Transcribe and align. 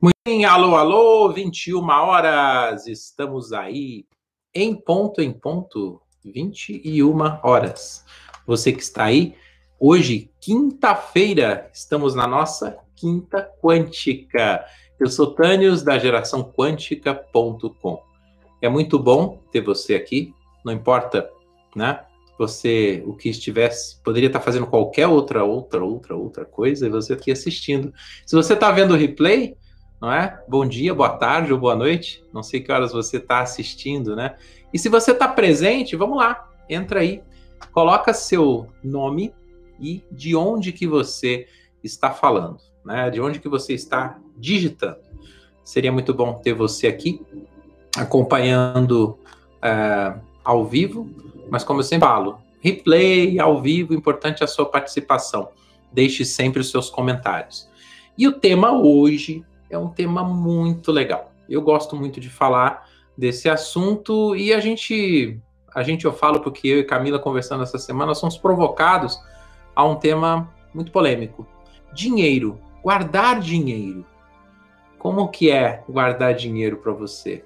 Muito 0.00 0.14
bem, 0.24 0.44
alô, 0.44 0.76
alô, 0.76 1.32
21 1.32 1.84
horas, 1.88 2.86
estamos 2.86 3.52
aí 3.52 4.06
em 4.54 4.72
ponto, 4.72 5.20
em 5.20 5.32
ponto, 5.32 6.00
21 6.24 7.40
horas. 7.42 8.04
Você 8.46 8.72
que 8.72 8.80
está 8.80 9.06
aí, 9.06 9.34
hoje, 9.76 10.30
quinta-feira, 10.40 11.68
estamos 11.74 12.14
na 12.14 12.28
nossa 12.28 12.78
quinta 12.94 13.42
quântica. 13.60 14.64
Eu 15.00 15.08
sou 15.08 15.34
Tânios, 15.34 15.82
da 15.82 15.98
geração 15.98 16.44
quântica.com. 16.44 18.00
É 18.62 18.68
muito 18.68 19.00
bom 19.00 19.42
ter 19.50 19.62
você 19.62 19.96
aqui, 19.96 20.32
não 20.64 20.72
importa, 20.72 21.28
né? 21.74 22.04
Você, 22.38 23.02
o 23.04 23.14
que 23.14 23.28
estivesse, 23.28 24.00
poderia 24.04 24.28
estar 24.28 24.38
fazendo 24.38 24.68
qualquer 24.68 25.08
outra, 25.08 25.42
outra, 25.42 25.82
outra, 25.82 26.14
outra 26.14 26.44
coisa 26.44 26.86
e 26.86 26.88
você 26.88 27.14
aqui 27.14 27.32
assistindo. 27.32 27.92
Se 28.24 28.36
você 28.36 28.54
está 28.54 28.70
vendo 28.70 28.94
o 28.94 28.96
replay, 28.96 29.56
não 30.00 30.12
é? 30.12 30.40
Bom 30.48 30.64
dia, 30.64 30.94
boa 30.94 31.10
tarde 31.10 31.52
ou 31.52 31.58
boa 31.58 31.74
noite. 31.74 32.24
Não 32.32 32.42
sei 32.42 32.60
que 32.60 32.70
horas 32.70 32.92
você 32.92 33.16
está 33.16 33.40
assistindo, 33.40 34.14
né? 34.14 34.36
E 34.72 34.78
se 34.78 34.88
você 34.88 35.10
está 35.10 35.26
presente, 35.26 35.96
vamos 35.96 36.18
lá, 36.18 36.48
entra 36.68 37.00
aí, 37.00 37.22
coloca 37.72 38.12
seu 38.12 38.68
nome 38.82 39.34
e 39.80 40.04
de 40.10 40.36
onde 40.36 40.72
que 40.72 40.86
você 40.86 41.48
está 41.82 42.10
falando, 42.10 42.58
né? 42.84 43.10
De 43.10 43.20
onde 43.20 43.40
que 43.40 43.48
você 43.48 43.72
está 43.74 44.18
digitando. 44.36 44.98
Seria 45.64 45.90
muito 45.90 46.14
bom 46.14 46.34
ter 46.34 46.54
você 46.54 46.86
aqui 46.86 47.20
acompanhando 47.96 49.18
uh, 49.56 50.20
ao 50.44 50.64
vivo, 50.64 51.10
mas 51.50 51.64
como 51.64 51.80
eu 51.80 51.84
sempre 51.84 52.06
falo, 52.06 52.38
replay 52.60 53.38
ao 53.40 53.60
vivo, 53.60 53.94
importante 53.94 54.44
a 54.44 54.46
sua 54.46 54.66
participação. 54.66 55.48
Deixe 55.92 56.24
sempre 56.24 56.60
os 56.60 56.70
seus 56.70 56.88
comentários. 56.88 57.68
E 58.16 58.28
o 58.28 58.32
tema 58.32 58.72
hoje 58.72 59.44
é 59.70 59.78
um 59.78 59.88
tema 59.88 60.22
muito 60.22 60.90
legal. 60.92 61.32
Eu 61.48 61.62
gosto 61.62 61.96
muito 61.96 62.20
de 62.20 62.28
falar 62.28 62.86
desse 63.16 63.48
assunto 63.48 64.36
e 64.36 64.52
a 64.52 64.60
gente, 64.60 65.40
a 65.74 65.82
gente 65.82 66.04
eu 66.04 66.12
falo 66.12 66.40
porque 66.40 66.68
eu 66.68 66.78
e 66.78 66.84
Camila 66.84 67.18
conversando 67.18 67.62
essa 67.62 67.78
semana 67.78 68.14
somos 68.14 68.36
provocados 68.36 69.20
a 69.74 69.84
um 69.84 69.96
tema 69.96 70.52
muito 70.72 70.92
polêmico. 70.92 71.46
Dinheiro, 71.92 72.60
guardar 72.82 73.40
dinheiro. 73.40 74.04
Como 74.98 75.28
que 75.28 75.50
é 75.50 75.82
guardar 75.88 76.34
dinheiro 76.34 76.76
para 76.78 76.92
você? 76.92 77.44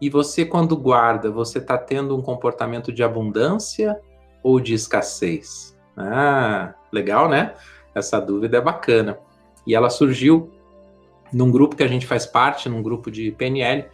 E 0.00 0.08
você 0.08 0.44
quando 0.44 0.76
guarda, 0.76 1.30
você 1.30 1.58
está 1.58 1.76
tendo 1.76 2.16
um 2.16 2.22
comportamento 2.22 2.90
de 2.92 3.02
abundância 3.02 4.00
ou 4.42 4.58
de 4.58 4.72
escassez? 4.72 5.76
Ah, 5.96 6.74
legal, 6.90 7.28
né? 7.28 7.54
Essa 7.94 8.18
dúvida 8.18 8.56
é 8.56 8.60
bacana. 8.60 9.18
E 9.66 9.74
ela 9.74 9.90
surgiu 9.90 10.50
num 11.32 11.50
grupo 11.50 11.76
que 11.76 11.82
a 11.82 11.88
gente 11.88 12.06
faz 12.06 12.26
parte, 12.26 12.68
num 12.68 12.82
grupo 12.82 13.10
de 13.10 13.30
PNL, 13.32 13.86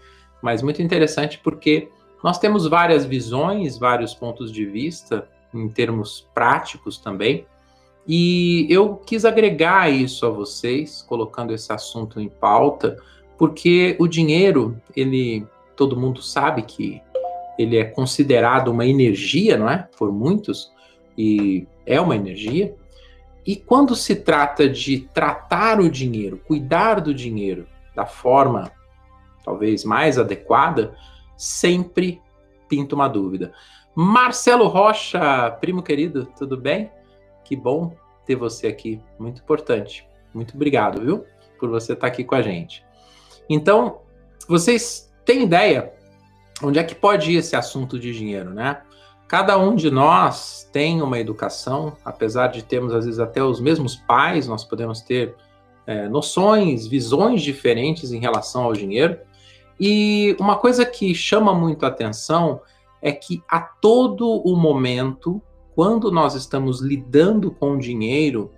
mas 0.42 0.62
muito 0.62 0.83
interessante 0.83 1.39
porque 1.42 1.89
nós 2.23 2.39
temos 2.39 2.67
várias 2.67 3.05
visões, 3.05 3.79
vários 3.79 4.15
pontos 4.15 4.51
de 4.51 4.65
vista, 4.65 5.29
em 5.55 5.69
termos 5.69 6.29
práticos 6.34 6.98
também, 6.98 7.47
e 8.07 8.67
eu 8.70 8.95
quis 8.95 9.25
agregar 9.25 9.91
isso 9.91 10.25
a 10.27 10.31
vocês, 10.31 11.03
colocando 11.03 11.53
esse 11.53 11.73
assunto 11.73 12.20
em 12.20 12.29
pauta, 12.29 12.97
porque 13.37 13.97
o 13.98 14.07
dinheiro, 14.07 14.81
ele, 14.95 15.45
todo 15.75 15.98
mundo 15.98 16.23
sabe 16.23 16.62
que 16.62 17.03
ele 17.59 17.77
é 17.77 17.84
considerado 17.84 18.69
uma 18.69 18.87
energia, 18.87 19.57
não 19.57 19.69
é? 19.69 19.89
Por 19.98 20.12
muitos, 20.12 20.70
e 21.19 21.67
é 21.84 22.01
uma 22.01 22.14
energia, 22.14 22.75
e 23.47 23.55
quando 23.55 23.94
se 23.94 24.16
trata 24.16 24.69
de 24.69 25.00
tratar 25.14 25.78
o 25.80 25.89
dinheiro, 25.89 26.41
cuidar 26.47 27.00
do 27.00 27.14
dinheiro 27.14 27.69
da 27.94 28.05
forma 28.05 28.72
talvez 29.44 29.84
mais 29.84 30.19
adequada, 30.19 30.97
sempre 31.36 32.20
pinta 32.69 32.97
uma 32.97 33.08
dúvida. 33.08 33.52
Marcelo 33.94 34.67
Rocha, 34.67 35.51
primo 35.61 35.83
querido, 35.83 36.27
tudo 36.36 36.56
bem? 36.56 36.90
Que 37.45 37.55
bom 37.55 37.95
ter 38.27 38.35
você 38.35 38.67
aqui, 38.67 39.01
muito 39.18 39.40
importante. 39.40 40.06
Muito 40.35 40.55
obrigado, 40.55 41.01
viu? 41.01 41.24
Por 41.61 41.70
você 41.70 41.92
estar 41.92 42.08
aqui 42.08 42.24
com 42.24 42.35
a 42.35 42.42
gente. 42.42 42.85
Então, 43.48 44.01
vocês 44.48 45.14
têm 45.24 45.45
ideia 45.45 45.92
onde 46.62 46.79
é 46.79 46.85
que 46.85 46.95
pode 46.95 47.30
ir 47.30 47.36
esse 47.36 47.55
assunto 47.55 47.98
de 47.98 48.12
dinheiro, 48.12 48.51
né? 48.51 48.83
Cada 49.29 49.59
um 49.59 49.75
de 49.75 49.91
nós 49.91 50.69
tem 50.73 51.03
uma 51.03 51.19
educação, 51.19 51.97
apesar 52.05 52.48
de 52.48 52.63
termos 52.63 52.95
às 52.95 53.05
vezes 53.05 53.19
até 53.19 53.42
os 53.42 53.61
mesmos 53.61 53.97
pais, 53.97 54.47
nós 54.47 54.63
podemos 54.63 55.01
ter 55.01 55.35
é, 55.85 56.09
noções, 56.09 56.87
visões 56.87 57.42
diferentes 57.42 58.13
em 58.13 58.20
relação 58.20 58.65
ao 58.65 58.73
dinheiro. 58.73 59.19
E 59.81 60.36
uma 60.39 60.57
coisa 60.57 60.86
que 60.86 61.13
chama 61.15 61.53
muito 61.53 61.85
a 61.85 61.89
atenção 61.89 62.61
é 63.03 63.11
que 63.11 63.42
a 63.48 63.61
todo 63.61 64.29
o 64.29 64.57
momento, 64.57 65.42
quando 65.75 66.11
nós 66.11 66.35
estamos 66.35 66.81
lidando 66.81 67.51
com 67.51 67.73
o 67.73 67.79
dinheiro, 67.79 68.53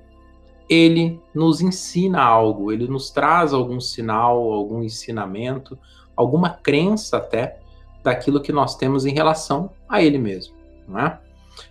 ele 0.68 1.18
nos 1.34 1.62
ensina 1.62 2.22
algo, 2.22 2.70
ele 2.70 2.86
nos 2.86 3.10
traz 3.10 3.54
algum 3.54 3.80
sinal, 3.80 4.52
algum 4.52 4.82
ensinamento, 4.82 5.78
alguma 6.14 6.50
crença 6.50 7.16
até 7.16 7.58
daquilo 8.02 8.40
que 8.40 8.52
nós 8.52 8.76
temos 8.76 9.06
em 9.06 9.14
relação 9.14 9.70
a 9.88 10.02
ele 10.02 10.18
mesmo. 10.18 10.57
Né? 10.88 11.18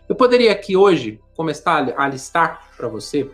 Eu 0.08 0.16
poderia 0.16 0.52
aqui 0.52 0.78
hoje 0.78 1.20
começar 1.36 1.94
a 1.98 2.08
listar 2.08 2.70
para 2.78 2.88
você 2.88 3.30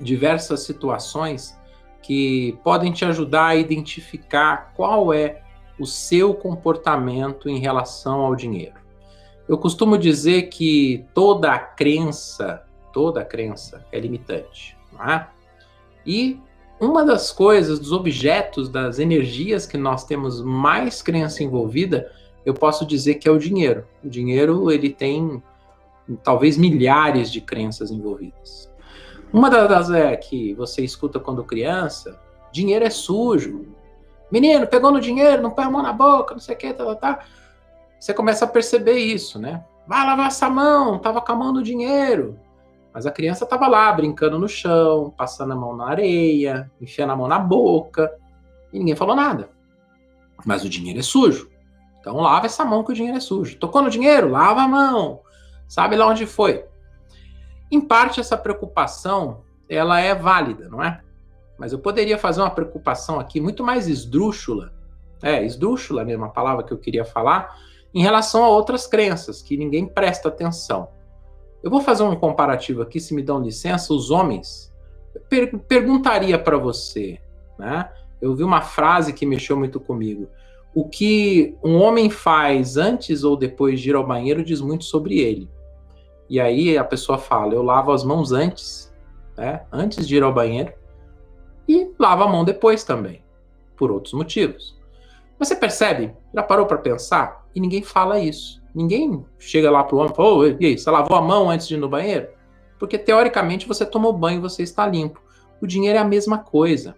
diversas 0.00 0.60
situações 0.60 1.56
que 2.02 2.58
podem 2.62 2.92
te 2.92 3.04
ajudar 3.04 3.46
a 3.46 3.56
identificar 3.56 4.72
qual 4.74 5.12
é 5.12 5.42
o 5.78 5.86
seu 5.86 6.34
comportamento 6.34 7.48
em 7.48 7.58
relação 7.58 8.20
ao 8.20 8.34
dinheiro. 8.34 8.74
Eu 9.48 9.58
costumo 9.58 9.96
dizer 9.96 10.42
que 10.42 11.04
toda 11.14 11.52
a 11.52 11.58
crença, 11.58 12.64
toda 12.92 13.20
a 13.20 13.24
crença 13.24 13.86
é 13.92 14.00
limitante, 14.00 14.76
é? 15.00 15.26
E 16.04 16.40
uma 16.80 17.04
das 17.04 17.32
coisas, 17.32 17.78
dos 17.78 17.92
objetos, 17.92 18.68
das 18.68 18.98
energias 18.98 19.66
que 19.66 19.78
nós 19.78 20.04
temos 20.04 20.42
mais 20.42 21.00
crença 21.00 21.42
envolvida 21.42 22.12
eu 22.46 22.54
posso 22.54 22.86
dizer 22.86 23.16
que 23.16 23.28
é 23.28 23.30
o 23.30 23.38
dinheiro. 23.38 23.84
O 24.04 24.08
dinheiro 24.08 24.70
ele 24.70 24.88
tem 24.88 25.42
talvez 26.22 26.56
milhares 26.56 27.30
de 27.32 27.40
crenças 27.40 27.90
envolvidas. 27.90 28.70
Uma 29.32 29.50
das 29.50 29.90
é 29.90 30.16
que 30.16 30.54
você 30.54 30.82
escuta 30.82 31.18
quando 31.18 31.42
criança, 31.42 32.20
dinheiro 32.52 32.84
é 32.84 32.90
sujo. 32.90 33.66
Menino, 34.30 34.64
pegou 34.64 34.92
no 34.92 35.00
dinheiro, 35.00 35.42
não 35.42 35.50
põe 35.50 35.64
a 35.64 35.70
mão 35.70 35.82
na 35.82 35.92
boca, 35.92 36.34
não 36.34 36.40
sei 36.40 36.54
o 36.54 36.58
que, 36.58 36.72
tá, 36.72 36.84
tá, 36.84 36.94
tá. 36.94 37.24
Você 37.98 38.14
começa 38.14 38.44
a 38.44 38.48
perceber 38.48 38.98
isso, 38.98 39.40
né? 39.40 39.64
Vai 39.84 40.06
lavar 40.06 40.28
essa 40.28 40.48
mão, 40.48 41.00
tava 41.00 41.20
com 41.20 41.32
a 41.32 41.36
mão 41.36 41.52
no 41.52 41.64
dinheiro. 41.64 42.38
Mas 42.94 43.06
a 43.06 43.10
criança 43.10 43.44
tava 43.44 43.66
lá 43.66 43.92
brincando 43.92 44.38
no 44.38 44.48
chão, 44.48 45.12
passando 45.16 45.52
a 45.52 45.56
mão 45.56 45.76
na 45.76 45.88
areia, 45.88 46.70
enfiando 46.80 47.12
a 47.12 47.16
mão 47.16 47.26
na 47.26 47.40
boca, 47.40 48.14
e 48.72 48.78
ninguém 48.78 48.94
falou 48.94 49.16
nada. 49.16 49.50
Mas 50.44 50.64
o 50.64 50.68
dinheiro 50.68 51.00
é 51.00 51.02
sujo. 51.02 51.55
Então 52.06 52.20
lava 52.20 52.46
essa 52.46 52.64
mão 52.64 52.84
que 52.84 52.92
o 52.92 52.94
dinheiro 52.94 53.16
é 53.16 53.20
sujo. 53.20 53.58
Tocou 53.58 53.82
no 53.82 53.90
dinheiro? 53.90 54.28
Lava 54.28 54.62
a 54.62 54.68
mão. 54.68 55.22
Sabe 55.66 55.96
lá 55.96 56.06
onde 56.06 56.24
foi. 56.24 56.64
Em 57.68 57.80
parte 57.80 58.20
essa 58.20 58.38
preocupação, 58.38 59.42
ela 59.68 59.98
é 59.98 60.14
válida, 60.14 60.68
não 60.68 60.80
é? 60.80 61.00
Mas 61.58 61.72
eu 61.72 61.80
poderia 61.80 62.16
fazer 62.16 62.42
uma 62.42 62.50
preocupação 62.50 63.18
aqui 63.18 63.40
muito 63.40 63.64
mais 63.64 63.88
esdrúxula. 63.88 64.72
É, 65.20 65.44
esdrúxula 65.44 66.04
mesmo 66.04 66.26
a 66.26 66.28
palavra 66.28 66.62
que 66.62 66.72
eu 66.72 66.78
queria 66.78 67.04
falar, 67.04 67.58
em 67.92 68.02
relação 68.02 68.44
a 68.44 68.50
outras 68.50 68.86
crenças 68.86 69.42
que 69.42 69.56
ninguém 69.56 69.84
presta 69.84 70.28
atenção. 70.28 70.88
Eu 71.60 71.72
vou 71.72 71.80
fazer 71.80 72.04
um 72.04 72.14
comparativo 72.14 72.82
aqui, 72.82 73.00
se 73.00 73.16
me 73.16 73.22
dão 73.22 73.42
licença, 73.42 73.92
os 73.92 74.12
homens. 74.12 74.72
Per 75.28 75.58
perguntaria 75.58 76.38
para 76.38 76.56
você, 76.56 77.18
né? 77.58 77.90
Eu 78.22 78.32
vi 78.36 78.44
uma 78.44 78.60
frase 78.60 79.12
que 79.12 79.26
mexeu 79.26 79.56
muito 79.56 79.80
comigo 79.80 80.28
o 80.76 80.86
que 80.86 81.56
um 81.64 81.80
homem 81.80 82.10
faz 82.10 82.76
antes 82.76 83.24
ou 83.24 83.34
depois 83.34 83.80
de 83.80 83.88
ir 83.88 83.96
ao 83.96 84.06
banheiro 84.06 84.44
diz 84.44 84.60
muito 84.60 84.84
sobre 84.84 85.18
ele. 85.18 85.48
E 86.28 86.38
aí 86.38 86.76
a 86.76 86.84
pessoa 86.84 87.16
fala: 87.16 87.54
eu 87.54 87.62
lavo 87.62 87.92
as 87.92 88.04
mãos 88.04 88.30
antes, 88.30 88.94
né, 89.38 89.64
antes 89.72 90.06
de 90.06 90.16
ir 90.16 90.22
ao 90.22 90.34
banheiro, 90.34 90.74
e 91.66 91.90
lavo 91.98 92.24
a 92.24 92.28
mão 92.28 92.44
depois 92.44 92.84
também, 92.84 93.22
por 93.74 93.90
outros 93.90 94.12
motivos. 94.12 94.78
Você 95.38 95.56
percebe? 95.56 96.14
Já 96.34 96.42
parou 96.42 96.66
para 96.66 96.76
pensar? 96.76 97.46
E 97.54 97.60
ninguém 97.60 97.82
fala 97.82 98.20
isso. 98.20 98.62
Ninguém 98.74 99.24
chega 99.38 99.70
lá 99.70 99.82
pro 99.82 99.96
homem 99.96 100.12
e 100.12 100.14
fala: 100.14 100.28
oh, 100.28 100.46
e 100.46 100.66
aí, 100.66 100.76
você 100.76 100.90
lavou 100.90 101.16
a 101.16 101.22
mão 101.22 101.48
antes 101.48 101.66
de 101.66 101.72
ir 101.72 101.78
no 101.78 101.88
banheiro? 101.88 102.28
Porque 102.78 102.98
teoricamente 102.98 103.66
você 103.66 103.86
tomou 103.86 104.12
banho 104.12 104.40
e 104.40 104.42
você 104.42 104.62
está 104.62 104.86
limpo. 104.86 105.22
O 105.58 105.66
dinheiro 105.66 105.98
é 105.98 106.02
a 106.02 106.04
mesma 106.04 106.36
coisa. 106.36 106.94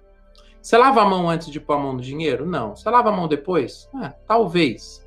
Você 0.61 0.77
lava 0.77 1.03
a 1.03 1.05
mão 1.05 1.29
antes 1.29 1.49
de 1.49 1.61
pôr 1.61 1.75
a 1.75 1.79
mão 1.79 1.93
no 1.95 2.01
dinheiro? 2.01 2.45
Não. 2.45 2.77
Você 2.77 2.89
lava 2.91 3.09
a 3.09 3.13
mão 3.13 3.29
depois? 3.29 3.89
Ah, 3.95 4.13
talvez. 4.27 5.07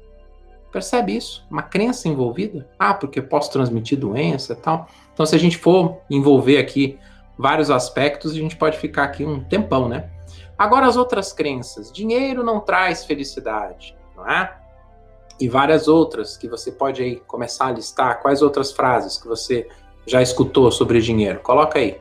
Percebe 0.71 1.15
isso? 1.15 1.45
Uma 1.51 1.63
crença 1.63 2.07
envolvida? 2.07 2.69
Ah, 2.79 2.93
porque 2.93 3.21
posso 3.21 3.51
transmitir 3.51 3.99
doença 3.99 4.53
e 4.53 4.55
tal. 4.55 4.87
Então, 5.13 5.25
se 5.25 5.35
a 5.35 5.39
gente 5.39 5.57
for 5.57 5.99
envolver 6.09 6.57
aqui 6.57 6.97
vários 7.37 7.69
aspectos, 7.69 8.31
a 8.31 8.35
gente 8.35 8.55
pode 8.55 8.77
ficar 8.77 9.03
aqui 9.03 9.25
um 9.25 9.43
tempão, 9.43 9.89
né? 9.89 10.09
Agora 10.57 10.85
as 10.85 10.95
outras 10.95 11.33
crenças. 11.33 11.91
Dinheiro 11.91 12.43
não 12.43 12.59
traz 12.59 13.03
felicidade, 13.03 13.97
não 14.15 14.29
é? 14.29 14.55
E 15.39 15.49
várias 15.49 15.87
outras 15.87 16.37
que 16.37 16.47
você 16.47 16.71
pode 16.71 17.01
aí 17.01 17.15
começar 17.21 17.67
a 17.67 17.71
listar. 17.71 18.21
Quais 18.21 18.41
outras 18.41 18.71
frases 18.71 19.17
que 19.17 19.27
você 19.27 19.67
já 20.05 20.21
escutou 20.21 20.71
sobre 20.71 21.01
dinheiro? 21.01 21.39
Coloca 21.39 21.79
aí. 21.79 21.99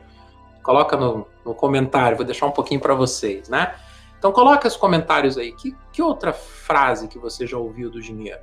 Coloca 0.61 0.95
no, 0.95 1.27
no 1.45 1.55
comentário, 1.55 2.17
vou 2.17 2.25
deixar 2.25 2.45
um 2.45 2.51
pouquinho 2.51 2.79
para 2.79 2.93
vocês, 2.93 3.49
né? 3.49 3.75
Então 4.17 4.31
coloca 4.31 4.67
os 4.67 4.75
comentários 4.75 5.37
aí. 5.37 5.51
Que, 5.51 5.75
que 5.91 6.01
outra 6.01 6.31
frase 6.31 7.07
que 7.07 7.17
você 7.17 7.47
já 7.47 7.57
ouviu 7.57 7.89
do 7.89 7.99
dinheiro? 7.99 8.41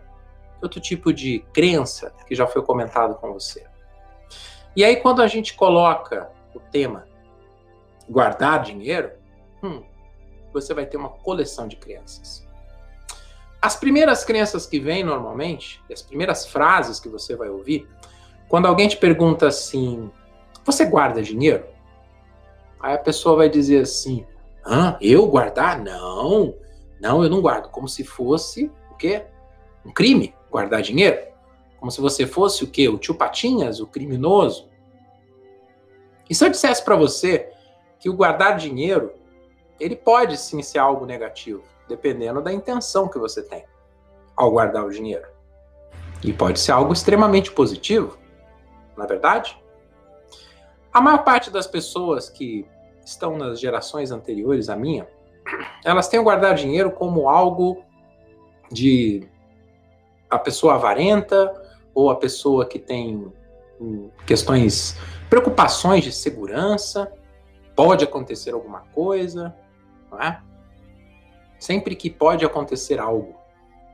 Que 0.59 0.65
outro 0.65 0.81
tipo 0.81 1.13
de 1.13 1.41
crença 1.53 2.13
que 2.27 2.35
já 2.35 2.47
foi 2.47 2.63
comentado 2.63 3.15
com 3.15 3.33
você? 3.33 3.65
E 4.75 4.85
aí 4.85 4.97
quando 4.97 5.23
a 5.23 5.27
gente 5.27 5.55
coloca 5.55 6.31
o 6.55 6.59
tema 6.59 7.07
guardar 8.09 8.63
dinheiro, 8.63 9.13
hum, 9.63 9.83
você 10.53 10.75
vai 10.75 10.87
ter 10.87 10.97
uma 10.97 11.11
coleção 11.11 11.69
de 11.69 11.77
crenças. 11.77 12.47
As 13.61 13.77
primeiras 13.77 14.25
crenças 14.25 14.67
que 14.67 14.79
vêm 14.79 15.03
normalmente, 15.03 15.83
as 15.93 16.03
primeiras 16.03 16.47
frases 16.47 17.01
que 17.01 17.09
você 17.09 17.35
vai 17.35 17.49
ouvir, 17.49 17.89
quando 18.49 18.67
alguém 18.67 18.89
te 18.89 18.97
pergunta 18.97 19.47
assim: 19.47 20.11
Você 20.65 20.85
guarda 20.85 21.23
dinheiro? 21.23 21.67
Aí 22.81 22.95
a 22.95 22.99
pessoa 22.99 23.37
vai 23.37 23.49
dizer 23.49 23.83
assim: 23.83 24.27
Hã? 24.65 24.97
Eu 25.01 25.27
guardar? 25.27 25.81
Não, 25.81 26.55
não, 27.01 27.23
eu 27.23 27.31
não 27.31 27.41
guardo. 27.41 27.71
Como 27.71 27.89
se 27.89 28.05
fosse 28.05 28.71
o 28.91 28.97
quê? 28.97 29.25
Um 29.85 29.93
crime 29.93 30.35
guardar 30.51 30.83
dinheiro? 30.83 31.27
Como 31.79 31.91
se 31.91 32.01
você 32.01 32.27
fosse 32.27 32.65
o 32.65 32.67
quê? 32.67 32.89
O 32.89 32.99
tio 32.99 33.15
Patinhas, 33.15 33.81
o 33.81 33.87
criminoso? 33.87 34.69
E 36.29 36.35
se 36.35 36.45
eu 36.45 36.51
dissesse 36.51 36.85
para 36.85 36.97
você 36.97 37.51
que 37.99 38.11
o 38.11 38.15
guardar 38.15 38.57
dinheiro, 38.57 39.13
ele 39.81 39.97
pode 39.97 40.37
sim 40.37 40.63
ser 40.63 40.79
algo 40.79 41.07
negativo, 41.07 41.63
dependendo 41.89 42.43
da 42.43 42.53
intenção 42.53 43.09
que 43.09 43.19
você 43.19 43.43
tem 43.43 43.65
ao 44.37 44.51
guardar 44.51 44.85
o 44.85 44.91
dinheiro. 44.91 45.27
E 46.23 46.33
pode 46.33 46.59
ser 46.59 46.73
algo 46.73 46.93
extremamente 46.93 47.51
positivo, 47.53 48.19
na 48.97 49.05
é 49.05 49.07
verdade? 49.07 49.57
A 50.99 51.01
maior 51.01 51.23
parte 51.23 51.49
das 51.49 51.65
pessoas 51.65 52.29
que 52.29 52.67
estão 53.05 53.39
nas 53.39 53.61
gerações 53.61 54.11
anteriores 54.11 54.69
à 54.69 54.75
minha, 54.75 55.07
elas 55.85 56.09
têm 56.09 56.19
o 56.19 56.25
guardar 56.25 56.57
dinheiro 56.57 56.91
como 56.91 57.29
algo 57.29 57.85
de 58.69 59.29
a 60.29 60.37
pessoa 60.41 60.75
avarenta 60.75 61.55
ou 61.95 62.11
a 62.11 62.17
pessoa 62.17 62.67
que 62.67 62.81
tem 62.81 63.33
hum, 63.81 64.11
questões, 64.27 64.99
preocupações 65.31 66.03
de 66.03 66.11
segurança, 66.11 67.13
pode 67.77 68.03
acontecer 68.03 68.53
alguma 68.53 68.81
coisa, 68.93 69.55
não 70.11 70.21
é? 70.21 70.43
Sempre 71.61 71.95
que 71.95 72.11
pode 72.11 72.45
acontecer 72.45 72.99
algo. 72.99 73.37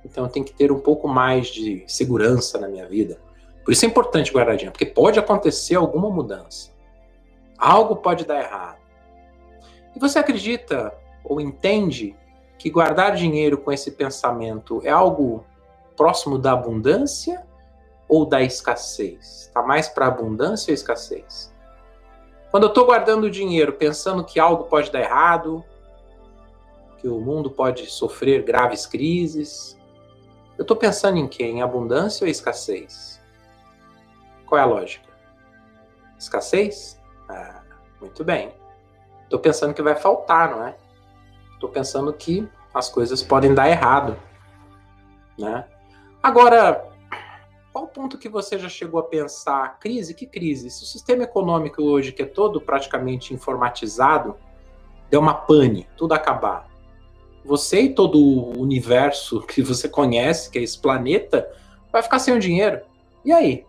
Então 0.03 0.25
eu 0.25 0.31
tenho 0.31 0.47
que 0.47 0.55
ter 0.55 0.73
um 0.73 0.81
pouco 0.81 1.07
mais 1.07 1.49
de 1.49 1.85
segurança 1.87 2.59
na 2.59 2.67
minha 2.67 2.89
vida. 2.89 3.21
Por 3.63 3.73
isso 3.73 3.85
é 3.85 3.89
importante 3.89 4.33
guardar 4.33 4.57
dinheiro, 4.57 4.73
porque 4.73 4.87
pode 4.87 5.19
acontecer 5.19 5.75
alguma 5.75 6.09
mudança. 6.09 6.73
Algo 7.59 7.97
pode 7.97 8.25
dar 8.25 8.41
errado. 8.41 8.79
E 9.95 9.99
você 9.99 10.19
acredita 10.19 10.93
ou 11.23 11.41
entende 11.41 12.17
que 12.59 12.71
guardar 12.71 13.15
dinheiro 13.15 13.59
com 13.59 13.73
esse 13.73 13.93
pensamento 13.93 14.81
é 14.85 14.91
algo 14.91 15.45
próximo 15.97 16.39
da 16.39 16.53
abundância 16.53 17.47
ou 18.09 18.27
da 18.27 18.43
escassez? 18.43 19.43
Está 19.47 19.63
mais 19.63 19.89
para 19.89 20.07
abundância 20.07 20.71
ou 20.71 20.75
escassez? 20.75 21.55
Quando 22.51 22.65
eu 22.65 22.69
estou 22.69 22.87
guardando 22.87 23.31
dinheiro 23.31 23.73
pensando 23.73 24.25
que 24.25 24.39
algo 24.39 24.65
pode 24.65 24.91
dar 24.91 25.01
errado, 25.01 25.65
que 26.99 27.09
o 27.09 27.21
mundo 27.21 27.51
pode 27.51 27.91
sofrer 27.91 28.43
graves 28.43 28.87
crises, 28.87 29.79
eu 30.57 30.63
estou 30.63 30.77
pensando 30.77 31.19
em 31.19 31.27
quê? 31.27 31.45
Em 31.45 31.63
abundância 31.63 32.25
ou 32.25 32.31
escassez? 32.31 33.21
Qual 34.47 34.59
é 34.59 34.63
a 34.63 34.67
lógica? 34.67 35.09
Escassez? 36.19 37.01
Ah, 37.35 37.63
muito 38.01 38.23
bem. 38.23 38.55
Estou 39.25 39.41
pensando 39.41 39.75
que 39.75 39.83
vai 39.83 39.97
faltar, 39.97 40.51
não 40.51 40.65
é? 40.65 40.77
Estou 41.55 41.69
pensando 41.69 42.13
que 42.13 42.49
as 42.73 42.89
coisas 42.89 43.23
podem 43.23 43.53
dar 43.53 43.69
errado, 43.69 44.17
né? 45.37 45.67
Agora, 46.23 46.89
qual 47.73 47.89
ponto 47.89 48.17
que 48.17 48.29
você 48.29 48.57
já 48.57 48.69
chegou 48.69 49.01
a 49.01 49.03
pensar? 49.03 49.81
Crise? 49.81 50.15
Que 50.15 50.27
crise? 50.27 50.71
Se 50.71 50.85
o 50.85 50.87
sistema 50.87 51.25
econômico 51.25 51.83
hoje, 51.83 52.13
que 52.13 52.23
é 52.23 52.27
todo 52.27 52.61
praticamente 52.61 53.35
informatizado, 53.35 54.37
deu 55.11 55.21
uma 55.21 55.35
pane, 55.35 55.89
tudo 55.97 56.15
acabar. 56.15 56.69
Você 57.45 57.83
e 57.83 57.95
todo 57.95 58.17
o 58.17 58.61
universo 58.61 59.41
que 59.47 59.61
você 59.61 59.89
conhece, 59.89 60.51
que 60.51 60.59
é 60.59 60.63
esse 60.63 60.79
planeta, 60.79 61.51
vai 61.91 62.01
ficar 62.01 62.21
sem 62.21 62.33
o 62.33 62.39
dinheiro. 62.39 62.83
E 63.25 63.33
aí? 63.33 63.67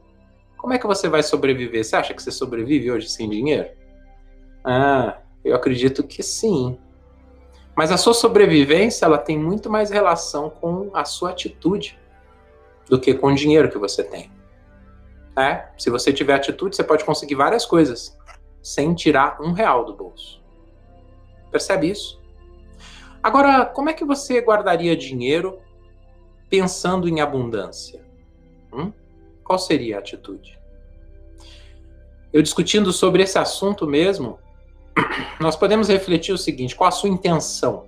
Como 0.65 0.73
é 0.73 0.79
que 0.79 0.87
você 0.87 1.07
vai 1.07 1.21
sobreviver? 1.21 1.85
Você 1.85 1.95
acha 1.95 2.11
que 2.11 2.23
você 2.23 2.31
sobrevive 2.31 2.89
hoje 2.89 3.07
sem 3.07 3.29
dinheiro? 3.29 3.69
Ah, 4.63 5.19
eu 5.43 5.55
acredito 5.55 6.01
que 6.01 6.23
sim. 6.23 6.79
Mas 7.75 7.91
a 7.91 7.97
sua 7.97 8.15
sobrevivência 8.15 9.05
ela 9.05 9.19
tem 9.19 9.37
muito 9.37 9.69
mais 9.69 9.91
relação 9.91 10.49
com 10.49 10.89
a 10.91 11.05
sua 11.05 11.29
atitude 11.29 11.99
do 12.89 12.99
que 12.99 13.13
com 13.13 13.27
o 13.27 13.35
dinheiro 13.35 13.69
que 13.69 13.77
você 13.77 14.03
tem. 14.03 14.31
É, 15.37 15.67
se 15.77 15.91
você 15.91 16.11
tiver 16.11 16.33
atitude, 16.33 16.75
você 16.75 16.83
pode 16.83 17.05
conseguir 17.05 17.35
várias 17.35 17.63
coisas 17.63 18.17
sem 18.63 18.95
tirar 18.95 19.39
um 19.39 19.51
real 19.51 19.85
do 19.85 19.93
bolso. 19.93 20.41
Percebe 21.51 21.91
isso? 21.91 22.19
Agora, 23.21 23.67
como 23.67 23.91
é 23.91 23.93
que 23.93 24.03
você 24.03 24.41
guardaria 24.41 24.97
dinheiro 24.97 25.59
pensando 26.49 27.07
em 27.07 27.21
abundância? 27.21 28.03
Hum? 28.73 28.91
Qual 29.45 29.59
seria 29.59 29.97
a 29.97 29.99
atitude? 29.99 30.54
Eu 32.35 32.41
discutindo 32.41 32.91
sobre 32.91 33.23
esse 33.23 33.39
assunto 33.39 33.87
mesmo, 33.87 34.37
nós 35.39 35.55
podemos 35.55 35.87
refletir 35.87 36.33
o 36.33 36.37
seguinte: 36.37 36.75
qual 36.75 36.89
a 36.89 36.91
sua 36.91 37.07
intenção? 37.07 37.85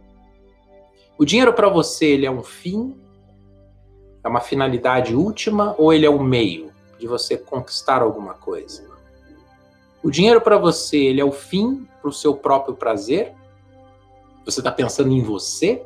O 1.18 1.26
dinheiro 1.26 1.52
para 1.52 1.68
você 1.68 2.06
ele 2.06 2.26
é 2.26 2.32
um 2.32 2.42
fim, 2.42 2.96
é 4.24 4.28
uma 4.30 4.40
finalidade 4.40 5.14
última 5.14 5.76
ou 5.78 5.92
ele 5.92 6.06
é 6.06 6.10
um 6.10 6.24
meio 6.24 6.72
de 6.98 7.06
você 7.06 7.36
conquistar 7.36 8.02
alguma 8.02 8.36
coisa? 8.36 8.88
O 10.02 10.10
dinheiro 10.10 10.40
para 10.40 10.58
você 10.58 10.98
ele 10.98 11.20
é 11.20 11.26
o 11.26 11.32
fim 11.34 11.86
para 12.00 12.10
o 12.10 12.14
seu 12.14 12.34
próprio 12.34 12.74
prazer? 12.74 13.34
Você 14.46 14.62
está 14.62 14.72
pensando 14.72 15.12
em 15.12 15.22
você? 15.22 15.86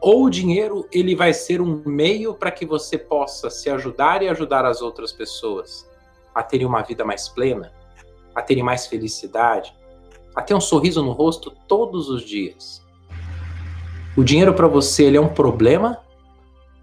Ou 0.00 0.24
o 0.24 0.30
dinheiro 0.30 0.88
ele 0.90 1.14
vai 1.14 1.34
ser 1.34 1.60
um 1.60 1.82
meio 1.84 2.32
para 2.32 2.50
que 2.50 2.64
você 2.64 2.96
possa 2.96 3.50
se 3.50 3.68
ajudar 3.68 4.22
e 4.22 4.28
ajudar 4.30 4.64
as 4.64 4.80
outras 4.80 5.12
pessoas 5.12 5.86
a 6.34 6.42
terem 6.42 6.66
uma 6.66 6.82
vida 6.82 7.04
mais 7.04 7.28
plena, 7.28 7.72
a 8.34 8.42
terem 8.42 8.62
mais 8.62 8.86
felicidade, 8.86 9.74
a 10.34 10.42
ter 10.42 10.54
um 10.54 10.60
sorriso 10.60 11.02
no 11.02 11.12
rosto 11.12 11.50
todos 11.66 12.08
os 12.08 12.22
dias. 12.22 12.84
O 14.16 14.24
dinheiro 14.24 14.54
para 14.54 14.66
você 14.66 15.04
ele 15.04 15.16
é 15.16 15.20
um 15.20 15.32
problema 15.32 16.00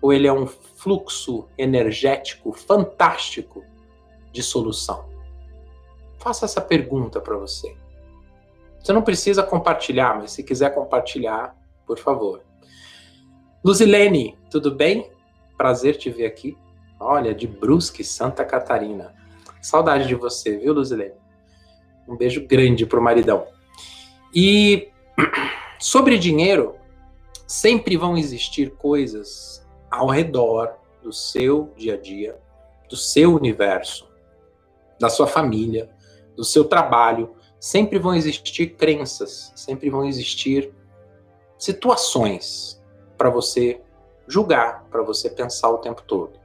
ou 0.01 0.13
ele 0.13 0.27
é 0.27 0.33
um 0.33 0.45
fluxo 0.47 1.47
energético 1.57 2.53
fantástico 2.53 3.63
de 4.31 4.43
solução? 4.43 5.09
Faça 6.17 6.45
essa 6.45 6.61
pergunta 6.61 7.19
para 7.19 7.37
você. 7.37 7.75
Você 8.79 8.93
não 8.93 9.01
precisa 9.01 9.41
compartilhar, 9.41 10.15
mas 10.17 10.31
se 10.31 10.43
quiser 10.43 10.73
compartilhar, 10.73 11.55
por 11.85 11.97
favor. 11.97 12.41
Luzilene, 13.63 14.37
tudo 14.51 14.69
bem? 14.73 15.11
Prazer 15.57 15.97
te 15.97 16.09
ver 16.09 16.27
aqui. 16.27 16.55
Olha, 16.99 17.33
de 17.33 17.47
Brusque, 17.47 18.03
Santa 18.03 18.45
Catarina. 18.45 19.13
Saudade 19.65 20.07
de 20.07 20.13
você, 20.13 20.59
viu, 20.59 20.73
Luzilene? 20.73 21.15
Um 22.07 22.15
beijo 22.15 22.45
grande 22.45 22.85
pro 22.85 23.01
maridão. 23.01 23.47
E 24.31 24.89
sobre 25.81 26.19
dinheiro, 26.19 26.75
sempre 27.47 27.97
vão 27.97 28.15
existir 28.15 28.75
coisas 28.75 29.67
ao 29.89 30.07
redor 30.07 30.75
do 31.01 31.11
seu 31.11 31.73
dia 31.75 31.95
a 31.95 31.97
dia, 31.97 32.39
do 32.87 32.95
seu 32.95 33.33
universo, 33.33 34.07
da 34.99 35.09
sua 35.09 35.25
família, 35.25 35.89
do 36.35 36.43
seu 36.43 36.65
trabalho. 36.65 37.35
Sempre 37.59 37.97
vão 37.97 38.13
existir 38.13 38.75
crenças, 38.75 39.51
sempre 39.55 39.89
vão 39.89 40.05
existir 40.05 40.71
situações 41.57 42.79
para 43.17 43.31
você 43.31 43.81
julgar, 44.27 44.85
para 44.91 45.01
você 45.01 45.27
pensar 45.27 45.71
o 45.71 45.79
tempo 45.79 46.03
todo. 46.03 46.44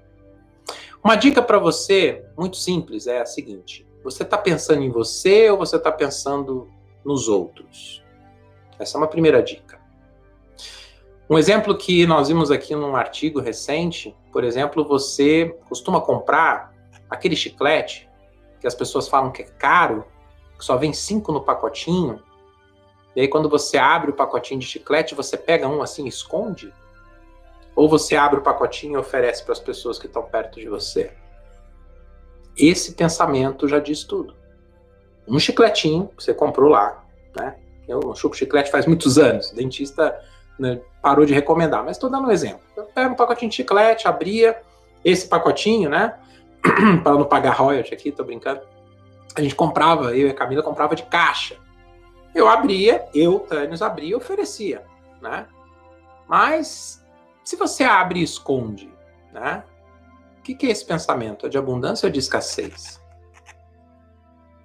Uma 1.02 1.16
dica 1.16 1.40
para 1.40 1.58
você, 1.58 2.24
muito 2.36 2.58
simples, 2.58 3.06
é 3.06 3.20
a 3.20 3.26
seguinte: 3.26 3.86
você 4.04 4.22
está 4.22 4.36
pensando 4.36 4.82
em 4.82 4.90
você 4.90 5.50
ou 5.50 5.56
você 5.56 5.76
está 5.76 5.90
pensando 5.90 6.68
nos 7.04 7.26
outros? 7.26 8.02
Essa 8.78 8.96
é 8.96 8.98
uma 8.98 9.08
primeira 9.08 9.42
dica. 9.42 9.80
Um 11.28 11.38
exemplo 11.38 11.76
que 11.76 12.06
nós 12.06 12.28
vimos 12.28 12.50
aqui 12.50 12.74
num 12.74 12.96
artigo 12.96 13.40
recente, 13.40 14.14
por 14.32 14.44
exemplo, 14.44 14.84
você 14.84 15.56
costuma 15.68 16.00
comprar 16.00 16.74
aquele 17.08 17.36
chiclete 17.36 18.08
que 18.60 18.66
as 18.66 18.74
pessoas 18.74 19.08
falam 19.08 19.32
que 19.32 19.42
é 19.42 19.46
caro, 19.46 20.04
que 20.58 20.64
só 20.64 20.76
vem 20.76 20.92
cinco 20.92 21.32
no 21.32 21.40
pacotinho. 21.40 22.22
E 23.16 23.22
aí, 23.22 23.28
quando 23.28 23.48
você 23.48 23.78
abre 23.78 24.10
o 24.10 24.14
pacotinho 24.14 24.60
de 24.60 24.66
chiclete, 24.66 25.14
você 25.14 25.36
pega 25.36 25.66
um 25.66 25.80
assim 25.80 26.06
esconde? 26.06 26.72
Ou 27.80 27.88
você 27.88 28.14
abre 28.14 28.38
o 28.38 28.42
pacotinho 28.42 28.92
e 28.92 28.96
oferece 28.98 29.42
para 29.42 29.54
as 29.54 29.58
pessoas 29.58 29.98
que 29.98 30.04
estão 30.04 30.22
perto 30.22 30.60
de 30.60 30.68
você? 30.68 31.12
Esse 32.54 32.92
pensamento 32.92 33.66
já 33.66 33.78
diz 33.78 34.04
tudo. 34.04 34.34
Um 35.26 35.38
chicletinho 35.38 36.08
que 36.14 36.22
você 36.22 36.34
comprou 36.34 36.68
lá, 36.68 37.02
né? 37.34 37.56
Eu 37.88 38.14
chupo 38.14 38.36
chiclete 38.36 38.70
faz 38.70 38.84
muitos 38.84 39.16
anos. 39.16 39.50
O 39.50 39.56
dentista 39.56 40.14
né, 40.58 40.78
parou 41.00 41.24
de 41.24 41.32
recomendar, 41.32 41.82
mas 41.82 41.96
estou 41.96 42.10
dando 42.10 42.28
um 42.28 42.30
exemplo. 42.30 42.60
Eu 42.76 42.84
pego 42.84 43.14
um 43.14 43.16
pacotinho 43.16 43.48
de 43.48 43.56
chiclete, 43.56 44.06
abria 44.06 44.60
esse 45.02 45.26
pacotinho, 45.26 45.88
né? 45.88 46.18
para 47.02 47.14
não 47.14 47.24
pagar 47.24 47.52
royalty 47.52 47.94
aqui, 47.94 48.12
tô 48.12 48.24
brincando. 48.24 48.60
A 49.34 49.40
gente 49.40 49.54
comprava, 49.54 50.14
eu 50.14 50.26
e 50.26 50.30
a 50.30 50.34
Camila 50.34 50.62
comprava 50.62 50.94
de 50.94 51.04
caixa. 51.04 51.56
Eu 52.34 52.46
abria, 52.46 53.06
eu, 53.14 53.38
Tânis, 53.38 53.80
abria 53.80 54.10
e 54.10 54.14
oferecia, 54.14 54.84
né? 55.22 55.46
Mas 56.28 56.99
se 57.44 57.56
você 57.56 57.84
abre 57.84 58.20
e 58.20 58.22
esconde, 58.22 58.92
né? 59.32 59.64
O 60.38 60.42
que, 60.42 60.54
que 60.54 60.66
é 60.66 60.70
esse 60.70 60.84
pensamento? 60.84 61.46
É 61.46 61.48
de 61.48 61.58
abundância 61.58 62.06
ou 62.06 62.12
de 62.12 62.18
escassez? 62.18 63.00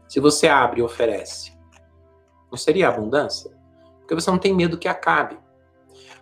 Se 0.08 0.20
você 0.20 0.48
abre 0.48 0.79
e 0.79 0.84
oferece, 0.84 1.51
não 2.50 2.58
seria 2.58 2.88
abundância? 2.88 3.51
Porque 4.00 4.15
você 4.15 4.29
não 4.29 4.38
tem 4.38 4.53
medo 4.53 4.77
que 4.77 4.88
acabe. 4.88 5.38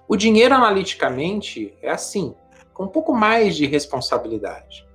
O 0.08 0.16
dinheiro, 0.16 0.56
analiticamente, 0.56 1.78
é 1.82 1.92
assim, 1.92 2.36
com 2.74 2.86
um 2.86 2.88
pouco 2.88 3.14
mais 3.14 3.56
de 3.56 3.66
responsabilidade. 3.66 4.88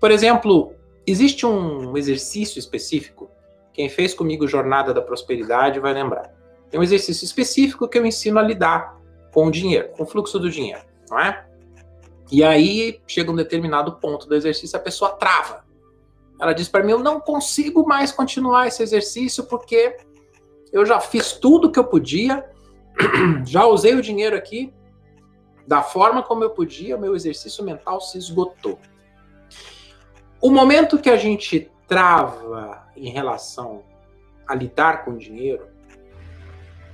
Por 0.00 0.10
exemplo, 0.10 0.74
existe 1.06 1.46
um 1.46 1.96
exercício 1.96 2.58
específico 2.58 3.30
quem 3.74 3.88
fez 3.88 4.14
comigo 4.14 4.46
Jornada 4.46 4.94
da 4.94 5.02
Prosperidade 5.02 5.80
vai 5.80 5.92
lembrar. 5.92 6.32
Tem 6.70 6.78
um 6.78 6.82
exercício 6.82 7.24
específico 7.24 7.88
que 7.88 7.98
eu 7.98 8.06
ensino 8.06 8.38
a 8.38 8.42
lidar 8.42 8.93
com 9.34 9.48
o 9.48 9.50
dinheiro, 9.50 9.88
com 9.88 10.04
o 10.04 10.06
fluxo 10.06 10.38
do 10.38 10.48
dinheiro, 10.48 10.82
não 11.10 11.18
é? 11.18 11.44
E 12.30 12.44
aí 12.44 13.00
chega 13.04 13.32
um 13.32 13.34
determinado 13.34 13.96
ponto 13.96 14.28
do 14.28 14.34
exercício, 14.34 14.78
a 14.78 14.82
pessoa 14.82 15.10
trava. 15.10 15.64
Ela 16.40 16.52
diz 16.52 16.68
para 16.68 16.84
mim: 16.84 16.92
Eu 16.92 17.00
não 17.00 17.20
consigo 17.20 17.84
mais 17.86 18.12
continuar 18.12 18.68
esse 18.68 18.82
exercício 18.82 19.44
porque 19.44 19.96
eu 20.72 20.86
já 20.86 21.00
fiz 21.00 21.32
tudo 21.32 21.70
que 21.70 21.78
eu 21.78 21.84
podia, 21.84 22.48
já 23.44 23.66
usei 23.66 23.94
o 23.94 24.00
dinheiro 24.00 24.36
aqui 24.36 24.72
da 25.66 25.82
forma 25.82 26.22
como 26.22 26.44
eu 26.44 26.50
podia, 26.50 26.96
o 26.96 27.00
meu 27.00 27.16
exercício 27.16 27.64
mental 27.64 28.00
se 28.00 28.16
esgotou. 28.16 28.78
O 30.40 30.50
momento 30.50 30.98
que 30.98 31.10
a 31.10 31.16
gente 31.16 31.70
trava 31.88 32.86
em 32.96 33.08
relação 33.08 33.82
a 34.46 34.54
lidar 34.54 35.04
com 35.04 35.16
dinheiro, 35.16 35.66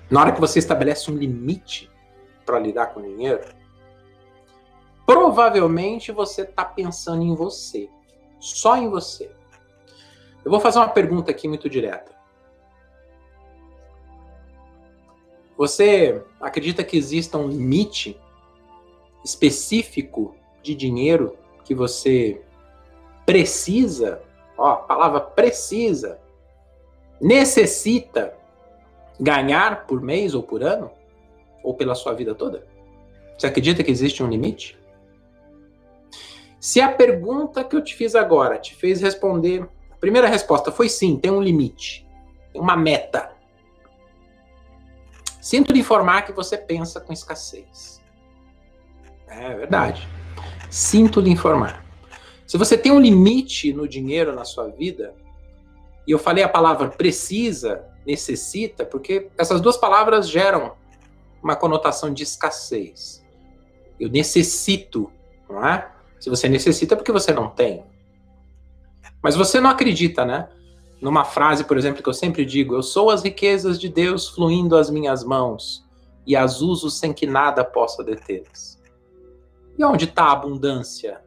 na 0.09 0.21
hora 0.21 0.33
que 0.33 0.41
você 0.41 0.59
estabelece 0.59 1.11
um 1.11 1.17
limite 1.17 1.91
para 2.51 2.59
lidar 2.59 2.89
com 2.89 3.01
dinheiro, 3.01 3.45
provavelmente 5.07 6.11
você 6.13 6.43
está 6.43 6.65
pensando 6.65 7.23
em 7.23 7.35
você, 7.35 7.89
só 8.39 8.77
em 8.77 8.89
você. 8.89 9.31
Eu 10.45 10.51
vou 10.51 10.61
fazer 10.61 10.79
uma 10.79 10.89
pergunta 10.89 11.31
aqui 11.31 11.47
muito 11.47 11.69
direta. 11.69 12.13
Você 15.57 16.23
acredita 16.41 16.83
que 16.83 16.97
exista 16.97 17.37
um 17.37 17.49
limite 17.49 18.19
específico 19.25 20.35
de 20.63 20.75
dinheiro 20.75 21.37
que 21.65 21.75
você 21.75 22.43
precisa 23.27 24.23
Ó, 24.61 24.73
a 24.73 24.77
palavra 24.77 25.23
precisa, 25.23 26.21
necessita 27.19 28.37
ganhar 29.19 29.87
por 29.87 30.03
mês 30.03 30.35
ou 30.35 30.43
por 30.43 30.63
ano? 30.63 30.91
Ou 31.63 31.75
pela 31.75 31.95
sua 31.95 32.13
vida 32.15 32.35
toda? 32.35 32.67
Você 33.37 33.47
acredita 33.47 33.83
que 33.83 33.91
existe 33.91 34.23
um 34.23 34.29
limite? 34.29 34.79
Se 36.61 36.81
a 36.81 36.93
pergunta 36.93 37.65
que 37.65 37.75
eu 37.75 37.83
te 37.83 37.95
fiz 37.95 38.15
agora 38.15 38.59
te 38.59 38.75
fez 38.75 39.01
responder, 39.01 39.67
a 39.91 39.97
primeira 39.97 40.29
resposta 40.29 40.71
foi 40.71 40.89
sim, 40.89 41.17
tem 41.17 41.31
um 41.31 41.41
limite, 41.41 42.07
tem 42.53 42.61
uma 42.61 42.77
meta. 42.77 43.33
Sinto 45.41 45.73
lhe 45.73 45.81
informar 45.81 46.23
que 46.23 46.33
você 46.33 46.59
pensa 46.59 47.01
com 47.01 47.15
escassez. 47.15 48.03
É 49.27 49.55
verdade. 49.55 50.07
Sinto 50.69 51.21
lhe 51.21 51.31
informar. 51.31 51.85
Se 52.47 52.59
você 52.59 52.77
tem 52.77 52.93
um 52.93 53.01
limite 53.01 53.73
no 53.73 53.89
dinheiro 53.89 54.35
na 54.35 54.45
sua 54.45 54.69
vida, 54.69 55.15
e 56.07 56.11
eu 56.11 56.19
falei 56.19 56.45
a 56.45 56.49
palavra 56.49 56.89
precisa, 56.89 57.85
necessita, 58.07 58.85
porque 58.85 59.31
essas 59.39 59.61
duas 59.61 59.77
palavras 59.77 60.29
geram 60.29 60.73
uma 61.43 61.57
conotação 61.57 62.13
de 62.13 62.23
escassez. 62.23 63.25
Eu 63.99 64.09
necessito, 64.09 65.11
não 65.49 65.67
é? 65.67 65.91
Se 66.19 66.29
você 66.29 66.49
necessita, 66.49 66.95
é 66.95 66.97
porque 66.97 67.13
você 67.13 67.33
não 67.33 67.49
tem. 67.49 67.85
Mas 69.23 69.37
você 69.37 69.61
não 69.61 69.71
acredita, 69.71 70.25
né? 70.25 70.49
Numa 71.01 71.25
frase, 71.25 71.65
por 71.65 71.79
exemplo, 71.79 72.03
que 72.03 72.09
eu 72.09 72.15
sempre 72.15 72.45
digo: 72.45 72.75
Eu 72.75 72.83
sou 72.83 73.11
as 73.11 73.23
riquezas 73.23 73.79
de 73.79 73.89
Deus 73.89 74.29
fluindo 74.29 74.77
às 74.77 74.91
minhas 74.91 75.25
mãos 75.25 75.85
e 76.27 76.37
as 76.37 76.61
uso 76.61 76.91
sem 76.91 77.13
que 77.13 77.27
nada 77.27 77.65
possa 77.65 78.05
detê-las. 78.05 78.81
E 79.79 79.85
onde 79.85 80.05
está 80.05 80.25
a 80.25 80.33
abundância 80.33 81.23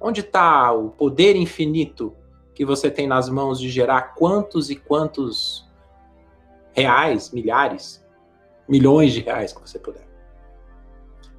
Onde 0.00 0.20
está 0.20 0.72
o 0.72 0.90
poder 0.90 1.36
infinito 1.36 2.14
que 2.54 2.64
você 2.64 2.90
tem 2.90 3.06
nas 3.06 3.28
mãos 3.28 3.58
de 3.58 3.68
gerar 3.68 4.14
quantos 4.14 4.70
e 4.70 4.76
quantos 4.76 5.66
reais, 6.72 7.30
milhares, 7.30 8.04
milhões 8.68 9.12
de 9.12 9.20
reais 9.20 9.52
que 9.52 9.60
você 9.60 9.78
puder? 9.78 10.06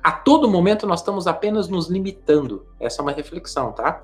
A 0.03 0.12
todo 0.12 0.50
momento 0.50 0.88
nós 0.88 1.00
estamos 1.00 1.27
apenas 1.27 1.67
nos 1.67 1.88
limitando. 1.88 2.65
Essa 2.79 3.01
é 3.01 3.03
uma 3.03 3.12
reflexão, 3.12 3.74
tá? 3.74 4.03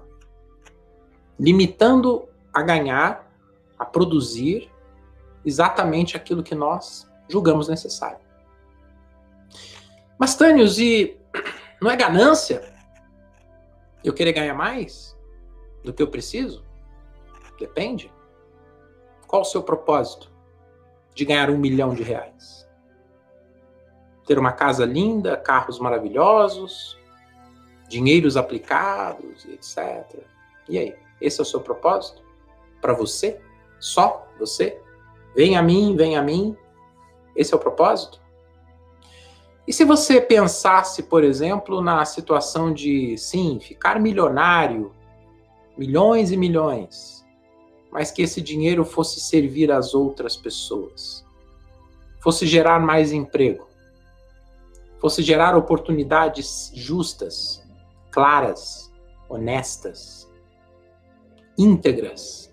Limitando 1.40 2.28
a 2.54 2.62
ganhar, 2.62 3.32
a 3.80 3.86
produzir 3.86 4.70
exatamente 5.46 6.18
aquilo 6.18 6.44
que 6.44 6.56
nós 6.56 7.10
julgamos 7.28 7.68
necessário. 7.68 8.20
Mas, 10.18 10.36
Tânios, 10.36 10.78
e 10.78 11.18
não 11.82 11.90
é 11.90 11.96
ganância? 11.96 12.74
Eu 14.04 14.14
querer 14.14 14.34
ganhar 14.34 14.54
mais 14.54 15.18
do 15.84 15.94
que 15.94 16.04
eu 16.04 16.08
preciso? 16.08 16.64
Depende. 17.60 18.12
Qual 19.28 19.42
o 19.42 19.46
seu 19.46 19.64
propósito 19.64 20.32
de 21.14 21.26
ganhar 21.26 21.50
um 21.50 21.58
milhão 21.58 21.94
de 21.94 22.04
reais? 22.04 22.63
Ter 24.26 24.40
uma 24.40 24.52
casa 24.52 24.86
linda, 24.86 25.36
carros 25.36 25.80
maravilhosos, 25.80 26.98
dinheiros 27.90 28.38
aplicados, 28.38 29.46
etc. 29.46 30.24
E 30.70 30.78
aí? 30.78 30.96
Esse 31.22 31.40
é 31.40 31.44
o 31.44 31.46
seu 31.46 31.62
propósito? 31.62 32.22
Para 32.82 32.94
você? 32.94 33.40
Só 33.80 34.28
você? 34.40 34.82
Vem 35.36 35.58
a 35.58 35.62
mim, 35.62 35.96
vem 35.96 36.18
a 36.18 36.22
mim. 36.22 36.56
Esse 37.36 37.54
é 37.54 37.58
o 37.58 37.60
propósito? 37.60 38.22
E 39.66 39.72
se 39.72 39.86
você 39.86 40.20
pensasse, 40.20 41.04
por 41.04 41.24
exemplo, 41.24 41.82
na 41.82 42.04
situação 42.04 42.74
de, 42.74 43.18
sim, 43.18 43.60
ficar 43.62 44.00
milionário, 44.00 44.94
milhões 45.78 46.32
e 46.32 46.38
milhões, 46.38 47.26
mas 47.90 48.12
que 48.12 48.22
esse 48.22 48.42
dinheiro 48.42 48.84
fosse 48.84 49.22
servir 49.22 49.72
às 49.72 49.94
outras 49.94 50.36
pessoas, 50.36 51.26
fosse 52.20 52.46
gerar 52.46 52.80
mais 52.80 53.14
emprego, 53.14 53.68
fosse 55.04 55.22
gerar 55.22 55.54
oportunidades 55.54 56.72
justas, 56.74 57.62
claras, 58.10 58.90
honestas, 59.28 60.32
íntegras, 61.58 62.50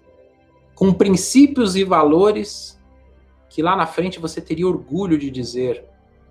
com 0.75 0.93
princípios 0.93 1.77
e 1.77 1.85
valores 1.85 2.77
que 3.49 3.63
lá 3.63 3.77
na 3.77 3.87
frente 3.87 4.19
você 4.19 4.41
teria 4.41 4.67
orgulho 4.67 5.17
de 5.17 5.31
dizer: 5.31 5.85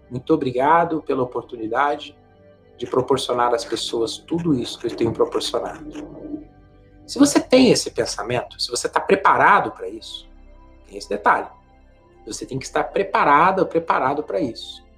muito 0.09 0.33
obrigado 0.33 1.01
pela 1.01 1.23
oportunidade 1.23 2.13
de 2.75 2.85
proporcionar 2.85 3.53
às 3.53 3.63
pessoas 3.63 4.17
tudo 4.17 4.53
isso 4.53 4.77
que 4.77 4.87
eu 4.87 4.95
tenho 4.97 5.13
proporcionado. 5.13 5.89
Se 7.07 7.17
você 7.17 7.39
tem 7.39 7.71
esse 7.71 7.91
pensamento, 7.91 8.61
se 8.61 8.69
você 8.69 8.87
está 8.87 8.99
preparado 8.99 9.71
para 9.71 9.87
isso, 9.87 10.29
tem 10.85 10.97
esse 10.97 11.07
detalhe. 11.07 11.47
Você 12.25 12.45
tem 12.45 12.59
que 12.59 12.65
estar 12.65 12.83
preparado 12.83 13.65
preparado 13.65 14.21
para 14.21 14.41
isso. 14.41 14.88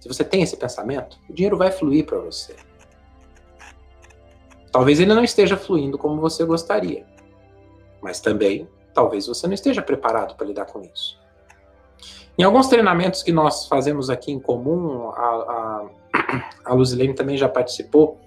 Se 0.00 0.08
você 0.08 0.24
tem 0.24 0.42
esse 0.42 0.56
pensamento, 0.56 1.18
o 1.28 1.32
dinheiro 1.32 1.56
vai 1.56 1.70
fluir 1.70 2.06
para 2.06 2.18
você. 2.18 2.56
Talvez 4.72 4.98
ele 4.98 5.14
não 5.14 5.22
esteja 5.22 5.56
fluindo 5.56 5.98
como 5.98 6.20
você 6.20 6.44
gostaria, 6.44 7.06
mas 8.00 8.20
também 8.20 8.68
talvez 8.94 9.26
você 9.26 9.46
não 9.46 9.54
esteja 9.54 9.82
preparado 9.82 10.36
para 10.36 10.46
lidar 10.46 10.64
com 10.64 10.80
isso. 10.80 11.20
Em 12.38 12.42
alguns 12.42 12.68
treinamentos 12.68 13.22
que 13.22 13.32
nós 13.32 13.66
fazemos 13.66 14.08
aqui 14.08 14.32
em 14.32 14.40
comum, 14.40 15.10
a, 15.10 15.20
a, 15.20 15.90
a 16.64 16.74
Luzilene 16.74 17.14
também 17.14 17.36
já 17.36 17.48
participou 17.48 18.18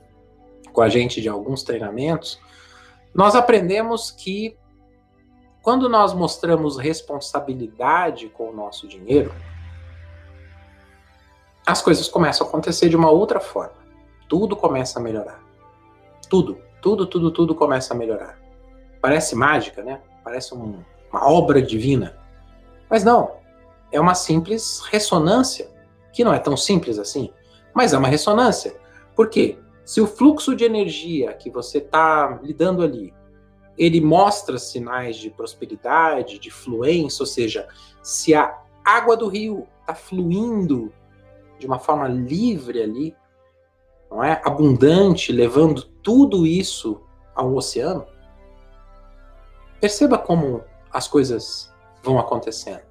com 0.72 0.82
a 0.82 0.90
gente 0.90 1.22
de 1.22 1.30
alguns 1.30 1.64
treinamentos, 1.64 2.40
nós 3.14 3.36
aprendemos 3.36 4.12
que 4.12 4.56
quando 5.62 5.88
nós 5.88 6.14
mostramos 6.14 6.78
responsabilidade 6.78 8.28
com 8.28 8.50
o 8.50 8.54
nosso 8.54 8.88
dinheiro, 8.88 9.34
as 11.66 11.82
coisas 11.82 12.08
começam 12.08 12.46
a 12.46 12.50
acontecer 12.50 12.90
de 12.90 12.96
uma 12.96 13.10
outra 13.10 13.40
forma. 13.40 13.76
Tudo 14.28 14.56
começa 14.56 15.00
a 15.00 15.02
melhorar. 15.02 15.42
Tudo, 16.30 16.58
tudo, 16.82 17.06
tudo, 17.06 17.32
tudo 17.32 17.56
começa 17.56 17.94
a 17.94 17.98
melhorar. 17.98 18.38
Parece 19.02 19.36
mágica, 19.36 19.84
né? 19.84 20.02
Parece 20.24 20.54
um, 20.54 20.84
uma 21.12 21.30
obra 21.30 21.62
divina. 21.62 22.18
Mas 22.90 23.04
não. 23.04 23.38
É 23.92 24.00
uma 24.00 24.16
simples 24.16 24.82
ressonância, 24.90 25.70
que 26.12 26.24
não 26.24 26.34
é 26.34 26.40
tão 26.40 26.58
simples 26.58 26.98
assim, 26.98 27.32
mas 27.74 27.94
é 27.94 27.98
uma 27.98 28.08
ressonância. 28.08 28.76
Por 29.16 29.30
quê? 29.30 29.58
Se 29.86 30.02
o 30.02 30.08
fluxo 30.08 30.56
de 30.56 30.64
energia 30.64 31.34
que 31.34 31.50
você 31.50 31.78
está 31.78 32.40
lidando 32.42 32.82
ali, 32.82 33.14
ele 33.78 34.02
mostra 34.02 34.58
sinais 34.58 35.18
de 35.18 35.30
prosperidade, 35.30 36.40
de 36.40 36.50
fluência, 36.50 37.22
ou 37.22 37.28
seja, 37.28 37.68
se 38.02 38.34
a 38.34 38.60
água 38.84 39.16
do 39.18 39.28
rio 39.28 39.68
está 39.82 39.94
fluindo 39.94 40.92
de 41.64 41.68
uma 41.68 41.80
forma 41.80 42.10
livre 42.10 42.84
ali, 42.84 43.16
não 44.12 44.22
é? 44.22 44.42
Abundante, 44.44 45.32
levando 45.32 45.82
tudo 45.82 46.46
isso 46.46 47.02
ao 47.34 47.56
oceano. 47.56 48.06
Perceba 49.80 50.18
como 50.18 50.62
as 50.92 51.08
coisas 51.08 51.74
vão 52.04 52.20
acontecendo. 52.20 52.84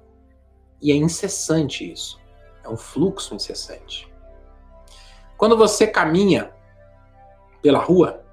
E 0.81 0.91
é 0.91 0.95
incessante 0.95 1.91
isso. 1.91 2.19
É 2.63 2.67
um 2.67 2.75
fluxo 2.75 3.35
incessante. 3.35 4.11
Quando 5.37 5.55
você 5.55 5.85
caminha 5.85 6.51
pela 7.61 7.77
rua, 7.77 8.25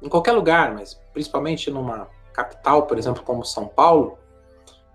em 0.00 0.08
qualquer 0.08 0.32
lugar, 0.32 0.72
mas 0.72 0.94
principalmente 1.12 1.70
numa 1.70 2.08
capital, 2.32 2.86
por 2.86 2.96
exemplo, 2.96 3.22
como 3.22 3.44
São 3.44 3.68
Paulo, 3.68 4.18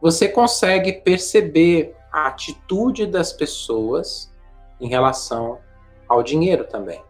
você 0.02 0.28
consegue 0.28 0.94
perceber 0.94 1.96
a 2.12 2.26
atitude 2.26 3.06
das 3.06 3.32
pessoas 3.32 4.36
em 4.80 4.88
relação 4.88 5.60
ao 6.08 6.24
dinheiro 6.24 6.66
também. 6.66 7.02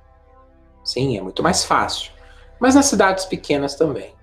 Sim, 0.84 1.18
é 1.18 1.22
muito 1.22 1.44
mais 1.44 1.64
fácil. 1.64 2.12
Mas 2.60 2.76
nas 2.76 2.86
cidades 2.86 3.26
pequenas 3.26 3.76
também. 3.76 4.16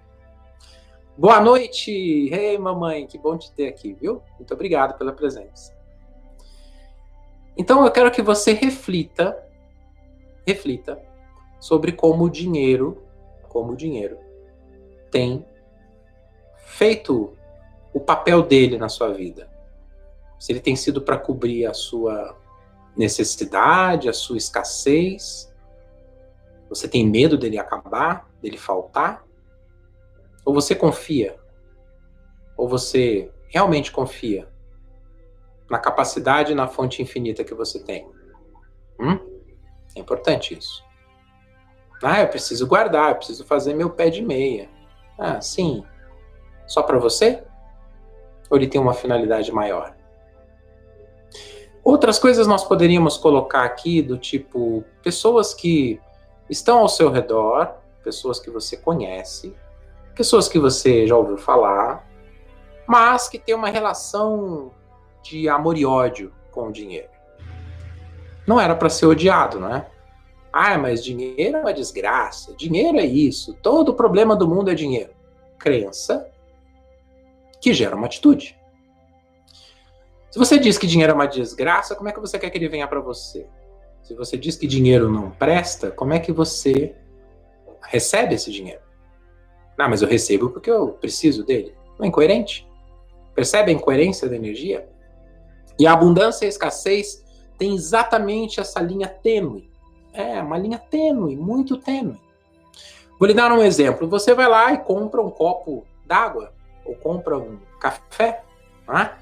Boa 1.16 1.40
noite! 1.40 1.90
Ei, 1.92 2.58
mamãe, 2.58 3.06
que 3.06 3.18
bom 3.18 3.38
te 3.38 3.52
ter 3.52 3.68
aqui, 3.68 3.92
viu? 3.92 4.22
Muito 4.36 4.52
obrigado 4.52 4.98
pela 4.98 5.12
presença. 5.12 5.72
Então 7.56 7.84
eu 7.84 7.90
quero 7.92 8.10
que 8.10 8.22
você 8.22 8.52
reflita, 8.52 9.36
reflita 10.44 11.00
sobre 11.60 11.92
como 11.92 12.24
o 12.24 12.30
dinheiro, 12.30 13.02
como 13.48 13.72
o 13.72 13.76
dinheiro 13.76 14.24
tem 15.14 15.46
feito 16.66 17.38
o 17.92 18.00
papel 18.00 18.42
dele 18.42 18.76
na 18.76 18.88
sua 18.88 19.12
vida. 19.12 19.48
Se 20.40 20.50
ele 20.50 20.58
tem 20.58 20.74
sido 20.74 21.00
para 21.00 21.16
cobrir 21.16 21.64
a 21.66 21.72
sua 21.72 22.36
necessidade, 22.96 24.08
a 24.08 24.12
sua 24.12 24.36
escassez, 24.36 25.52
você 26.68 26.88
tem 26.88 27.08
medo 27.08 27.36
dele 27.36 27.58
acabar, 27.58 28.28
dele 28.40 28.58
faltar? 28.58 29.24
Ou 30.44 30.52
você 30.52 30.74
confia? 30.74 31.38
Ou 32.56 32.68
você 32.68 33.30
realmente 33.48 33.92
confia 33.92 34.48
na 35.70 35.78
capacidade 35.78 36.52
e 36.52 36.54
na 36.54 36.66
fonte 36.66 37.00
infinita 37.00 37.44
que 37.44 37.54
você 37.54 37.82
tem? 37.82 38.10
Hum? 38.98 39.18
É 39.96 40.00
importante 40.00 40.56
isso. 40.58 40.84
Ah, 42.02 42.20
eu 42.20 42.28
preciso 42.28 42.66
guardar, 42.66 43.10
eu 43.10 43.16
preciso 43.16 43.44
fazer 43.44 43.74
meu 43.74 43.90
pé 43.90 44.10
de 44.10 44.22
meia. 44.22 44.68
Ah, 45.18 45.40
sim. 45.40 45.84
Só 46.66 46.82
para 46.82 46.98
você? 46.98 47.44
Ou 48.50 48.56
ele 48.56 48.66
tem 48.66 48.80
uma 48.80 48.92
finalidade 48.92 49.50
maior? 49.52 49.96
Outras 51.84 52.18
coisas 52.18 52.46
nós 52.46 52.64
poderíamos 52.64 53.18
colocar 53.18 53.64
aqui, 53.64 54.00
do 54.00 54.16
tipo 54.16 54.82
pessoas 55.02 55.52
que 55.52 56.00
estão 56.48 56.78
ao 56.78 56.88
seu 56.88 57.10
redor, 57.10 57.74
pessoas 58.02 58.40
que 58.40 58.50
você 58.50 58.76
conhece, 58.76 59.54
pessoas 60.14 60.48
que 60.48 60.58
você 60.58 61.06
já 61.06 61.14
ouviu 61.14 61.36
falar, 61.36 62.08
mas 62.86 63.28
que 63.28 63.38
tem 63.38 63.54
uma 63.54 63.68
relação 63.68 64.72
de 65.22 65.46
amor 65.46 65.76
e 65.76 65.84
ódio 65.84 66.32
com 66.50 66.68
o 66.68 66.72
dinheiro. 66.72 67.08
Não 68.46 68.58
era 68.58 68.74
para 68.74 68.88
ser 68.88 69.06
odiado, 69.06 69.60
não 69.60 69.74
é? 69.74 69.86
Ah, 70.50 70.78
mas 70.78 71.04
dinheiro 71.04 71.58
é 71.58 71.60
uma 71.60 71.72
desgraça, 71.72 72.54
dinheiro 72.54 72.98
é 72.98 73.04
isso, 73.04 73.54
todo 73.62 73.92
problema 73.92 74.34
do 74.34 74.48
mundo 74.48 74.70
é 74.70 74.74
dinheiro. 74.74 75.12
Crença 75.58 76.30
que 77.60 77.74
gera 77.74 77.96
uma 77.96 78.06
atitude. 78.06 78.56
Se 80.34 80.38
você 80.40 80.58
diz 80.58 80.76
que 80.76 80.88
dinheiro 80.88 81.12
é 81.12 81.14
uma 81.14 81.28
desgraça, 81.28 81.94
como 81.94 82.08
é 82.08 82.12
que 82.12 82.18
você 82.18 82.40
quer 82.40 82.50
que 82.50 82.58
ele 82.58 82.68
venha 82.68 82.88
para 82.88 82.98
você? 82.98 83.46
Se 84.02 84.16
você 84.16 84.36
diz 84.36 84.56
que 84.56 84.66
dinheiro 84.66 85.08
não 85.08 85.30
presta, 85.30 85.92
como 85.92 86.12
é 86.12 86.18
que 86.18 86.32
você 86.32 86.92
recebe 87.80 88.34
esse 88.34 88.50
dinheiro? 88.50 88.80
Não, 89.78 89.88
mas 89.88 90.02
eu 90.02 90.08
recebo 90.08 90.50
porque 90.50 90.68
eu 90.68 90.88
preciso 90.88 91.44
dele. 91.44 91.72
Não 91.96 92.04
é 92.04 92.08
incoerente? 92.08 92.68
Percebe 93.32 93.70
a 93.70 93.74
incoerência 93.74 94.28
da 94.28 94.34
energia? 94.34 94.88
E 95.78 95.86
a 95.86 95.92
abundância 95.92 96.44
e 96.44 96.46
a 96.46 96.48
escassez 96.48 97.24
tem 97.56 97.72
exatamente 97.72 98.58
essa 98.58 98.80
linha 98.80 99.06
tênue 99.06 99.70
é, 100.12 100.42
uma 100.42 100.58
linha 100.58 100.80
tênue, 100.90 101.36
muito 101.36 101.76
tênue. 101.76 102.20
Vou 103.20 103.28
lhe 103.28 103.34
dar 103.34 103.52
um 103.52 103.62
exemplo. 103.62 104.08
Você 104.08 104.34
vai 104.34 104.48
lá 104.48 104.72
e 104.72 104.78
compra 104.78 105.22
um 105.22 105.30
copo 105.30 105.86
d'água, 106.04 106.52
ou 106.84 106.96
compra 106.96 107.38
um 107.38 107.56
café, 107.78 108.42
né? 108.88 109.12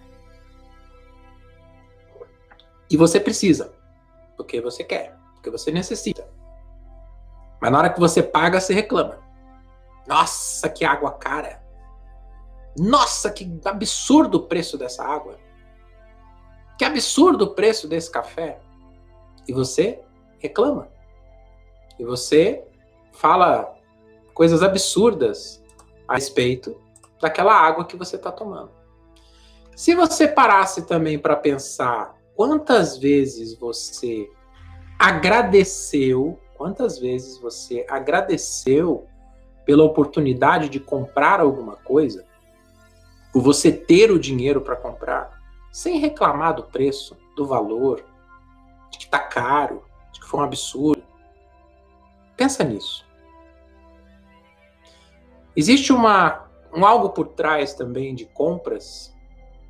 E 2.93 2.97
você 2.97 3.19
precisa, 3.19 3.73
porque 4.37 4.61
você 4.61 4.85
quer, 4.85 5.17
porque 5.33 5.49
você 5.49 5.71
necessita. 5.71 6.29
Mas 7.59 7.73
na 7.73 7.79
hora 7.79 7.91
que 7.91 7.99
você 7.99 8.23
paga, 8.23 8.61
você 8.61 8.75
reclama. 8.75 9.19
Nossa, 10.07 10.69
que 10.69 10.85
água 10.85 11.11
cara! 11.13 11.63
Nossa, 12.79 13.31
que 13.31 13.51
absurdo 13.65 14.35
o 14.37 14.47
preço 14.47 14.77
dessa 14.77 15.03
água! 15.03 15.39
Que 16.77 16.85
absurdo 16.85 17.47
o 17.47 17.55
preço 17.55 17.89
desse 17.89 18.11
café! 18.11 18.61
E 19.49 19.55
você 19.55 20.03
reclama. 20.39 20.91
E 21.99 22.05
você 22.05 22.63
fala 23.11 23.75
coisas 24.35 24.63
absurdas 24.63 25.65
a 26.07 26.17
respeito 26.17 26.79
daquela 27.23 27.55
água 27.55 27.87
que 27.87 27.97
você 27.97 28.17
está 28.17 28.31
tomando. 28.31 28.71
Se 29.75 29.95
você 29.95 30.29
parasse 30.29 30.83
também 30.83 31.19
para 31.19 31.37
pensar 31.37 32.21
quantas 32.43 32.99
vezes 32.99 33.55
você 33.55 34.29
agradeceu, 34.99 36.41
quantas 36.57 36.99
vezes 36.99 37.39
você 37.39 37.87
agradeceu 37.89 39.07
pela 39.65 39.85
oportunidade 39.85 40.69
de 40.69 40.81
comprar 40.81 41.39
alguma 41.39 41.77
coisa, 41.77 42.27
por 43.33 43.43
você 43.45 43.71
ter 43.71 44.11
o 44.11 44.19
dinheiro 44.19 44.61
para 44.61 44.75
comprar, 44.75 45.41
sem 45.71 46.01
reclamar 46.01 46.57
do 46.57 46.65
preço, 46.65 47.17
do 47.37 47.47
valor, 47.47 48.05
de 48.91 48.99
que 48.99 49.05
está 49.05 49.21
caro, 49.21 49.85
foi 50.33 50.41
um 50.41 50.43
absurdo. 50.43 51.05
Pensa 52.37 52.65
nisso. 52.65 53.07
Existe 55.55 55.93
uma, 55.93 56.51
um 56.75 56.85
algo 56.85 57.11
por 57.11 57.29
trás 57.29 57.73
também 57.73 58.17
de 58.17 58.25
compras, 58.25 59.15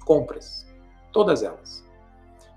compras, 0.06 0.66
todas 1.12 1.42
elas. 1.42 1.91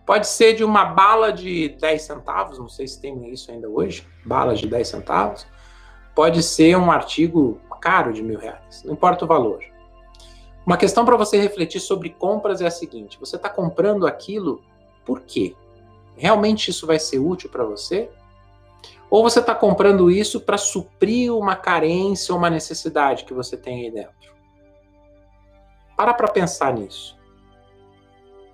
Pode 0.06 0.28
ser 0.28 0.54
de 0.54 0.64
uma 0.64 0.86
bala 0.86 1.34
de 1.34 1.70
10 1.70 2.02
centavos, 2.02 2.60
não 2.60 2.70
sei 2.70 2.88
se 2.88 3.02
tem 3.02 3.32
isso 3.32 3.52
ainda 3.52 3.68
hoje, 3.68 4.08
balas 4.24 4.60
de 4.60 4.68
10 4.68 4.88
centavos. 4.88 5.48
Pode 6.14 6.44
ser 6.44 6.78
um 6.78 6.92
artigo 6.92 7.60
caro 7.82 8.14
de 8.14 8.22
mil 8.22 8.40
reais, 8.40 8.84
não 8.84 8.94
importa 8.94 9.26
o 9.26 9.28
valor. 9.28 9.60
Uma 10.66 10.78
questão 10.78 11.06
para 11.06 11.16
você 11.16 11.40
refletir 11.40 11.80
sobre 11.80 12.10
compras 12.10 12.62
é 12.62 12.66
a 12.66 12.72
seguinte: 12.72 13.20
você 13.20 13.36
está 13.36 13.50
comprando 13.50 14.08
aquilo 14.08 14.64
por 15.06 15.22
quê? 15.22 15.56
Realmente 16.18 16.72
isso 16.72 16.88
vai 16.88 16.98
ser 16.98 17.20
útil 17.20 17.50
para 17.50 17.64
você? 17.64 18.10
Ou 19.10 19.22
você 19.22 19.40
está 19.40 19.54
comprando 19.54 20.10
isso 20.10 20.42
para 20.42 20.58
suprir 20.58 21.34
uma 21.34 21.56
carência 21.56 22.34
ou 22.34 22.40
uma 22.40 22.50
necessidade 22.50 23.26
que 23.26 23.34
você 23.34 23.56
tem 23.56 23.86
aí 23.86 23.92
dentro? 23.92 24.34
Para 25.96 26.14
para 26.14 26.28
pensar 26.28 26.74
nisso. 26.74 27.16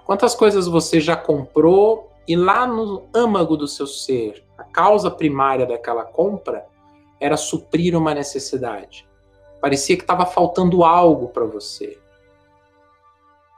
Quantas 0.05 0.35
coisas 0.35 0.67
você 0.67 0.99
já 0.99 1.15
comprou 1.15 2.11
e 2.27 2.35
lá 2.35 2.65
no 2.67 3.07
âmago 3.13 3.57
do 3.57 3.67
seu 3.67 3.87
ser, 3.87 4.43
a 4.57 4.63
causa 4.63 5.09
primária 5.09 5.65
daquela 5.65 6.03
compra 6.03 6.65
era 7.19 7.37
suprir 7.37 7.95
uma 7.95 8.13
necessidade. 8.13 9.07
Parecia 9.59 9.95
que 9.95 10.03
estava 10.03 10.25
faltando 10.25 10.83
algo 10.83 11.27
para 11.29 11.45
você. 11.45 11.99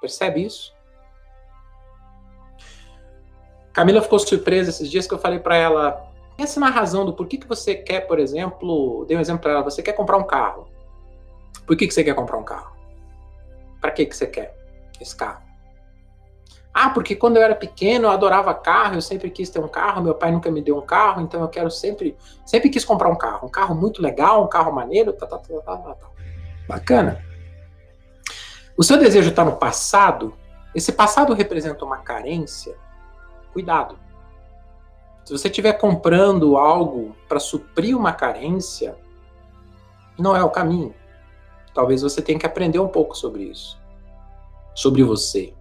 Percebe 0.02 0.44
isso? 0.44 0.74
Camila 3.72 4.02
ficou 4.02 4.20
surpresa 4.20 4.70
esses 4.70 4.90
dias 4.90 5.08
que 5.08 5.14
eu 5.14 5.20
falei 5.20 5.40
para 5.40 5.56
ela: 5.56 6.12
pensa 6.36 6.60
na 6.60 6.70
razão 6.70 7.06
do 7.06 7.14
porquê 7.14 7.38
que 7.38 7.48
você 7.48 7.76
quer, 7.76 8.02
por 8.02 8.20
exemplo, 8.20 9.06
dei 9.06 9.16
um 9.16 9.22
exemplo 9.22 9.42
para 9.42 9.54
ela: 9.54 9.64
você 9.64 9.82
quer 9.82 9.94
comprar 9.94 10.18
um 10.18 10.26
carro. 10.26 10.68
Por 11.66 11.78
que, 11.78 11.88
que 11.88 11.94
você 11.94 12.04
quer 12.04 12.14
comprar 12.14 12.38
um 12.38 12.44
carro? 12.44 12.76
Para 13.80 13.92
que 13.92 14.06
que 14.06 14.16
você 14.16 14.28
quer 14.28 14.56
esse 15.00 15.16
carro? 15.16 15.43
Ah, 16.74 16.90
porque 16.90 17.16
quando 17.16 17.38
eu 17.38 17.44
era 17.44 17.54
pequeno 17.54 18.08
eu 18.08 18.12
adorava 18.12 18.54
carro, 18.54 18.96
eu 18.96 19.02
sempre 19.02 19.30
quis 19.30 19.50
ter 19.50 19.60
um 19.60 19.68
carro, 19.68 20.02
meu 20.02 20.16
pai 20.16 20.32
nunca 20.32 20.50
me 20.50 20.62
deu 20.62 20.78
um 20.78 20.82
carro, 20.82 21.22
então 21.22 21.42
eu 21.42 21.48
quero 21.48 21.70
sempre, 21.70 22.18
sempre 22.46 22.70
quis 22.70 22.84
comprar 22.84 23.10
um 23.10 23.16
carro, 23.16 23.48
um 23.48 23.52
carro 23.52 23.76
muito 23.76 24.02
legal, 24.02 24.44
um 24.44 24.48
carro 24.48 24.72
maneiro, 24.72 25.14
tá, 25.14 25.28
tá, 25.28 25.38
tá, 25.38 25.54
tá, 25.62 25.78
tá. 25.78 25.94
tá. 25.94 26.08
Bacana. 26.68 27.24
O 28.76 28.84
seu 28.84 28.98
desejo 28.98 29.30
está 29.30 29.46
no 29.46 29.58
passado, 29.58 30.34
esse 30.74 30.92
passado 30.92 31.34
representa 31.34 31.86
uma 31.86 31.98
carência, 31.98 32.76
cuidado. 33.52 34.00
Se 35.24 35.32
você 35.32 35.48
estiver 35.48 35.74
comprando 35.74 36.58
algo 36.58 37.16
para 37.30 37.40
suprir 37.40 37.96
uma 37.96 38.12
carência, 38.12 38.98
não 40.18 40.36
é 40.36 40.44
o 40.44 40.50
caminho. 40.50 40.94
Talvez 41.74 42.02
você 42.02 42.22
tenha 42.22 42.38
que 42.38 42.46
aprender 42.46 42.80
um 42.80 42.88
pouco 42.88 43.16
sobre 43.16 43.44
isso. 43.44 43.80
Sobre 44.74 45.04
você. 45.04 45.54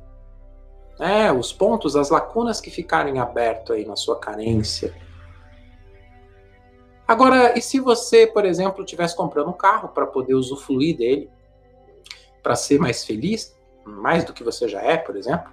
É, 0.98 1.32
os 1.32 1.52
pontos, 1.52 1.96
as 1.96 2.10
lacunas 2.10 2.60
que 2.60 2.70
ficarem 2.70 3.18
abertos 3.18 3.74
aí 3.74 3.84
na 3.84 3.96
sua 3.96 4.18
carência. 4.18 4.94
Agora, 7.06 7.58
e 7.58 7.60
se 7.60 7.80
você, 7.80 8.26
por 8.26 8.44
exemplo, 8.44 8.84
estivesse 8.84 9.16
comprando 9.16 9.48
um 9.48 9.54
carro 9.54 9.88
para 9.88 10.06
poder 10.06 10.34
usufruir 10.34 10.96
dele, 10.96 11.30
para 12.42 12.56
ser 12.56 12.78
mais 12.78 13.04
feliz, 13.04 13.56
mais 13.84 14.24
do 14.24 14.32
que 14.32 14.44
você 14.44 14.68
já 14.68 14.80
é, 14.80 14.96
por 14.96 15.16
exemplo? 15.16 15.50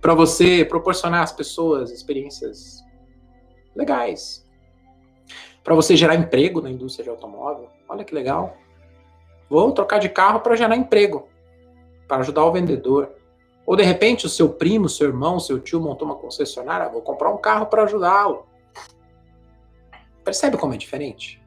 Para 0.00 0.14
você 0.14 0.64
proporcionar 0.64 1.22
às 1.22 1.32
pessoas 1.32 1.90
experiências 1.90 2.84
legais. 3.74 4.46
Para 5.62 5.74
você 5.74 5.96
gerar 5.96 6.14
emprego 6.14 6.60
na 6.60 6.70
indústria 6.70 7.04
de 7.04 7.10
automóvel. 7.10 7.68
Olha 7.88 8.04
que 8.04 8.14
legal. 8.14 8.56
Vou 9.48 9.72
trocar 9.72 9.98
de 9.98 10.08
carro 10.08 10.40
para 10.40 10.56
gerar 10.56 10.76
emprego, 10.76 11.28
para 12.06 12.18
ajudar 12.18 12.44
o 12.44 12.52
vendedor. 12.52 13.12
Ou 13.66 13.76
de 13.76 13.82
repente 13.82 14.26
o 14.26 14.28
seu 14.28 14.48
primo, 14.48 14.88
seu 14.88 15.08
irmão, 15.08 15.40
seu 15.40 15.58
tio 15.58 15.80
montou 15.80 16.06
uma 16.06 16.16
concessionária, 16.16 16.88
vou 16.88 17.02
comprar 17.02 17.30
um 17.30 17.38
carro 17.38 17.66
para 17.66 17.84
ajudá-lo. 17.84 18.46
Percebe 20.22 20.56
como 20.56 20.74
é 20.74 20.76
diferente? 20.76 21.42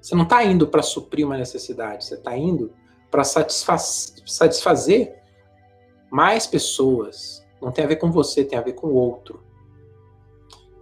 Você 0.00 0.14
não 0.14 0.24
está 0.24 0.42
indo 0.42 0.66
para 0.66 0.82
suprir 0.82 1.24
uma 1.24 1.36
necessidade, 1.36 2.04
você 2.04 2.14
está 2.14 2.36
indo 2.36 2.72
para 3.10 3.22
satisfaz 3.22 4.14
satisfazer 4.26 5.22
mais 6.10 6.46
pessoas. 6.46 7.46
Não 7.60 7.70
tem 7.70 7.84
a 7.84 7.88
ver 7.88 7.96
com 7.96 8.10
você, 8.10 8.44
tem 8.44 8.58
a 8.58 8.62
ver 8.62 8.72
com 8.72 8.88
o 8.88 8.94
outro. 8.94 9.42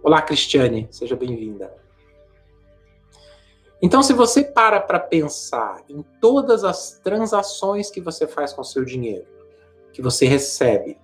Olá, 0.01 0.21
Cristiane, 0.21 0.87
seja 0.89 1.15
bem-vinda. 1.15 1.71
Então, 3.81 4.03
se 4.03 4.13
você 4.13 4.43
para 4.43 4.79
para 4.79 4.99
pensar 4.99 5.83
em 5.89 6.03
todas 6.19 6.63
as 6.63 6.99
transações 7.03 7.89
que 7.89 7.99
você 7.99 8.27
faz 8.27 8.53
com 8.53 8.63
seu 8.63 8.85
dinheiro, 8.85 9.25
que 9.91 10.01
você 10.01 10.27
recebe, 10.27 10.99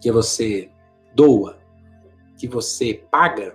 que 0.00 0.12
você 0.12 0.70
doa, 1.14 1.58
que 2.38 2.46
você 2.46 3.02
paga, 3.10 3.54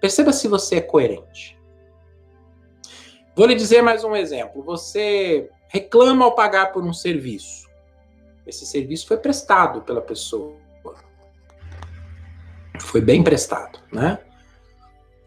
perceba 0.00 0.32
se 0.32 0.48
você 0.48 0.76
é 0.76 0.80
coerente. 0.80 1.58
Vou 3.36 3.46
lhe 3.46 3.54
dizer 3.54 3.82
mais 3.82 4.02
um 4.02 4.16
exemplo. 4.16 4.62
Você 4.64 5.48
reclama 5.68 6.24
ao 6.24 6.34
pagar 6.34 6.72
por 6.72 6.82
um 6.82 6.92
serviço. 6.92 7.68
Esse 8.44 8.66
serviço 8.66 9.06
foi 9.06 9.16
prestado 9.16 9.82
pela 9.82 10.00
pessoa. 10.00 10.56
Foi 12.80 13.00
bem 13.00 13.22
prestado, 13.22 13.78
né? 13.92 14.18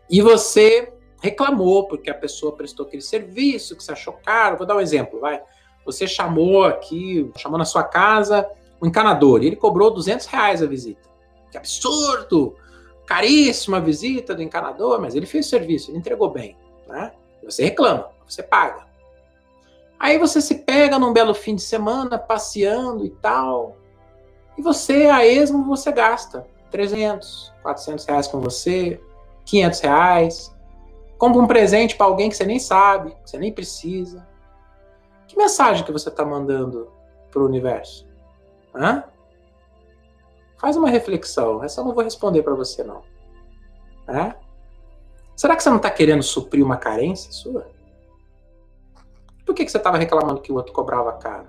E 0.10 0.22
você 0.22 0.92
reclamou 1.24 1.88
porque 1.88 2.10
a 2.10 2.14
pessoa 2.14 2.52
prestou 2.52 2.86
aquele 2.86 3.02
serviço 3.02 3.78
que 3.78 3.84
você 3.84 3.94
achou 3.94 4.14
caro. 4.26 4.58
Vou 4.58 4.68
dar 4.68 4.76
um 4.76 4.82
exemplo, 4.82 5.22
vai. 5.22 5.42
Você 5.86 6.06
chamou 6.06 6.66
aqui, 6.66 7.32
chamou 7.38 7.58
na 7.58 7.64
sua 7.64 7.84
casa 7.84 8.48
um 8.82 8.88
encanador 8.88 9.42
e 9.42 9.48
ele 9.48 9.56
cobrou 9.56 9.90
200 9.90 10.26
reais 10.26 10.62
a 10.62 10.66
visita. 10.66 11.10
Que 11.50 11.58
absurdo! 11.58 12.58
Caríssima 13.06 13.80
visita 13.80 14.36
do 14.36 14.42
encanador, 14.42 15.00
mas 15.00 15.16
ele 15.16 15.26
fez 15.26 15.46
o 15.46 15.50
serviço, 15.50 15.92
ele 15.92 15.98
entregou 15.98 16.30
bem, 16.30 16.58
né? 16.88 17.14
Você 17.44 17.64
reclama, 17.64 18.10
você 18.28 18.44
paga. 18.44 18.86
Aí 20.00 20.18
você 20.18 20.42
se 20.42 20.56
pega 20.56 21.00
num 21.00 21.14
belo 21.14 21.34
fim 21.34 21.56
de 21.56 21.62
semana, 21.62 22.18
passeando 22.18 23.06
e 23.06 23.10
tal. 23.10 23.78
E 24.58 24.62
você, 24.62 25.06
a 25.06 25.26
esmo, 25.26 25.64
você 25.64 25.92
gasta 25.92 26.46
300, 26.72 27.54
400 27.62 28.06
reais 28.06 28.28
com 28.28 28.42
você, 28.42 29.00
500 29.46 29.80
reais. 29.80 30.54
Compra 31.24 31.42
um 31.42 31.48
presente 31.48 31.96
para 31.96 32.06
alguém 32.06 32.30
que 32.30 32.36
você 32.36 32.44
nem 32.44 32.60
sabe, 32.60 33.12
que 33.24 33.30
você 33.30 33.38
nem 33.38 33.50
precisa. 33.50 34.28
Que 35.26 35.38
mensagem 35.38 35.86
que 35.86 35.92
você 35.94 36.10
está 36.10 36.26
mandando 36.26 36.92
para 37.32 37.42
o 37.42 37.46
universo? 37.46 38.06
Hã? 38.76 39.06
Faz 40.58 40.76
uma 40.76 40.90
reflexão. 40.90 41.64
Essa 41.64 41.80
eu 41.80 41.86
não 41.86 41.94
vou 41.94 42.04
responder 42.04 42.44
para 42.44 42.54
você, 42.56 42.84
não. 42.84 43.04
É? 44.06 44.36
Será 45.34 45.56
que 45.56 45.64
você 45.64 45.70
não 45.70 45.78
está 45.78 45.90
querendo 45.90 46.22
suprir 46.22 46.62
uma 46.62 46.76
carência 46.76 47.32
sua? 47.32 47.70
Por 49.46 49.56
que, 49.56 49.64
que 49.64 49.72
você 49.72 49.78
estava 49.78 49.98
reclamando 49.98 50.42
que 50.42 50.52
o 50.52 50.56
outro 50.56 50.74
cobrava 50.74 51.14
caro? 51.14 51.48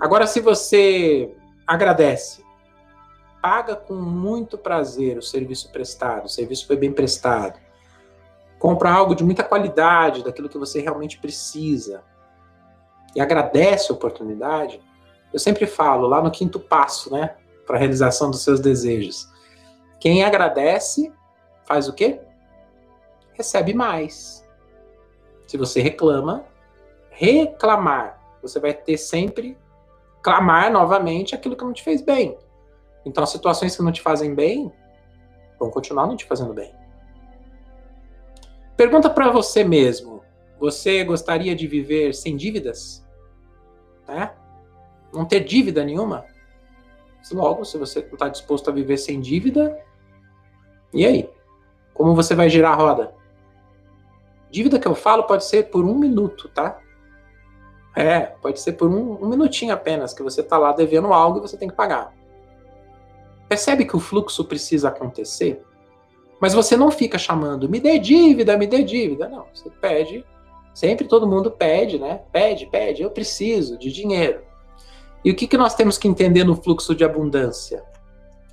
Agora, 0.00 0.26
se 0.26 0.40
você 0.40 1.32
agradece, 1.64 2.44
paga 3.40 3.76
com 3.76 3.94
muito 3.94 4.58
prazer 4.58 5.16
o 5.16 5.22
serviço 5.22 5.70
prestado, 5.70 6.24
o 6.24 6.28
serviço 6.28 6.66
foi 6.66 6.76
bem 6.76 6.92
prestado, 6.92 7.67
compra 8.58 8.90
algo 8.90 9.14
de 9.14 9.24
muita 9.24 9.44
qualidade, 9.44 10.24
daquilo 10.24 10.48
que 10.48 10.58
você 10.58 10.80
realmente 10.80 11.18
precisa, 11.18 12.02
e 13.14 13.20
agradece 13.20 13.90
a 13.90 13.94
oportunidade, 13.94 14.80
eu 15.32 15.38
sempre 15.38 15.66
falo 15.66 16.06
lá 16.06 16.22
no 16.22 16.30
quinto 16.30 16.58
passo, 16.58 17.12
né, 17.12 17.36
para 17.66 17.76
a 17.76 17.78
realização 17.78 18.30
dos 18.30 18.42
seus 18.42 18.60
desejos. 18.60 19.28
Quem 20.00 20.24
agradece 20.24 21.12
faz 21.64 21.88
o 21.88 21.92
quê? 21.92 22.20
Recebe 23.32 23.74
mais. 23.74 24.46
Se 25.46 25.56
você 25.56 25.80
reclama, 25.80 26.44
reclamar, 27.10 28.20
você 28.42 28.58
vai 28.60 28.72
ter 28.72 28.96
sempre 28.96 29.56
clamar 30.22 30.70
novamente 30.70 31.34
aquilo 31.34 31.56
que 31.56 31.64
não 31.64 31.72
te 31.72 31.82
fez 31.82 32.02
bem. 32.02 32.38
Então, 33.04 33.22
as 33.24 33.30
situações 33.30 33.76
que 33.76 33.82
não 33.82 33.92
te 33.92 34.02
fazem 34.02 34.34
bem 34.34 34.72
vão 35.58 35.70
continuar 35.70 36.06
não 36.06 36.16
te 36.16 36.24
fazendo 36.24 36.52
bem. 36.52 36.74
Pergunta 38.78 39.10
para 39.10 39.28
você 39.28 39.64
mesmo: 39.64 40.22
você 40.60 41.02
gostaria 41.02 41.54
de 41.56 41.66
viver 41.66 42.14
sem 42.14 42.36
dívidas? 42.36 43.04
É? 44.06 44.30
Não 45.12 45.24
ter 45.24 45.40
dívida 45.40 45.84
nenhuma? 45.84 46.24
Logo, 47.32 47.64
se 47.64 47.76
você 47.76 48.00
não 48.02 48.12
está 48.12 48.28
disposto 48.28 48.70
a 48.70 48.72
viver 48.72 48.96
sem 48.96 49.20
dívida, 49.20 49.76
e 50.94 51.04
aí? 51.04 51.28
Como 51.92 52.14
você 52.14 52.36
vai 52.36 52.48
girar 52.48 52.72
a 52.72 52.76
roda? 52.76 53.14
Dívida 54.48 54.78
que 54.78 54.86
eu 54.86 54.94
falo 54.94 55.24
pode 55.24 55.44
ser 55.44 55.64
por 55.70 55.84
um 55.84 55.98
minuto, 55.98 56.48
tá? 56.48 56.78
É, 57.96 58.20
pode 58.20 58.60
ser 58.60 58.74
por 58.74 58.88
um, 58.88 59.22
um 59.22 59.28
minutinho 59.28 59.74
apenas, 59.74 60.14
que 60.14 60.22
você 60.22 60.40
está 60.40 60.56
lá 60.56 60.72
devendo 60.72 61.12
algo 61.12 61.38
e 61.38 61.42
você 61.42 61.56
tem 61.56 61.68
que 61.68 61.74
pagar. 61.74 62.14
Percebe 63.48 63.84
que 63.84 63.96
o 63.96 64.00
fluxo 64.00 64.44
precisa 64.44 64.88
acontecer? 64.88 65.66
Mas 66.40 66.54
você 66.54 66.76
não 66.76 66.90
fica 66.90 67.18
chamando, 67.18 67.68
me 67.68 67.80
dê 67.80 67.98
dívida, 67.98 68.56
me 68.56 68.66
dê 68.66 68.82
dívida. 68.82 69.28
Não, 69.28 69.46
você 69.52 69.68
pede, 69.70 70.24
sempre 70.72 71.08
todo 71.08 71.26
mundo 71.26 71.50
pede, 71.50 71.98
né? 71.98 72.22
Pede, 72.30 72.66
pede, 72.66 73.02
eu 73.02 73.10
preciso 73.10 73.76
de 73.76 73.90
dinheiro. 73.90 74.42
E 75.24 75.30
o 75.30 75.34
que, 75.34 75.48
que 75.48 75.58
nós 75.58 75.74
temos 75.74 75.98
que 75.98 76.06
entender 76.06 76.44
no 76.44 76.54
fluxo 76.54 76.94
de 76.94 77.04
abundância? 77.04 77.84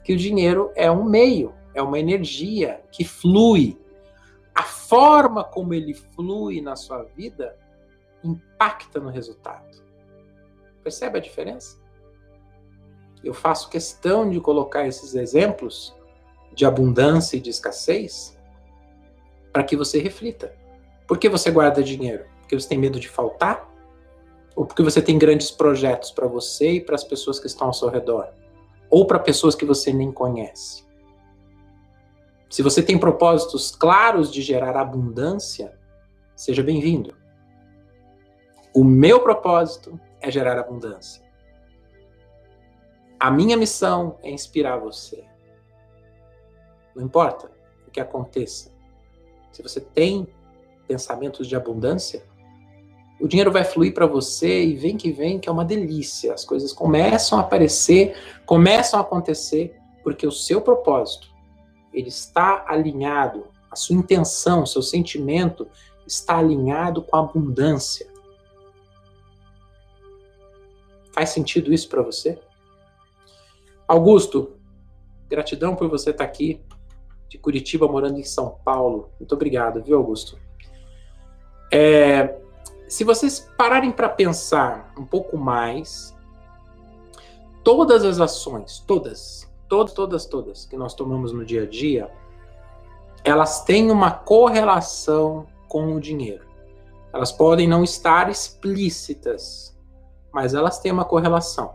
Que 0.03 0.13
o 0.13 0.17
dinheiro 0.17 0.71
é 0.75 0.89
um 0.89 1.03
meio, 1.03 1.53
é 1.73 1.81
uma 1.81 1.99
energia 1.99 2.81
que 2.91 3.03
flui. 3.03 3.79
A 4.53 4.63
forma 4.63 5.43
como 5.43 5.73
ele 5.73 5.93
flui 5.93 6.61
na 6.61 6.75
sua 6.75 7.03
vida 7.03 7.55
impacta 8.23 8.99
no 8.99 9.09
resultado. 9.09 9.83
Percebe 10.83 11.19
a 11.19 11.21
diferença? 11.21 11.79
Eu 13.23 13.33
faço 13.33 13.69
questão 13.69 14.29
de 14.29 14.39
colocar 14.39 14.87
esses 14.87 15.15
exemplos 15.15 15.95
de 16.55 16.65
abundância 16.65 17.37
e 17.37 17.39
de 17.39 17.49
escassez 17.49 18.35
para 19.51 19.63
que 19.63 19.75
você 19.75 19.99
reflita. 19.99 20.55
Por 21.05 21.17
que 21.17 21.29
você 21.29 21.51
guarda 21.51 21.83
dinheiro? 21.83 22.25
Porque 22.39 22.57
você 22.57 22.67
tem 22.67 22.77
medo 22.77 22.99
de 22.99 23.07
faltar? 23.09 23.69
Ou 24.55 24.65
porque 24.65 24.81
você 24.81 25.01
tem 25.01 25.17
grandes 25.17 25.51
projetos 25.51 26.11
para 26.11 26.27
você 26.27 26.71
e 26.73 26.81
para 26.81 26.95
as 26.95 27.03
pessoas 27.03 27.39
que 27.39 27.47
estão 27.47 27.67
ao 27.67 27.73
seu 27.73 27.89
redor? 27.89 28.29
Ou 28.89 29.05
para 29.05 29.19
pessoas 29.19 29.53
que 29.53 29.65
você 29.65 29.91
nem 29.91 30.11
conhece? 30.11 30.85
Se 32.49 32.61
você 32.61 32.81
tem 32.81 32.97
propósitos 32.97 33.75
claros 33.75 34.31
de 34.31 34.41
gerar 34.41 34.77
abundância, 34.77 35.77
seja 36.35 36.63
bem-vindo. 36.63 37.15
O 38.73 38.83
meu 38.83 39.19
propósito 39.19 39.99
é 40.21 40.31
gerar 40.31 40.57
abundância. 40.57 41.23
A 43.19 43.31
minha 43.31 43.57
missão 43.57 44.17
é 44.21 44.29
inspirar 44.29 44.77
você. 44.77 45.25
Não 46.95 47.03
importa 47.03 47.51
o 47.87 47.91
que 47.91 47.99
aconteça. 47.99 48.71
Se 49.51 49.61
você 49.61 49.81
tem 49.81 50.27
pensamentos 50.87 51.47
de 51.47 51.55
abundância, 51.55 52.23
o 53.19 53.27
dinheiro 53.27 53.51
vai 53.51 53.63
fluir 53.63 53.93
para 53.93 54.05
você 54.05 54.63
e 54.63 54.75
vem 54.75 54.97
que 54.97 55.11
vem, 55.11 55.39
que 55.39 55.47
é 55.47 55.51
uma 55.51 55.65
delícia. 55.65 56.33
As 56.33 56.43
coisas 56.43 56.73
começam 56.73 57.37
a 57.37 57.41
aparecer, 57.41 58.15
começam 58.45 58.99
a 58.99 59.03
acontecer, 59.03 59.79
porque 60.03 60.27
o 60.27 60.31
seu 60.31 60.61
propósito, 60.61 61.27
ele 61.93 62.09
está 62.09 62.65
alinhado, 62.67 63.47
a 63.71 63.75
sua 63.75 63.95
intenção, 63.95 64.63
o 64.63 64.67
seu 64.67 64.81
sentimento 64.81 65.67
está 66.05 66.37
alinhado 66.37 67.01
com 67.01 67.15
a 67.15 67.19
abundância. 67.21 68.07
Faz 71.11 71.29
sentido 71.29 71.73
isso 71.73 71.87
para 71.87 72.01
você? 72.01 72.37
Augusto, 73.87 74.57
gratidão 75.29 75.75
por 75.75 75.87
você 75.89 76.09
estar 76.09 76.25
aqui, 76.25 76.61
de 77.29 77.37
Curitiba, 77.37 77.87
morando 77.87 78.19
em 78.19 78.23
São 78.23 78.57
Paulo. 78.63 79.09
Muito 79.19 79.33
obrigado, 79.33 79.83
viu, 79.83 79.97
Augusto? 79.97 80.37
É, 81.71 82.35
se 82.87 83.03
vocês 83.03 83.51
pararem 83.57 83.91
para 83.91 84.07
pensar 84.07 84.93
um 84.97 85.05
pouco 85.05 85.37
mais, 85.37 86.15
todas 87.63 88.05
as 88.05 88.19
ações, 88.19 88.79
todas, 88.85 89.51
todas, 89.67 89.93
todas, 89.93 90.25
todas 90.25 90.65
que 90.65 90.77
nós 90.77 90.93
tomamos 90.93 91.31
no 91.33 91.43
dia 91.43 91.63
a 91.63 91.65
dia, 91.65 92.09
elas 93.23 93.63
têm 93.63 93.89
uma 93.89 94.11
correlação 94.11 95.47
com 95.67 95.95
o 95.95 95.99
dinheiro. 95.99 96.45
Elas 97.11 97.31
podem 97.31 97.67
não 97.67 97.83
estar 97.83 98.29
explícitas, 98.29 99.75
mas 100.31 100.53
elas 100.53 100.79
têm 100.79 100.91
uma 100.91 101.05
correlação. 101.05 101.73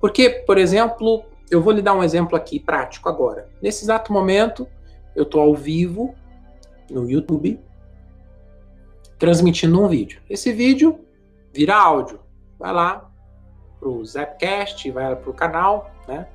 Porque, 0.00 0.30
por 0.30 0.58
exemplo, 0.58 1.24
eu 1.50 1.60
vou 1.60 1.72
lhe 1.72 1.82
dar 1.82 1.94
um 1.94 2.04
exemplo 2.04 2.36
aqui 2.36 2.60
prático 2.60 3.08
agora. 3.08 3.48
Nesse 3.60 3.84
exato 3.84 4.12
momento, 4.12 4.68
eu 5.16 5.24
estou 5.24 5.40
ao 5.40 5.54
vivo 5.54 6.14
no 6.90 7.10
YouTube 7.10 7.58
transmitindo 9.18 9.82
um 9.82 9.88
vídeo. 9.88 10.20
Esse 10.28 10.52
vídeo 10.52 11.00
vira 11.52 11.74
áudio. 11.74 12.20
Vai 12.58 12.72
lá 12.72 13.10
pro 13.80 14.04
Zapcast, 14.04 14.90
vai 14.90 15.16
para 15.16 15.30
o 15.30 15.34
canal, 15.34 15.90
né? 16.06 16.28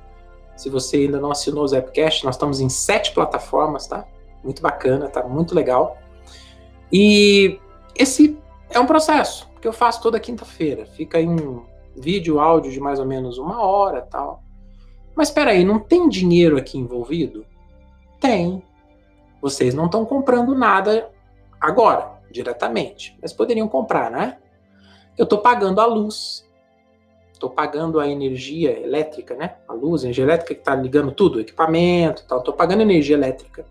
Se 0.56 0.68
você 0.68 0.98
ainda 0.98 1.20
não 1.20 1.30
assinou 1.30 1.64
o 1.64 1.68
Zapcast, 1.68 2.24
nós 2.24 2.34
estamos 2.34 2.60
em 2.60 2.68
sete 2.68 3.12
plataformas, 3.12 3.86
tá? 3.86 4.06
Muito 4.44 4.60
bacana, 4.60 5.08
tá 5.08 5.22
muito 5.22 5.54
legal. 5.54 5.96
E 6.92 7.58
esse 7.96 8.38
é 8.68 8.78
um 8.78 8.86
processo 8.86 9.48
que 9.60 9.66
eu 9.66 9.72
faço 9.72 10.02
toda 10.02 10.20
quinta-feira. 10.20 10.86
Fica 10.86 11.20
em 11.20 11.36
vídeo, 11.96 12.40
áudio 12.40 12.70
de 12.70 12.80
mais 12.80 12.98
ou 12.98 13.06
menos 13.06 13.38
uma 13.38 13.62
hora, 13.62 14.02
tal. 14.02 14.42
Mas 15.14 15.28
espera 15.28 15.52
aí, 15.52 15.64
não 15.64 15.78
tem 15.78 16.08
dinheiro 16.08 16.56
aqui 16.56 16.78
envolvido? 16.78 17.44
Tem. 18.20 18.62
Vocês 19.42 19.74
não 19.74 19.86
estão 19.86 20.04
comprando 20.04 20.54
nada 20.54 21.10
agora 21.60 22.12
diretamente, 22.30 23.18
mas 23.20 23.32
poderiam 23.32 23.66
comprar, 23.66 24.08
né? 24.08 24.38
Eu 25.18 25.24
estou 25.24 25.40
pagando 25.40 25.80
a 25.80 25.84
luz, 25.84 26.48
estou 27.32 27.50
pagando 27.50 27.98
a 27.98 28.08
energia 28.08 28.78
elétrica, 28.78 29.34
né? 29.34 29.56
A 29.68 29.72
luz, 29.72 30.02
a 30.02 30.06
energia 30.06 30.24
elétrica 30.24 30.54
que 30.54 30.60
está 30.60 30.76
ligando 30.76 31.10
tudo, 31.10 31.40
equipamento, 31.40 32.24
tal. 32.26 32.38
Estou 32.38 32.54
pagando 32.54 32.82
energia 32.82 33.16
elétrica. 33.16 33.66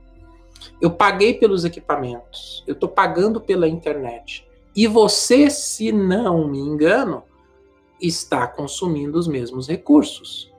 Eu 0.79 0.91
paguei 0.91 1.33
pelos 1.33 1.63
equipamentos, 1.63 2.63
eu 2.67 2.73
estou 2.73 2.89
pagando 2.89 3.39
pela 3.39 3.67
internet. 3.67 4.45
E 4.75 4.87
você, 4.87 5.49
se 5.49 5.91
não 5.91 6.47
me 6.47 6.59
engano, 6.59 7.23
está 7.99 8.45
consumindo 8.45 9.17
os 9.17 9.27
mesmos 9.27 9.67
recursos. 9.67 10.51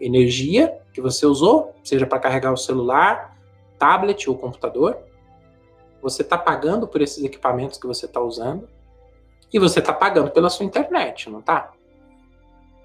Energia 0.00 0.78
que 0.92 1.00
você 1.00 1.26
usou, 1.26 1.74
seja 1.82 2.06
para 2.06 2.18
carregar 2.18 2.52
o 2.52 2.56
celular, 2.56 3.37
tablet 3.78 4.28
ou 4.28 4.36
computador, 4.36 4.98
você 6.02 6.22
está 6.22 6.38
pagando 6.38 6.86
por 6.86 7.00
esses 7.00 7.22
equipamentos 7.24 7.78
que 7.78 7.86
você 7.86 8.06
está 8.06 8.20
usando 8.20 8.68
e 9.52 9.58
você 9.58 9.78
está 9.80 9.92
pagando 9.92 10.30
pela 10.30 10.50
sua 10.50 10.64
internet, 10.64 11.28
não 11.30 11.40
tá? 11.40 11.72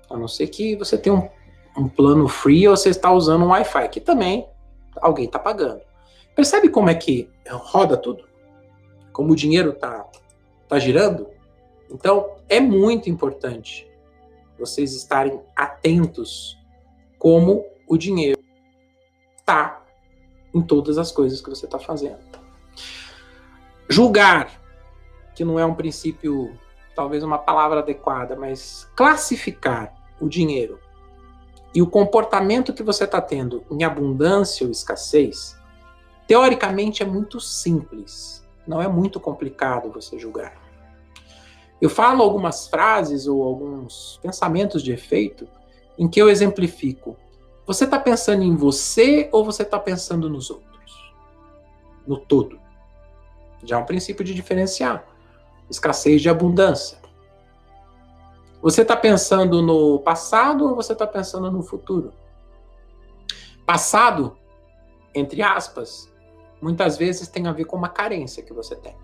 A 0.10 0.18
não 0.18 0.28
ser 0.28 0.48
que 0.48 0.76
você 0.76 0.98
tenha 0.98 1.16
um, 1.16 1.30
um 1.78 1.88
plano 1.88 2.28
free 2.28 2.68
ou 2.68 2.76
você 2.76 2.90
está 2.90 3.12
usando 3.12 3.44
um 3.44 3.50
Wi-Fi, 3.50 3.90
que 3.90 4.00
também 4.00 4.48
alguém 5.02 5.26
está 5.26 5.40
pagando. 5.40 5.82
Percebe 6.36 6.70
como 6.70 6.90
é 6.90 6.96
que 6.96 7.30
roda 7.50 7.98
tudo? 7.98 8.28
Como 9.12 9.34
o 9.34 9.36
dinheiro 9.36 9.72
está 9.72 10.08
tá 10.68 10.80
girando? 10.80 11.28
Então, 11.90 12.36
é 12.50 12.60
muito 12.60 13.10
importante 13.10 13.88
vocês 14.58 14.96
estarem 14.96 15.40
atentos 15.56 16.58
como 17.20 17.66
o 17.88 17.98
dinheiro 17.98 18.40
está 19.38 19.83
em 20.54 20.62
todas 20.62 20.98
as 20.98 21.12
coisas 21.12 21.42
que 21.42 21.50
você 21.50 21.66
está 21.66 21.80
fazendo. 21.80 22.20
Julgar, 23.90 24.62
que 25.36 25.44
não 25.44 25.60
é 25.60 25.66
um 25.66 25.74
princípio, 25.74 26.58
talvez 26.96 27.24
uma 27.24 27.38
palavra 27.38 27.80
adequada, 27.80 28.36
mas 28.36 28.90
classificar 28.96 29.94
o 30.20 30.30
dinheiro 30.30 30.80
e 31.74 31.82
o 31.82 31.88
comportamento 31.88 32.72
que 32.72 32.84
você 32.84 33.06
está 33.06 33.20
tendo 33.20 33.64
em 33.72 33.84
abundância 33.84 34.66
ou 34.66 34.72
escassez, 34.72 35.58
teoricamente 36.28 37.02
é 37.02 37.06
muito 37.06 37.40
simples, 37.40 38.48
não 38.68 38.82
é 38.82 38.88
muito 38.88 39.20
complicado 39.20 39.92
você 39.92 40.20
julgar. 40.20 40.54
Eu 41.82 41.90
falo 41.90 42.24
algumas 42.24 42.68
frases 42.68 43.28
ou 43.28 43.44
alguns 43.44 44.20
pensamentos 44.22 44.84
de 44.84 44.94
efeito 44.94 45.48
em 45.98 46.08
que 46.08 46.22
eu 46.22 46.30
exemplifico. 46.30 47.18
Você 47.66 47.86
está 47.86 47.98
pensando 47.98 48.44
em 48.44 48.56
você 48.56 49.30
ou 49.32 49.46
você 49.46 49.64
está 49.64 49.80
pensando 49.80 50.30
nos 50.30 50.50
outros? 50.50 51.14
No 52.06 52.18
todo. 52.18 52.60
Já 53.64 53.78
é 53.78 53.80
um 53.80 53.86
princípio 53.86 54.24
de 54.24 54.34
diferenciar. 54.34 55.06
Escassez 55.70 56.22
de 56.22 56.30
abundância. 56.30 56.98
Você 58.62 58.82
está 58.82 58.96
pensando 58.96 59.62
no 59.62 60.00
passado 60.00 60.68
ou 60.70 60.76
você 60.76 60.94
está 60.94 61.08
pensando 61.08 61.50
no 61.50 61.64
futuro? 61.64 62.14
Passado, 63.66 64.38
entre 65.16 65.42
aspas, 65.42 66.12
muitas 66.62 66.98
vezes 66.98 67.28
tem 67.28 67.48
a 67.48 67.54
ver 67.54 67.66
com 67.66 67.78
uma 67.78 67.90
carência 67.90 68.44
que 68.44 68.54
você 68.54 68.76
tem. 68.76 68.96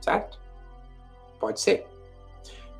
Certo? 0.00 0.40
Pode 1.38 1.60
ser. 1.60 1.86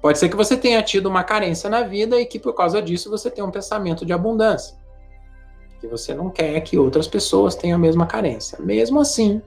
Pode 0.01 0.19
ser 0.19 0.29
que 0.29 0.37
você 0.37 0.57
tenha 0.57 0.83
tido 0.83 1.07
uma 1.07 1.23
carência 1.23 1.69
na 1.69 1.83
vida 1.83 2.21
e 2.21 2.27
que 2.27 2.39
por 2.39 2.55
causa 2.55 2.81
disso 2.81 3.11
você 3.11 3.31
tenha 3.31 3.47
um 3.47 3.51
pensamento 3.51 4.05
de 4.05 4.13
abundância. 4.13 4.80
Que 5.81 5.87
você 5.87 6.15
não 6.15 6.31
quer 6.31 6.61
que 6.61 6.79
outras 6.79 7.09
pessoas 7.09 7.55
tenham 7.55 7.77
a 7.77 7.81
mesma 7.81 8.07
carência. 8.07 8.59
Mesmo 8.61 9.01
assim, 9.01 9.41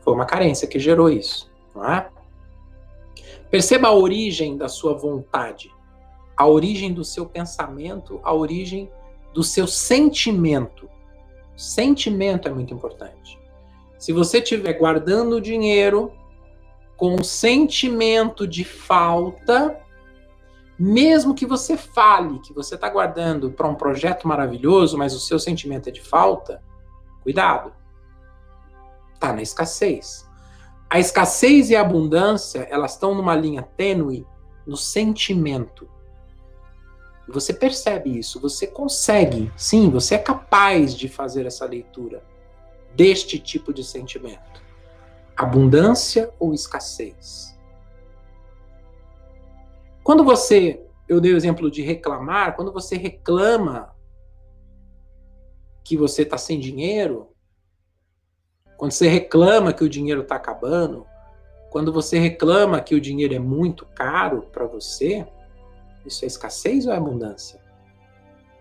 foi 0.00 0.14
uma 0.14 0.26
carência 0.26 0.68
que 0.68 0.78
gerou 0.78 1.08
isso, 1.08 1.50
não 1.74 1.84
é? 1.84 2.08
Perceba 3.50 3.88
a 3.88 3.94
origem 3.94 4.56
da 4.56 4.68
sua 4.68 4.94
vontade, 4.94 5.72
a 6.36 6.46
origem 6.46 6.92
do 6.92 7.04
seu 7.04 7.26
pensamento, 7.26 8.20
a 8.22 8.32
origem 8.34 8.90
do 9.32 9.42
seu 9.42 9.66
sentimento. 9.66 10.88
Sentimento 11.56 12.48
é 12.48 12.52
muito 12.52 12.74
importante. 12.74 13.38
Se 13.98 14.12
você 14.12 14.38
estiver 14.38 14.74
guardando 14.74 15.40
dinheiro 15.40 16.12
com 16.96 17.22
sentimento 17.22 18.46
de 18.46 18.64
falta, 18.64 19.78
mesmo 20.78 21.34
que 21.34 21.46
você 21.46 21.76
fale 21.76 22.38
que 22.40 22.52
você 22.52 22.74
está 22.74 22.88
guardando 22.88 23.50
para 23.50 23.68
um 23.68 23.74
projeto 23.74 24.28
maravilhoso, 24.28 24.98
mas 24.98 25.14
o 25.14 25.20
seu 25.20 25.38
sentimento 25.38 25.88
é 25.88 25.92
de 25.92 26.02
falta, 26.02 26.62
cuidado 27.22 27.72
está 29.16 29.32
na 29.32 29.42
escassez. 29.42 30.26
A 30.88 31.00
escassez 31.00 31.70
e 31.70 31.76
a 31.76 31.80
abundância, 31.80 32.66
elas 32.70 32.92
estão 32.92 33.14
numa 33.14 33.34
linha 33.34 33.62
tênue 33.62 34.26
no 34.66 34.76
sentimento. 34.76 35.88
Você 37.28 37.52
percebe 37.52 38.16
isso, 38.16 38.40
você 38.40 38.68
consegue, 38.68 39.50
sim, 39.56 39.90
você 39.90 40.14
é 40.14 40.18
capaz 40.18 40.94
de 40.94 41.08
fazer 41.08 41.44
essa 41.44 41.64
leitura 41.64 42.22
deste 42.94 43.38
tipo 43.38 43.74
de 43.74 43.82
sentimento. 43.82 44.62
Abundância 45.36 46.32
ou 46.38 46.54
escassez? 46.54 47.55
Quando 50.06 50.22
você, 50.22 50.80
eu 51.08 51.20
dei 51.20 51.32
o 51.32 51.36
exemplo 51.36 51.68
de 51.68 51.82
reclamar, 51.82 52.54
quando 52.54 52.72
você 52.72 52.96
reclama 52.96 53.92
que 55.82 55.96
você 55.96 56.22
está 56.22 56.38
sem 56.38 56.60
dinheiro, 56.60 57.32
quando 58.76 58.92
você 58.92 59.08
reclama 59.08 59.72
que 59.72 59.82
o 59.82 59.88
dinheiro 59.88 60.22
está 60.22 60.36
acabando, 60.36 61.04
quando 61.70 61.92
você 61.92 62.20
reclama 62.20 62.80
que 62.80 62.94
o 62.94 63.00
dinheiro 63.00 63.34
é 63.34 63.40
muito 63.40 63.84
caro 63.84 64.42
para 64.42 64.64
você, 64.64 65.26
isso 66.04 66.24
é 66.24 66.28
escassez 66.28 66.86
ou 66.86 66.92
é 66.92 66.96
abundância? 66.96 67.60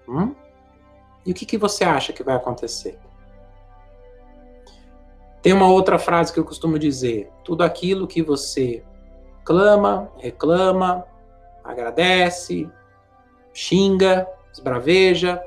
Hum? 0.08 0.34
E 1.24 1.32
o 1.32 1.36
que, 1.36 1.46
que 1.46 1.60
você 1.60 1.84
acha 1.84 2.12
que 2.12 2.24
vai 2.24 2.36
acontecer? 2.36 2.98
Tem 5.44 5.54
uma 5.54 5.70
outra 5.72 6.00
frase 6.00 6.34
que 6.34 6.40
eu 6.40 6.44
costumo 6.44 6.80
dizer: 6.80 7.32
tudo 7.44 7.62
aquilo 7.62 8.08
que 8.08 8.24
você 8.24 8.84
clama, 9.44 10.12
reclama, 10.18 11.06
agradece, 11.66 12.70
xinga, 13.54 14.28
esbraveja, 14.54 15.42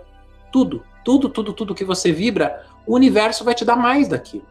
tudo, 0.52 0.84
tudo, 1.04 1.28
tudo, 1.28 1.52
tudo 1.52 1.74
que 1.74 1.84
você 1.84 2.12
vibra, 2.12 2.66
o 2.86 2.94
universo 2.94 3.44
vai 3.44 3.54
te 3.54 3.64
dar 3.64 3.76
mais 3.76 4.08
daquilo. 4.08 4.46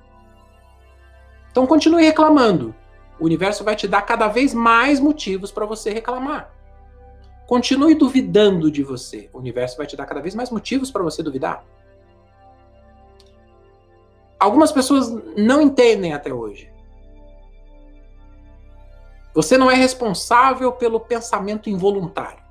Então 1.51 1.67
continue 1.67 2.03
reclamando. 2.03 2.73
o 3.19 3.25
universo 3.25 3.63
vai 3.63 3.75
te 3.75 3.88
dar 3.88 4.03
cada 4.03 4.27
vez 4.27 4.53
mais 4.53 4.99
motivos 4.99 5.51
para 5.51 5.65
você 5.65 5.91
reclamar. 5.91 6.53
Continue 7.47 7.95
duvidando 7.95 8.69
de 8.69 8.84
você. 8.84 9.27
O 9.34 9.39
universo 9.39 9.75
vai 9.75 9.88
te 9.88 9.95
dar 9.95 10.06
cada 10.06 10.21
vez 10.21 10.36
mais 10.36 10.51
motivos 10.51 10.91
para 10.91 11.01
você 11.01 11.23
duvidar. 11.23 11.65
Algumas 14.39 14.71
pessoas 14.71 15.10
não 15.36 15.60
entendem 15.60 16.13
até 16.13 16.32
hoje. 16.32 16.71
Você 19.34 19.58
não 19.58 19.70
é 19.70 19.76
responsável 19.76 20.72
pelo 20.72 21.00
pensamento 21.00 21.70
involuntário. 21.70 22.44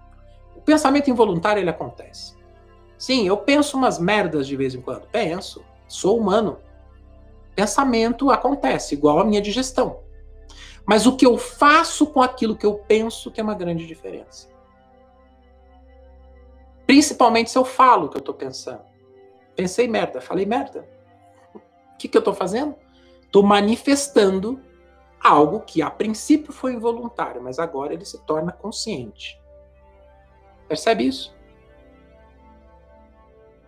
O 0.55 0.61
pensamento 0.61 1.11
involuntário 1.11 1.61
ele 1.61 1.71
acontece. 1.71 2.37
Sim, 2.99 3.27
eu 3.27 3.37
penso 3.37 3.77
umas 3.77 3.99
merdas 3.99 4.47
de 4.47 4.57
vez 4.57 4.75
em 4.75 4.81
quando. 4.81 5.07
Penso. 5.09 5.65
Sou 5.89 6.19
humano. 6.19 6.59
Pensamento 7.55 8.31
acontece, 8.31 8.95
igual 8.95 9.19
a 9.19 9.25
minha 9.25 9.41
digestão. 9.41 10.01
Mas 10.87 11.07
o 11.07 11.17
que 11.17 11.27
eu 11.27 11.37
faço 11.37 12.07
com 12.07 12.23
aquilo 12.23 12.57
que 12.57 12.65
eu 12.65 12.75
penso 12.75 13.31
tem 13.31 13.43
uma 13.43 13.55
grande 13.55 13.87
diferença. 13.87 14.49
Principalmente 16.87 17.51
se 17.51 17.59
eu 17.59 17.65
falo 17.65 18.07
o 18.07 18.09
que 18.09 18.17
eu 18.17 18.21
estou 18.21 18.35
pensando. 18.35 18.83
Pensei 19.57 19.89
merda, 19.89 20.21
falei 20.21 20.47
merda. 20.47 20.89
O 21.55 21.97
que, 21.99 22.07
que 22.07 22.17
eu 22.17 22.21
estou 22.21 22.35
fazendo? 22.35 22.77
Estou 23.23 23.43
manifestando 23.43 24.61
algo 25.29 25.61
que 25.61 25.83
a 25.83 25.91
princípio 25.91 26.53
foi 26.53 26.73
involuntário, 26.73 27.43
mas 27.43 27.59
agora 27.59 27.93
ele 27.93 28.05
se 28.05 28.19
torna 28.25 28.53
consciente. 28.53 29.41
Percebe 30.69 31.07
isso? 31.07 31.35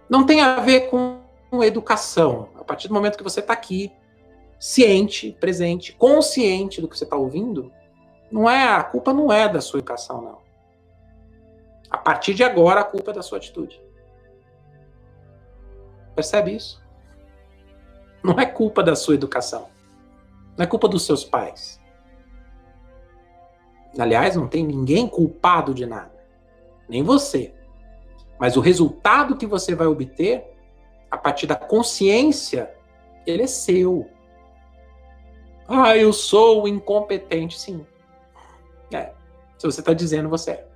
Não 0.08 0.24
tem 0.24 0.40
a 0.40 0.60
ver 0.60 0.88
com 0.88 1.20
educação. 1.62 2.48
A 2.58 2.64
partir 2.64 2.88
do 2.88 2.94
momento 2.94 3.16
que 3.16 3.22
você 3.22 3.40
está 3.40 3.52
aqui, 3.52 3.92
ciente, 4.58 5.36
presente, 5.38 5.92
consciente 5.92 6.80
do 6.80 6.88
que 6.88 6.96
você 6.96 7.04
está 7.04 7.16
ouvindo, 7.16 7.72
não 8.30 8.48
é 8.48 8.68
a 8.68 8.82
culpa 8.82 9.12
não 9.12 9.32
é 9.32 9.48
da 9.48 9.60
sua 9.60 9.78
educação, 9.78 10.20
não. 10.20 10.38
A 11.90 11.96
partir 11.96 12.34
de 12.34 12.44
agora, 12.44 12.80
a 12.80 12.84
culpa 12.84 13.10
é 13.10 13.14
da 13.14 13.22
sua 13.22 13.38
atitude. 13.38 13.80
Percebe 16.14 16.54
isso? 16.54 16.82
Não 18.22 18.38
é 18.38 18.44
culpa 18.44 18.82
da 18.82 18.94
sua 18.94 19.14
educação. 19.14 19.68
Não 20.58 20.64
é 20.64 20.66
culpa 20.66 20.88
dos 20.88 21.06
seus 21.06 21.22
pais. 21.24 21.80
Aliás, 23.96 24.34
não 24.34 24.48
tem 24.48 24.66
ninguém 24.66 25.06
culpado 25.06 25.72
de 25.72 25.86
nada. 25.86 26.18
Nem 26.88 27.00
você. 27.04 27.54
Mas 28.40 28.56
o 28.56 28.60
resultado 28.60 29.36
que 29.36 29.46
você 29.46 29.76
vai 29.76 29.86
obter 29.86 30.44
a 31.08 31.16
partir 31.16 31.46
da 31.46 31.54
consciência, 31.54 32.74
ele 33.24 33.44
é 33.44 33.46
seu. 33.46 34.10
Ah, 35.68 35.96
eu 35.96 36.12
sou 36.12 36.66
incompetente, 36.66 37.58
sim. 37.58 37.86
É. 38.92 39.12
Se 39.56 39.64
você 39.64 39.78
está 39.78 39.92
dizendo, 39.92 40.28
você 40.28 40.50
é. 40.50 40.68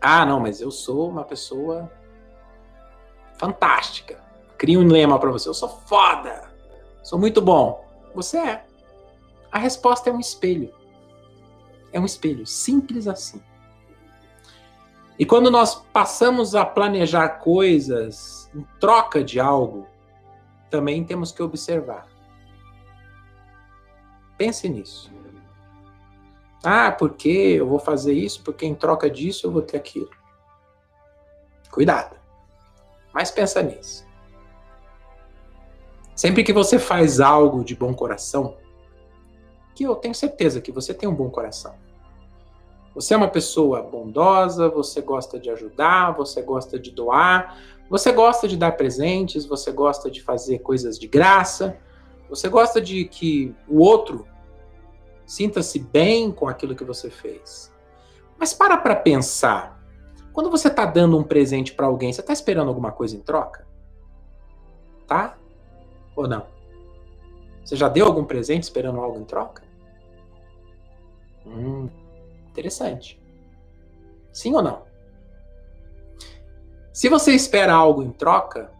Ah, 0.00 0.24
não, 0.24 0.38
mas 0.38 0.60
eu 0.60 0.70
sou 0.70 1.08
uma 1.08 1.24
pessoa 1.24 1.90
fantástica. 3.36 4.22
Cria 4.56 4.78
um 4.78 4.86
lema 4.86 5.18
para 5.18 5.30
você. 5.32 5.48
Eu 5.48 5.54
sou 5.54 5.68
foda. 5.68 6.53
Sou 7.04 7.18
muito 7.18 7.42
bom. 7.42 7.86
Você 8.14 8.38
é. 8.38 8.64
A 9.52 9.58
resposta 9.58 10.08
é 10.08 10.12
um 10.12 10.18
espelho. 10.18 10.74
É 11.92 12.00
um 12.00 12.06
espelho. 12.06 12.46
Simples 12.46 13.06
assim. 13.06 13.40
E 15.18 15.24
quando 15.24 15.50
nós 15.50 15.74
passamos 15.92 16.54
a 16.54 16.64
planejar 16.64 17.28
coisas 17.38 18.50
em 18.54 18.66
troca 18.80 19.22
de 19.22 19.38
algo, 19.38 19.86
também 20.70 21.04
temos 21.04 21.30
que 21.30 21.42
observar. 21.42 22.08
Pense 24.36 24.68
nisso. 24.68 25.12
Ah, 26.64 26.90
porque 26.90 27.28
eu 27.28 27.68
vou 27.68 27.78
fazer 27.78 28.14
isso, 28.14 28.42
porque 28.42 28.64
em 28.64 28.74
troca 28.74 29.10
disso 29.10 29.46
eu 29.46 29.52
vou 29.52 29.62
ter 29.62 29.76
aquilo. 29.76 30.10
Cuidado. 31.70 32.16
Mas 33.12 33.30
pensa 33.30 33.62
nisso. 33.62 34.04
Sempre 36.14 36.44
que 36.44 36.52
você 36.52 36.78
faz 36.78 37.20
algo 37.20 37.64
de 37.64 37.74
bom 37.74 37.92
coração, 37.92 38.56
que 39.74 39.84
eu 39.84 39.96
tenho 39.96 40.14
certeza 40.14 40.60
que 40.60 40.70
você 40.70 40.94
tem 40.94 41.08
um 41.08 41.14
bom 41.14 41.28
coração. 41.28 41.74
Você 42.94 43.12
é 43.12 43.16
uma 43.16 43.28
pessoa 43.28 43.82
bondosa, 43.82 44.68
você 44.68 45.00
gosta 45.00 45.38
de 45.38 45.50
ajudar, 45.50 46.12
você 46.12 46.40
gosta 46.40 46.78
de 46.78 46.92
doar, 46.92 47.58
você 47.90 48.12
gosta 48.12 48.46
de 48.46 48.56
dar 48.56 48.72
presentes, 48.72 49.44
você 49.44 49.72
gosta 49.72 50.08
de 50.08 50.22
fazer 50.22 50.60
coisas 50.60 50.96
de 50.96 51.08
graça, 51.08 51.76
você 52.28 52.48
gosta 52.48 52.80
de 52.80 53.04
que 53.04 53.52
o 53.68 53.80
outro 53.80 54.26
sinta-se 55.26 55.80
bem 55.80 56.30
com 56.30 56.46
aquilo 56.46 56.76
que 56.76 56.84
você 56.84 57.10
fez. 57.10 57.72
Mas 58.38 58.54
para 58.54 58.76
para 58.76 58.94
pensar. 58.94 59.82
Quando 60.32 60.50
você 60.50 60.68
está 60.68 60.84
dando 60.84 61.16
um 61.16 61.22
presente 61.22 61.72
para 61.72 61.86
alguém, 61.86 62.12
você 62.12 62.20
está 62.20 62.32
esperando 62.32 62.68
alguma 62.68 62.92
coisa 62.92 63.16
em 63.16 63.20
troca? 63.20 63.66
Tá? 65.06 65.36
Ou 66.16 66.28
não? 66.28 66.46
Você 67.64 67.76
já 67.76 67.88
deu 67.88 68.06
algum 68.06 68.24
presente 68.24 68.64
esperando 68.64 69.00
algo 69.00 69.18
em 69.18 69.24
troca? 69.24 69.62
Hum. 71.46 71.88
Interessante. 72.48 73.20
Sim 74.32 74.54
ou 74.54 74.62
não? 74.62 74.82
Se 76.92 77.08
você 77.08 77.32
espera 77.32 77.72
algo 77.72 78.02
em 78.02 78.12
troca, 78.12 78.70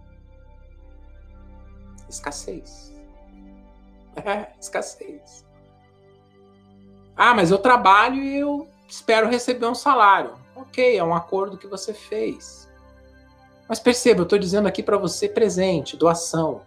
escassez. 2.09 2.93
É, 4.17 4.53
escassez. 4.61 5.45
Ah, 7.17 7.35
mas 7.35 7.51
eu 7.51 7.59
trabalho 7.59 8.23
e 8.23 8.37
eu 8.37 8.69
espero 8.89 9.29
receber 9.29 9.67
um 9.67 9.75
salário. 9.75 10.35
Ok, 10.55 10.97
é 10.97 11.03
um 11.03 11.15
acordo 11.15 11.59
que 11.59 11.67
você 11.67 11.93
fez. 11.93 12.71
Mas 13.69 13.81
perceba, 13.81 14.21
eu 14.21 14.25
estou 14.25 14.39
dizendo 14.39 14.69
aqui 14.69 14.83
para 14.83 14.97
você 14.97 15.29
presente, 15.29 15.97
doação. 15.97 16.63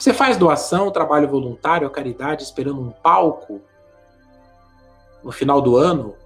Você 0.00 0.14
faz 0.14 0.38
doação, 0.38 0.90
trabalho 0.90 1.28
voluntário, 1.28 1.86
a 1.86 1.90
caridade, 1.90 2.42
esperando 2.42 2.80
um 2.80 2.90
palco 2.90 3.60
no 5.22 5.30
final 5.30 5.60
do 5.60 5.76
ano, 5.76 6.16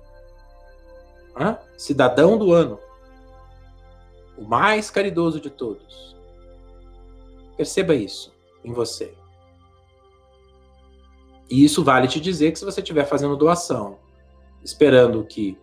né? 1.36 1.58
cidadão 1.76 2.38
do 2.38 2.52
ano, 2.52 2.78
o 4.38 4.44
mais 4.44 4.92
caridoso 4.92 5.40
de 5.40 5.50
todos. 5.50 6.16
Perceba 7.56 7.96
isso 7.96 8.32
em 8.64 8.72
você. 8.72 9.12
E 11.50 11.64
isso 11.64 11.82
vale 11.82 12.06
te 12.06 12.20
dizer 12.20 12.52
que 12.52 12.60
se 12.60 12.64
você 12.64 12.80
estiver 12.80 13.06
fazendo 13.06 13.36
doação, 13.36 13.98
esperando 14.62 15.24
que 15.24 15.58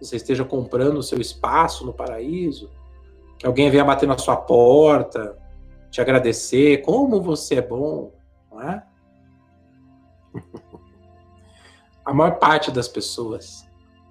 você 0.00 0.16
esteja 0.16 0.44
comprando 0.44 0.96
o 0.96 1.04
seu 1.04 1.20
espaço 1.20 1.86
no 1.86 1.92
paraíso, 1.92 2.68
que 3.38 3.46
alguém 3.46 3.70
venha 3.70 3.84
bater 3.84 4.08
na 4.08 4.18
sua 4.18 4.36
porta, 4.36 5.37
te 5.90 6.00
agradecer, 6.00 6.82
como 6.82 7.20
você 7.20 7.56
é 7.56 7.62
bom, 7.62 8.12
não 8.50 8.62
é? 8.62 8.86
a 12.04 12.12
maior 12.12 12.38
parte 12.38 12.70
das 12.70 12.88
pessoas 12.88 13.66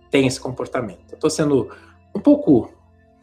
tem 0.10 0.28
esse 0.28 0.40
comportamento. 0.40 1.12
Eu 1.12 1.16
estou 1.16 1.30
sendo 1.30 1.72
um 2.16 2.20
pouco 2.20 2.72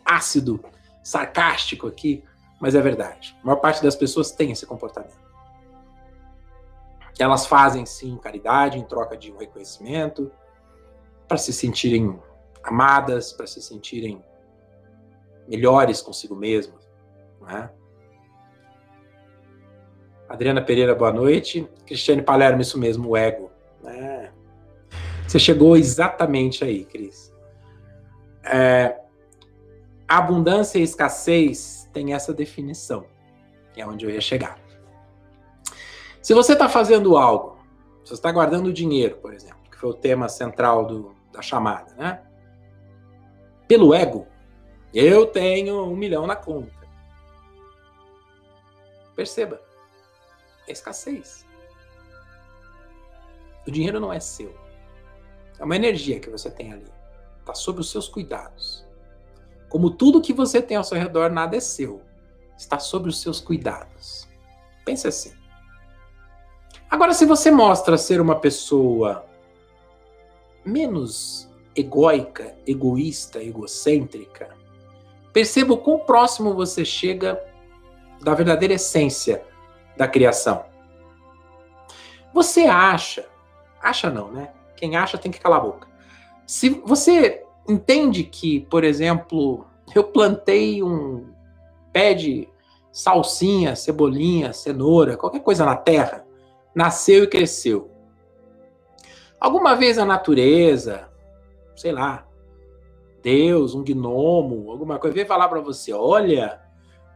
ácido, 0.05 0.63
sarcástico 1.03 1.87
aqui, 1.87 2.25
mas 2.61 2.75
é 2.75 2.81
verdade. 2.81 3.37
A 3.43 3.47
maior 3.47 3.61
parte 3.61 3.83
das 3.83 3.97
pessoas 3.97 4.31
tem 4.31 4.51
esse 4.51 4.67
comportamento. 4.67 5.25
Elas 7.19 7.47
fazem 7.47 7.87
sim 7.87 8.17
caridade 8.17 8.79
em 8.79 8.85
troca 8.85 9.17
de 9.17 9.33
um 9.33 9.37
reconhecimento, 9.37 10.31
para 11.29 11.39
se 11.39 11.53
sentirem 11.53 12.21
amadas, 12.63 13.33
para 13.33 13.47
se 13.47 13.63
sentirem 13.63 14.23
melhores 15.47 16.01
consigo 16.01 16.35
mesmas. 16.35 16.89
Né? 17.41 17.71
Adriana 20.35 20.61
Pereira, 20.61 20.97
boa 20.97 21.13
noite. 21.13 21.65
Cristiane 21.87 22.21
Palermo, 22.21 22.61
isso 22.61 22.77
mesmo, 22.77 23.11
o 23.11 23.17
ego. 23.17 23.53
Né? 23.81 24.33
Você 25.29 25.39
chegou 25.39 25.77
exatamente 25.77 26.65
aí, 26.65 26.85
Cris. 26.85 27.33
É, 28.43 28.99
abundância 30.09 30.81
e 30.81 30.83
escassez 30.83 31.89
tem 31.93 32.15
essa 32.15 32.35
definição, 32.35 33.07
que 33.73 33.81
é 33.81 33.87
onde 33.87 34.05
eu 34.05 34.11
ia 34.11 34.21
chegar. 34.21 34.59
Se 36.21 36.35
você 36.35 36.55
está 36.55 36.69
fazendo 36.69 37.17
algo, 37.17 37.57
se 38.03 38.09
você 38.09 38.15
está 38.15 38.33
guardando 38.33 38.73
dinheiro, 38.73 39.19
por 39.19 39.33
exemplo, 39.33 39.71
que 39.71 39.79
foi 39.79 39.91
o 39.91 39.95
tema 39.95 40.29
central 40.29 40.85
do, 40.85 41.15
da 41.33 41.43
chamada, 41.43 41.95
né? 41.95 42.21
Pelo 43.69 43.95
ego, 43.95 44.27
eu 44.93 45.27
tenho 45.27 45.85
um 45.85 45.97
milhão 45.97 46.27
na 46.27 46.35
conta. 46.35 46.73
Perceba, 49.15 49.61
é 50.67 50.73
escassez. 50.73 51.47
O 53.67 53.71
dinheiro 53.71 53.99
não 53.99 54.13
é 54.13 54.21
seu. 54.21 54.55
É 55.59 55.65
uma 55.65 55.77
energia 55.77 56.21
que 56.21 56.31
você 56.31 56.51
tem 56.51 56.73
ali. 56.73 56.93
Está 57.41 57.55
sob 57.55 57.81
os 57.81 57.91
seus 57.91 58.09
cuidados. 58.09 58.85
Como 59.69 59.91
tudo 59.91 60.21
que 60.21 60.33
você 60.33 60.61
tem 60.61 60.77
ao 60.77 60.85
seu 60.85 60.99
redor, 60.99 61.31
nada 61.31 61.57
é 61.57 61.61
seu. 61.61 62.03
Está 62.57 62.79
sob 62.79 63.09
os 63.09 63.21
seus 63.21 63.41
cuidados. 63.41 64.29
Pense 64.85 65.07
assim. 65.07 65.33
Agora, 66.91 67.13
se 67.13 67.27
você 67.27 67.51
mostra 67.51 67.97
ser 67.99 68.21
uma 68.21 68.39
pessoa 68.39 69.27
menos 70.65 71.49
egóica, 71.75 72.55
egoísta, 72.67 73.43
egocêntrica, 73.43 74.57
perceba 75.33 75.75
o 75.75 75.79
quão 75.79 75.99
próximo 75.99 76.55
você 76.55 76.85
chega 76.85 77.43
da 78.23 78.35
verdadeira 78.35 78.75
essência 78.75 79.45
da 79.97 80.09
criação. 80.09 80.65
Você 82.33 82.63
acha, 82.63 83.27
acha 83.81 84.11
não, 84.11 84.31
né? 84.33 84.53
Quem 84.77 84.97
acha 84.97 85.17
tem 85.17 85.31
que 85.31 85.39
calar 85.39 85.61
a 85.61 85.63
boca. 85.63 85.89
Se 86.47 86.69
você 86.69 87.45
entende 87.69 88.25
que, 88.25 88.61
por 88.61 88.85
exemplo, 88.85 89.67
eu 89.95 90.05
plantei 90.05 90.83
um 90.83 91.33
pé 91.93 92.13
de 92.13 92.49
salsinha, 92.93 93.75
cebolinha, 93.77 94.53
cenoura, 94.53 95.17
qualquer 95.17 95.41
coisa 95.41 95.65
na 95.65 95.77
terra, 95.77 96.27
nasceu 96.75 97.25
e 97.25 97.29
cresceu. 97.29 97.91
Alguma 99.41 99.75
vez 99.75 99.99
a 99.99 100.05
natureza, 100.05 101.09
sei 101.77 101.93
lá, 101.93 102.27
Deus, 103.23 103.75
um 103.75 103.83
gnomo, 103.83 104.71
alguma 104.71 104.99
coisa, 104.99 105.15
veio 105.15 105.27
falar 105.27 105.49
para 105.49 105.61
você: 105.61 105.93
olha, 105.93 106.61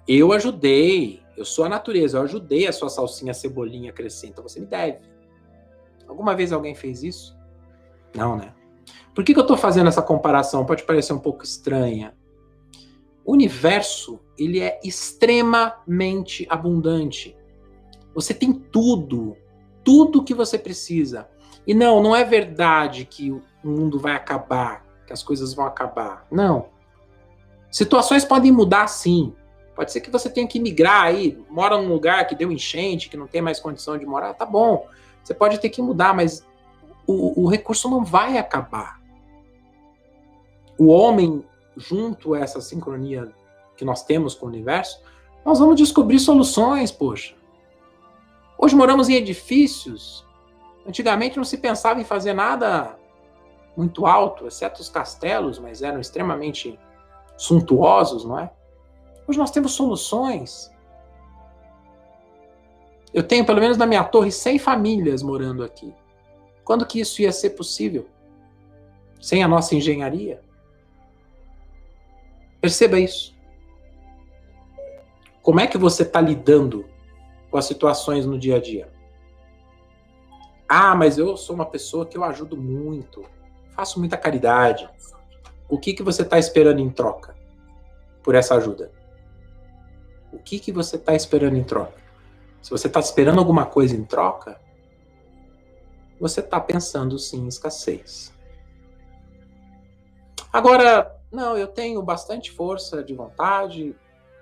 eu 0.07 0.33
ajudei, 0.33 1.23
eu 1.39 1.45
sou 1.45 1.65
a 1.65 1.69
natureza, 1.69 2.19
eu 2.19 2.23
ajudei 2.23 2.67
a 2.67 2.73
sua 2.73 2.89
salsinha, 2.89 3.31
a 3.31 3.35
cebolinha 3.35 3.91
a 3.91 3.95
crescer, 3.95 4.27
então 4.27 4.43
você 4.43 4.59
me 4.59 4.67
deve. 4.67 4.99
Alguma 6.07 6.35
vez 6.35 6.53
alguém 6.53 6.75
fez 6.75 7.03
isso? 7.03 7.39
Não, 8.15 8.37
né? 8.37 8.53
Por 9.15 9.23
que, 9.23 9.33
que 9.33 9.39
eu 9.39 9.43
estou 9.43 9.57
fazendo 9.57 9.89
essa 9.89 10.03
comparação? 10.03 10.67
Pode 10.67 10.83
parecer 10.83 11.13
um 11.13 11.19
pouco 11.19 11.45
estranha. 11.45 12.15
O 13.25 13.33
universo, 13.33 14.19
ele 14.37 14.61
é 14.61 14.81
extremamente 14.83 16.47
abundante. 16.49 17.37
Você 18.15 18.35
tem 18.35 18.53
tudo, 18.53 19.37
tudo 19.85 20.25
que 20.25 20.35
você 20.35 20.59
precisa. 20.59 21.29
E 21.67 21.75
não, 21.75 22.03
não 22.03 22.17
é 22.17 22.25
verdade 22.25 23.05
que 23.05 23.31
o 23.31 23.43
mundo 23.63 23.99
vai 23.99 24.15
acabar, 24.15 24.85
que 25.07 25.13
as 25.13 25.23
coisas 25.23 25.53
vão 25.55 25.67
acabar. 25.67 26.27
Não. 26.31 26.71
Situações 27.71 28.25
podem 28.25 28.51
mudar 28.51 28.87
sim. 28.89 29.35
Pode 29.79 29.93
ser 29.93 30.01
que 30.01 30.11
você 30.11 30.29
tenha 30.29 30.45
que 30.45 30.59
migrar 30.59 31.05
aí, 31.05 31.41
mora 31.49 31.81
num 31.81 31.87
lugar 31.87 32.27
que 32.27 32.35
deu 32.35 32.51
enchente, 32.51 33.09
que 33.09 33.17
não 33.17 33.29
tem 33.29 33.41
mais 33.41 33.61
condição 33.61 33.97
de 33.97 34.05
morar, 34.05 34.35
tá 34.35 34.45
bom. 34.45 34.89
Você 35.23 35.33
pode 35.33 35.61
ter 35.61 35.69
que 35.69 35.81
mudar, 35.81 36.13
mas 36.13 36.45
o, 37.07 37.45
o 37.45 37.49
recurso 37.49 37.89
não 37.89 38.05
vai 38.05 38.39
acabar. 38.39 39.01
O 40.77 40.89
homem, 40.89 41.45
junto 41.77 42.35
a 42.35 42.41
essa 42.41 42.61
sincronia 42.61 43.33
que 43.77 43.85
nós 43.85 44.03
temos 44.03 44.35
com 44.35 44.47
o 44.47 44.49
universo, 44.49 45.01
nós 45.45 45.61
vamos 45.61 45.77
descobrir 45.77 46.19
soluções, 46.19 46.91
poxa. 46.91 47.37
Hoje 48.59 48.75
moramos 48.75 49.09
em 49.09 49.15
edifícios. 49.15 50.27
Antigamente 50.85 51.37
não 51.37 51.45
se 51.45 51.57
pensava 51.57 52.01
em 52.01 52.05
fazer 52.05 52.33
nada 52.33 52.99
muito 53.77 54.07
alto, 54.07 54.49
exceto 54.49 54.81
os 54.81 54.89
castelos, 54.89 55.57
mas 55.57 55.83
eram 55.83 56.01
extremamente 56.01 56.77
suntuosos, 57.37 58.25
não 58.25 58.41
é? 58.41 58.58
Hoje 59.29 59.39
nós 59.39 59.51
temos 59.51 59.73
soluções. 59.73 60.73
Eu 63.13 63.23
tenho, 63.23 63.45
pelo 63.45 63.61
menos 63.61 63.77
na 63.77 63.85
minha 63.85 64.03
torre, 64.03 64.33
100 64.33 64.59
famílias 64.59 65.23
morando 65.23 65.63
aqui. 65.63 65.95
Quando 66.65 66.87
que 66.87 66.99
isso 66.99 67.21
ia 67.21 67.31
ser 67.31 67.51
possível? 67.51 68.09
Sem 69.21 69.43
a 69.45 69.49
nossa 69.49 69.75
engenharia? 69.75 70.41
Perceba 72.59 72.99
isso. 72.99 73.37
Como 75.43 75.61
é 75.61 75.67
que 75.67 75.77
você 75.77 76.05
está 76.05 76.21
lidando 76.23 76.89
com 77.51 77.59
as 77.59 77.67
situações 77.67 78.25
no 78.25 78.39
dia 78.39 78.57
a 78.57 78.61
dia? 78.61 78.91
Ah, 80.67 80.95
mas 80.95 81.19
eu 81.19 81.37
sou 81.37 81.55
uma 81.55 81.67
pessoa 81.67 82.07
que 82.07 82.17
eu 82.17 82.25
ajudo 82.25 82.57
muito, 82.57 83.25
faço 83.75 83.99
muita 83.99 84.17
caridade. 84.17 84.89
O 85.69 85.79
que, 85.79 85.93
que 85.93 86.03
você 86.03 86.23
está 86.23 86.39
esperando 86.39 86.81
em 86.81 86.91
troca 86.91 87.35
por 88.23 88.35
essa 88.35 88.55
ajuda? 88.55 88.98
O 90.39 90.43
que, 90.43 90.59
que 90.59 90.73
você 90.73 90.97
está 90.97 91.15
esperando 91.15 91.57
em 91.57 91.65
troca? 91.65 92.01
Se 92.63 92.71
você 92.71 92.87
está 92.87 93.01
esperando 93.01 93.39
alguma 93.39 93.67
coisa 93.67 93.97
em 93.97 94.05
troca, 94.05 94.61
você 96.19 96.41
está 96.41 96.61
pensando 96.61 97.19
sim 97.19 97.45
em 97.45 97.49
escassez. 97.49 98.33
Agora, 100.53 101.21
não, 101.31 101.57
eu 101.57 101.67
tenho 101.67 102.03
bastante 102.03 102.51
força 102.51 103.03
de 103.03 103.15
vontade, 103.15 103.95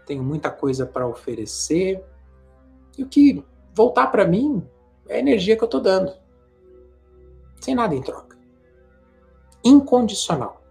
tenho 0.07 0.23
muita 0.23 0.51
coisa 0.51 0.87
para 0.87 1.07
oferecer. 1.07 2.05
E 2.97 3.03
o 3.03 3.09
que 3.09 3.45
voltar 3.75 4.09
para 4.09 4.27
mim 4.27 4.67
é 5.09 5.17
a 5.17 5.19
energia 5.19 5.57
que 5.57 5.65
eu 5.65 5.67
estou 5.67 5.81
dando. 5.81 6.13
Sem 7.61 7.75
nada 7.75 7.95
em 7.95 8.03
troca. 8.03 8.37
Incondicional. 9.65 10.63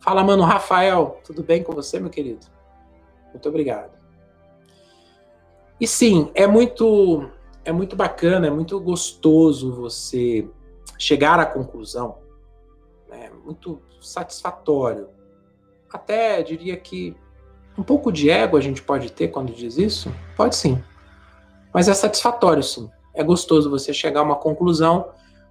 Fala, 0.00 0.22
mano, 0.24 0.42
Rafael, 0.44 1.20
tudo 1.24 1.42
bem 1.42 1.62
com 1.62 1.72
você, 1.72 1.98
meu 1.98 2.10
querido? 2.10 2.57
Muito 3.32 3.48
obrigado. 3.48 3.98
E 5.80 5.86
sim, 5.86 6.30
é 6.34 6.46
muito 6.46 7.30
é 7.64 7.72
muito 7.72 7.94
bacana, 7.94 8.46
é 8.46 8.50
muito 8.50 8.80
gostoso 8.80 9.74
você 9.74 10.48
chegar 10.98 11.38
à 11.38 11.44
conclusão, 11.44 12.18
né? 13.08 13.30
muito 13.44 13.80
satisfatório. 14.00 15.08
Até 15.92 16.42
diria 16.42 16.76
que 16.76 17.14
um 17.76 17.82
pouco 17.82 18.10
de 18.10 18.30
ego 18.30 18.56
a 18.56 18.60
gente 18.60 18.82
pode 18.82 19.12
ter 19.12 19.28
quando 19.28 19.52
diz 19.52 19.76
isso? 19.76 20.12
Pode 20.34 20.56
sim. 20.56 20.82
Mas 21.72 21.88
é 21.88 21.94
satisfatório 21.94 22.62
sim. 22.62 22.90
É 23.14 23.22
gostoso 23.22 23.68
você 23.68 23.92
chegar 23.92 24.20
a 24.20 24.24
uma 24.24 24.36
conclusão 24.36 25.10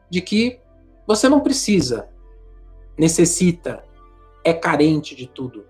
de 0.09 0.19
que 0.19 0.59
você 1.05 1.29
não 1.29 1.39
precisa, 1.39 2.09
necessita, 2.97 3.83
é 4.43 4.53
carente 4.53 5.15
de 5.15 5.27
tudo. 5.27 5.66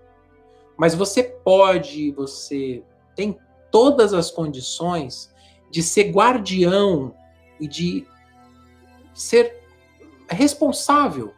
Mas 0.78 0.94
você 0.94 1.22
pode, 1.22 2.12
você 2.12 2.82
tem 3.14 3.38
todas 3.70 4.14
as 4.14 4.30
condições 4.30 5.34
de 5.70 5.82
ser 5.82 6.10
guardião 6.10 7.14
e 7.60 7.68
de 7.68 8.06
ser 9.12 9.60
responsável 10.30 11.34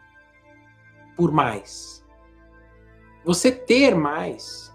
por 1.17 1.33
mais. 1.33 2.05
Você 3.25 3.51
ter 3.51 3.95
mais 3.95 4.71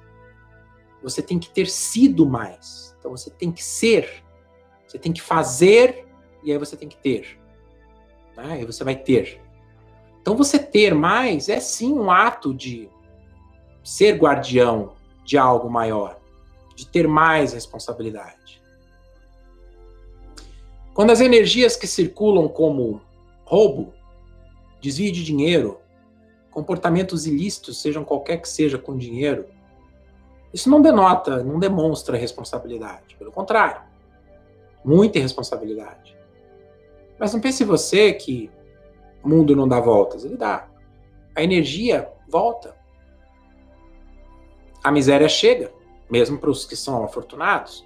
você 1.05 1.21
tem 1.21 1.37
que 1.37 1.49
ter 1.49 1.67
sido 1.67 2.25
mais. 2.25 2.95
Então 2.97 3.11
você 3.11 3.29
tem 3.29 3.51
que 3.51 3.63
ser, 3.63 4.23
você 4.87 4.97
tem 4.97 5.13
que 5.13 5.21
fazer 5.21 6.07
e 6.43 6.51
aí 6.51 6.57
você 6.57 6.75
tem 6.75 6.89
que 6.89 6.97
ter. 6.97 7.39
Né? 8.35 8.53
Aí 8.53 8.65
você 8.65 8.83
vai 8.83 8.95
ter. 8.95 9.39
Então 10.19 10.35
você 10.35 10.57
ter 10.57 10.95
mais 10.95 11.47
é 11.47 11.59
sim 11.59 11.93
um 11.93 12.09
ato 12.09 12.55
de 12.55 12.89
ser 13.85 14.17
guardião 14.17 14.93
de 15.23 15.37
algo 15.37 15.69
maior, 15.69 16.19
de 16.75 16.87
ter 16.87 17.07
mais 17.07 17.53
responsabilidade. 17.53 18.61
Quando 20.93 21.11
as 21.11 21.21
energias 21.21 21.75
que 21.75 21.85
circulam 21.85 22.47
como 22.47 22.99
roubo, 23.43 23.93
desvio 24.81 25.11
de 25.11 25.23
dinheiro, 25.23 25.79
comportamentos 26.49 27.27
ilícitos, 27.27 27.79
sejam 27.79 28.03
qualquer 28.03 28.41
que 28.41 28.49
seja 28.49 28.77
com 28.77 28.97
dinheiro, 28.97 29.45
isso 30.51 30.69
não 30.69 30.81
denota, 30.81 31.43
não 31.43 31.59
demonstra 31.59 32.17
responsabilidade. 32.17 33.15
Pelo 33.17 33.31
contrário, 33.31 33.81
muita 34.83 35.19
irresponsabilidade. 35.19 36.17
Mas 37.19 37.33
não 37.33 37.41
pense 37.41 37.63
você 37.63 38.13
que 38.13 38.49
o 39.23 39.29
mundo 39.29 39.55
não 39.55 39.67
dá 39.67 39.79
voltas. 39.79 40.23
Ele 40.23 40.37
dá. 40.37 40.67
A 41.35 41.43
energia 41.43 42.09
volta. 42.27 42.74
A 44.85 44.91
miséria 44.91 45.27
chega, 45.27 45.73
mesmo 46.07 46.37
para 46.37 46.51
os 46.51 46.63
que 46.63 46.75
são 46.75 47.03
afortunados. 47.03 47.83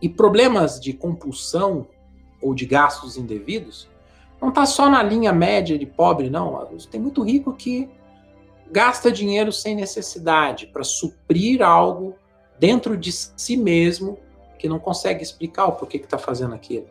E 0.00 0.08
problemas 0.08 0.80
de 0.80 0.94
compulsão 0.94 1.86
ou 2.40 2.54
de 2.54 2.64
gastos 2.64 3.18
indevidos 3.18 3.86
não 4.40 4.48
está 4.48 4.64
só 4.64 4.88
na 4.88 5.02
linha 5.02 5.30
média 5.30 5.78
de 5.78 5.84
pobre, 5.84 6.30
não. 6.30 6.66
Tem 6.90 6.98
muito 6.98 7.22
rico 7.22 7.52
que 7.52 7.86
gasta 8.70 9.12
dinheiro 9.12 9.52
sem 9.52 9.74
necessidade 9.74 10.68
para 10.68 10.82
suprir 10.82 11.60
algo 11.60 12.14
dentro 12.58 12.96
de 12.96 13.12
si 13.12 13.54
mesmo 13.54 14.18
que 14.58 14.70
não 14.70 14.78
consegue 14.78 15.22
explicar 15.22 15.66
o 15.66 15.72
porquê 15.72 15.98
que 15.98 16.06
está 16.06 16.16
fazendo 16.16 16.54
aquilo. 16.54 16.86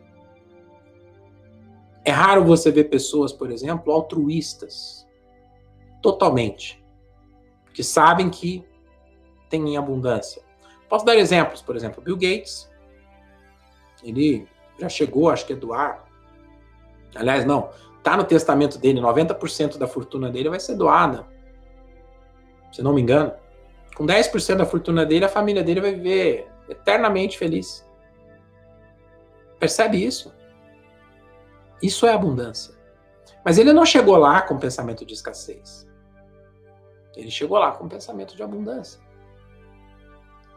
É 2.04 2.12
raro 2.12 2.44
você 2.44 2.70
ver 2.70 2.84
pessoas, 2.84 3.32
por 3.32 3.50
exemplo, 3.50 3.92
altruístas, 3.92 5.04
totalmente, 6.00 6.80
que 7.74 7.82
sabem 7.82 8.30
que 8.30 8.70
têm 9.52 9.74
em 9.74 9.76
abundância. 9.76 10.42
Posso 10.88 11.04
dar 11.04 11.16
exemplos, 11.16 11.62
por 11.62 11.76
exemplo, 11.76 12.02
Bill 12.02 12.16
Gates, 12.16 12.70
ele 14.02 14.48
já 14.78 14.88
chegou, 14.88 15.30
acho 15.30 15.46
que 15.46 15.52
é 15.52 15.56
doar. 15.56 16.04
Aliás, 17.14 17.44
não, 17.44 17.70
tá 18.02 18.16
no 18.16 18.24
testamento 18.24 18.78
dele, 18.78 19.00
90% 19.00 19.78
da 19.78 19.86
fortuna 19.86 20.28
dele 20.30 20.48
vai 20.48 20.58
ser 20.58 20.74
doada 20.74 21.30
se 22.72 22.82
não 22.82 22.94
me 22.94 23.02
engano. 23.02 23.32
Com 23.94 24.06
10% 24.06 24.56
da 24.56 24.64
fortuna 24.64 25.04
dele, 25.04 25.26
a 25.26 25.28
família 25.28 25.62
dele 25.62 25.80
vai 25.80 25.94
viver 25.94 26.50
eternamente 26.68 27.36
feliz. 27.36 27.86
Percebe 29.60 30.02
isso? 30.02 30.34
Isso 31.82 32.06
é 32.06 32.12
abundância. 32.12 32.74
Mas 33.44 33.58
ele 33.58 33.72
não 33.72 33.84
chegou 33.84 34.16
lá 34.16 34.40
com 34.40 34.58
pensamento 34.58 35.04
de 35.04 35.12
escassez. 35.12 35.86
Ele 37.14 37.30
chegou 37.30 37.58
lá 37.58 37.72
com 37.72 37.86
pensamento 37.86 38.34
de 38.34 38.42
abundância. 38.42 39.01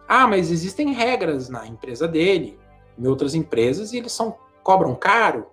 Ah, 0.07 0.27
mas 0.27 0.51
existem 0.51 0.93
regras 0.93 1.49
na 1.49 1.65
empresa 1.67 2.07
dele, 2.07 2.59
em 2.97 3.07
outras 3.07 3.33
empresas, 3.33 3.91
e 3.91 3.97
eles 3.97 4.11
são 4.11 4.37
cobram 4.63 4.95
caro. 4.95 5.47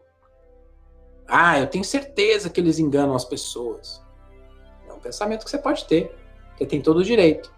Ah, 1.28 1.59
eu 1.59 1.66
tenho 1.66 1.84
certeza 1.84 2.48
que 2.50 2.61
eles 2.61 2.78
enganam 2.78 3.14
as 3.14 3.24
pessoas. 3.24 4.03
É 4.88 4.92
um 4.92 4.98
pensamento 4.98 5.44
que 5.44 5.50
você 5.50 5.59
pode 5.59 5.84
ter, 5.84 6.14
que 6.57 6.66
tem 6.66 6.80
todo 6.80 6.98
o 6.98 7.05
direito, 7.05 7.53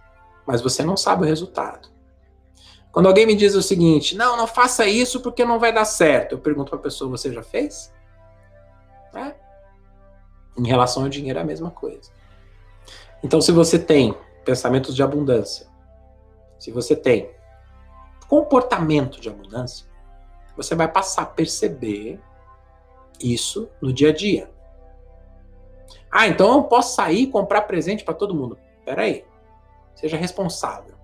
mas 0.47 0.61
você 0.61 0.84
não 0.84 0.97
sabe 0.97 1.22
o 1.22 1.26
resultado. 1.26 1.88
Quando 2.92 3.07
alguém 3.07 3.26
me 3.26 3.34
diz 3.34 3.55
o 3.55 3.62
seguinte, 3.62 4.16
não, 4.16 4.36
não 4.36 4.47
faça 4.47 4.86
isso 4.86 5.20
porque 5.20 5.45
não 5.45 5.59
vai 5.59 5.72
dar 5.72 5.84
certo, 5.84 6.32
eu 6.32 6.38
pergunto 6.38 6.70
para 6.70 6.78
a 6.78 6.82
pessoa, 6.82 7.11
você 7.11 7.32
já 7.32 7.42
fez? 7.42 7.92
É. 9.14 9.34
Em 10.57 10.66
relação 10.66 11.03
ao 11.03 11.09
dinheiro 11.09 11.38
é 11.38 11.42
a 11.42 11.45
mesma 11.45 11.70
coisa. 11.70 12.11
Então, 13.22 13.40
se 13.40 13.51
você 13.51 13.78
tem 13.78 14.14
pensamentos 14.45 14.95
de 14.95 15.03
abundância, 15.03 15.66
se 16.59 16.70
você 16.70 16.96
tem 16.96 17.30
comportamento 18.28 19.20
de 19.20 19.28
abundância, 19.28 19.86
você 20.57 20.74
vai 20.74 20.88
passar 20.88 21.22
a 21.22 21.26
perceber 21.26 22.20
isso 23.20 23.68
no 23.80 23.92
dia 23.92 24.11
a 24.11 24.12
dia. 24.12 24.50
Ah, 26.11 26.26
então 26.26 26.57
eu 26.57 26.64
posso 26.64 26.94
sair 26.94 27.22
e 27.22 27.26
comprar 27.26 27.62
presente 27.62 28.05
para 28.05 28.14
todo 28.14 28.34
mundo. 28.34 28.59
Espera 28.78 29.02
aí. 29.02 29.24
Seja 29.94 30.16
responsável. 30.16 30.94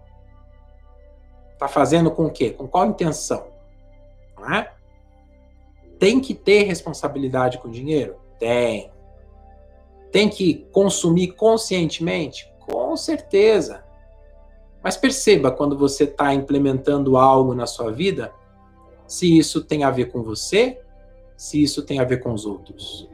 Tá 1.58 1.68
fazendo 1.68 2.10
com 2.10 2.26
o 2.26 2.30
quê? 2.30 2.50
Com 2.50 2.66
qual 2.66 2.86
intenção? 2.86 3.48
Não 4.38 4.54
é? 4.54 4.72
Tem 5.98 6.20
que 6.20 6.34
ter 6.34 6.62
responsabilidade 6.62 7.58
com 7.58 7.70
dinheiro? 7.70 8.18
Tem. 8.38 8.90
Tem 10.10 10.28
que 10.28 10.66
consumir 10.72 11.32
conscientemente? 11.32 12.52
Com 12.60 12.96
certeza. 12.96 13.84
Mas 14.82 14.96
perceba 14.96 15.50
quando 15.50 15.76
você 15.76 16.04
está 16.04 16.32
implementando 16.32 17.16
algo 17.16 17.54
na 17.54 17.66
sua 17.66 17.92
vida, 17.92 18.32
se 19.06 19.36
isso 19.36 19.62
tem 19.62 19.84
a 19.84 19.90
ver 19.90 20.06
com 20.06 20.22
você, 20.22 20.80
se 21.36 21.62
isso 21.62 21.82
tem 21.82 21.98
a 21.98 22.04
ver 22.04 22.18
com 22.18 22.32
os 22.32 22.46
outros. 22.46 23.08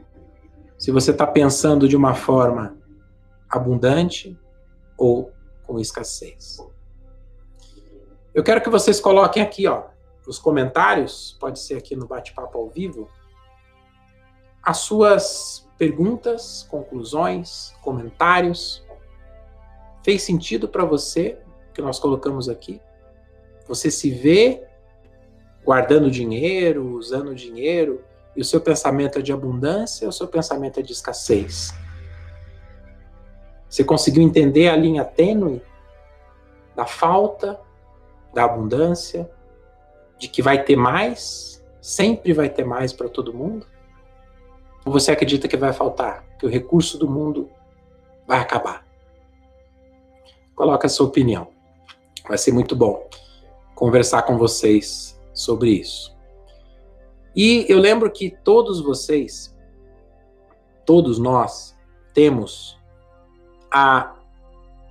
Se 0.77 0.91
você 0.91 1.11
está 1.11 1.25
pensando 1.25 1.87
de 1.87 1.95
uma 1.95 2.13
forma 2.13 2.77
abundante 3.49 4.37
ou 4.97 5.31
com 5.65 5.79
escassez. 5.79 6.57
Eu 8.33 8.43
quero 8.43 8.61
que 8.61 8.69
vocês 8.69 8.99
coloquem 8.99 9.41
aqui, 9.41 9.67
ó, 9.67 9.85
nos 10.25 10.37
comentários, 10.37 11.35
pode 11.39 11.59
ser 11.59 11.77
aqui 11.77 11.95
no 11.95 12.07
bate-papo 12.07 12.57
ao 12.57 12.69
vivo, 12.69 13.09
as 14.61 14.77
suas 14.77 15.67
perguntas, 15.77 16.67
conclusões, 16.69 17.73
comentários. 17.81 18.85
Fez 20.03 20.23
sentido 20.23 20.67
para 20.67 20.83
você 20.83 21.39
que 21.77 21.81
nós 21.83 21.99
colocamos 21.99 22.49
aqui? 22.49 22.81
Você 23.67 23.91
se 23.91 24.09
vê 24.09 24.63
guardando 25.63 26.09
dinheiro, 26.09 26.95
usando 26.95 27.35
dinheiro, 27.35 28.03
e 28.35 28.41
o 28.41 28.45
seu 28.45 28.59
pensamento 28.59 29.19
é 29.19 29.21
de 29.21 29.31
abundância 29.31 30.05
ou 30.05 30.09
o 30.09 30.13
seu 30.13 30.27
pensamento 30.27 30.79
é 30.79 30.83
de 30.83 30.91
escassez? 30.91 31.71
Você 33.69 33.83
conseguiu 33.83 34.23
entender 34.23 34.69
a 34.69 34.75
linha 34.75 35.05
tênue 35.05 35.61
da 36.75 36.87
falta, 36.87 37.59
da 38.33 38.45
abundância, 38.45 39.29
de 40.17 40.27
que 40.27 40.41
vai 40.41 40.63
ter 40.63 40.75
mais, 40.75 41.63
sempre 41.79 42.33
vai 42.33 42.49
ter 42.49 42.65
mais 42.65 42.91
para 42.91 43.07
todo 43.07 43.33
mundo? 43.33 43.67
Ou 44.83 44.91
você 44.91 45.11
acredita 45.11 45.47
que 45.47 45.57
vai 45.57 45.73
faltar, 45.73 46.25
que 46.39 46.45
o 46.45 46.49
recurso 46.49 46.97
do 46.97 47.07
mundo 47.07 47.51
vai 48.25 48.39
acabar? 48.39 48.83
Coloca 50.55 50.87
a 50.87 50.89
sua 50.89 51.05
opinião. 51.05 51.56
Vai 52.27 52.37
ser 52.37 52.51
muito 52.51 52.75
bom 52.75 53.07
conversar 53.75 54.23
com 54.23 54.37
vocês 54.37 55.19
sobre 55.33 55.71
isso. 55.71 56.15
E 57.35 57.65
eu 57.69 57.79
lembro 57.79 58.11
que 58.11 58.31
todos 58.43 58.81
vocês, 58.81 59.55
todos 60.85 61.19
nós, 61.19 61.77
temos 62.13 62.77
a 63.71 64.15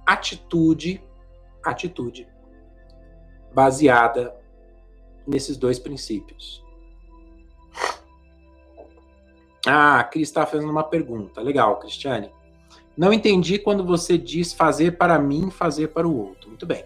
atitude, 0.06 1.02
atitude 1.64 2.28
baseada 3.52 4.32
nesses 5.26 5.56
dois 5.56 5.78
princípios. 5.78 6.64
Ah, 9.66 9.98
a 9.98 10.04
Cris 10.04 10.28
está 10.28 10.46
fazendo 10.46 10.70
uma 10.70 10.84
pergunta. 10.84 11.40
Legal, 11.40 11.80
Cristiane. 11.80 12.30
Não 12.96 13.12
entendi 13.12 13.58
quando 13.58 13.84
você 13.84 14.16
diz 14.16 14.52
fazer 14.52 14.96
para 14.96 15.18
mim, 15.18 15.50
fazer 15.50 15.88
para 15.88 16.06
o 16.06 16.16
outro. 16.16 16.48
Muito 16.48 16.64
bem. 16.64 16.84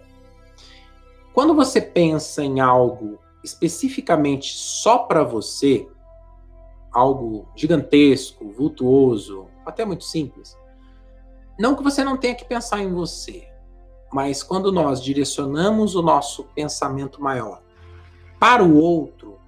Quando 1.41 1.55
você 1.55 1.81
pensa 1.81 2.45
em 2.45 2.61
algo 2.61 3.19
especificamente 3.43 4.53
só 4.53 4.99
para 4.99 5.25
você, 5.25 5.89
algo 6.93 7.49
gigantesco, 7.57 8.53
vultuoso, 8.53 9.47
até 9.65 9.83
muito 9.87 10.05
simples, 10.05 10.55
não 11.59 11.75
que 11.75 11.83
você 11.83 12.05
não 12.05 12.19
tenha 12.19 12.35
que 12.35 12.45
pensar 12.45 12.81
em 12.81 12.93
você, 12.93 13.49
mas 14.13 14.43
quando 14.43 14.71
nós 14.71 15.03
direcionamos 15.03 15.95
o 15.95 16.03
nosso 16.03 16.45
pensamento 16.55 17.23
maior 17.23 17.63
para 18.39 18.63
o 18.63 18.77
outro, 18.77 19.41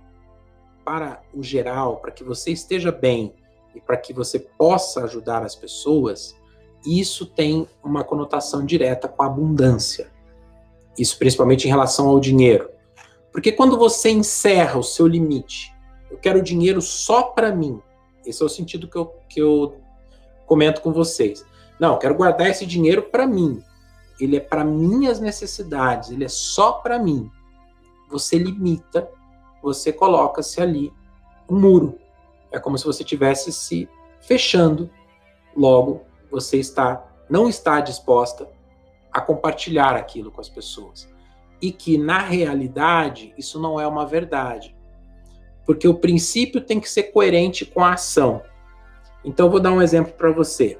para 0.82 1.20
o 1.34 1.42
geral, 1.42 1.98
para 1.98 2.10
que 2.10 2.24
você 2.24 2.52
esteja 2.52 2.90
bem 2.90 3.34
e 3.74 3.82
para 3.82 3.98
que 3.98 4.14
você 4.14 4.38
possa 4.38 5.04
ajudar 5.04 5.42
as 5.42 5.54
pessoas, 5.54 6.34
isso 6.86 7.26
tem 7.26 7.68
uma 7.84 8.02
conotação 8.02 8.64
direta 8.64 9.08
com 9.08 9.22
a 9.22 9.26
abundância. 9.26 10.10
Isso 10.98 11.18
principalmente 11.18 11.66
em 11.66 11.70
relação 11.70 12.08
ao 12.08 12.20
dinheiro. 12.20 12.70
Porque 13.32 13.50
quando 13.50 13.78
você 13.78 14.10
encerra 14.10 14.78
o 14.78 14.82
seu 14.82 15.06
limite, 15.06 15.74
eu 16.10 16.18
quero 16.18 16.42
dinheiro 16.42 16.82
só 16.82 17.22
para 17.22 17.54
mim. 17.54 17.80
Esse 18.26 18.42
é 18.42 18.46
o 18.46 18.48
sentido 18.48 18.86
que 18.86 18.96
eu, 18.96 19.06
que 19.28 19.40
eu 19.40 19.80
comento 20.46 20.82
com 20.82 20.92
vocês. 20.92 21.44
Não, 21.80 21.94
eu 21.94 21.98
quero 21.98 22.14
guardar 22.14 22.48
esse 22.48 22.66
dinheiro 22.66 23.02
para 23.02 23.26
mim. 23.26 23.62
Ele 24.20 24.36
é 24.36 24.40
para 24.40 24.64
minhas 24.64 25.18
necessidades, 25.18 26.10
ele 26.10 26.24
é 26.24 26.28
só 26.28 26.72
para 26.72 26.98
mim. 26.98 27.30
Você 28.10 28.36
limita, 28.36 29.08
você 29.62 29.92
coloca-se 29.92 30.60
ali 30.60 30.92
um 31.48 31.58
muro. 31.58 31.98
É 32.52 32.58
como 32.58 32.76
se 32.76 32.84
você 32.84 33.02
tivesse 33.02 33.50
se 33.50 33.88
fechando. 34.20 34.90
Logo, 35.56 36.02
você 36.30 36.58
está 36.58 37.08
não 37.28 37.48
está 37.48 37.80
disposta 37.80 38.46
a 39.12 39.20
compartilhar 39.20 39.94
aquilo 39.94 40.30
com 40.30 40.40
as 40.40 40.48
pessoas. 40.48 41.08
E 41.60 41.70
que, 41.70 41.98
na 41.98 42.18
realidade, 42.18 43.34
isso 43.36 43.60
não 43.60 43.78
é 43.78 43.86
uma 43.86 44.06
verdade. 44.06 44.76
Porque 45.64 45.86
o 45.86 45.94
princípio 45.94 46.60
tem 46.60 46.80
que 46.80 46.88
ser 46.88 47.04
coerente 47.04 47.64
com 47.64 47.84
a 47.84 47.92
ação. 47.92 48.42
Então, 49.24 49.50
vou 49.50 49.60
dar 49.60 49.72
um 49.72 49.82
exemplo 49.82 50.12
para 50.14 50.32
você. 50.32 50.78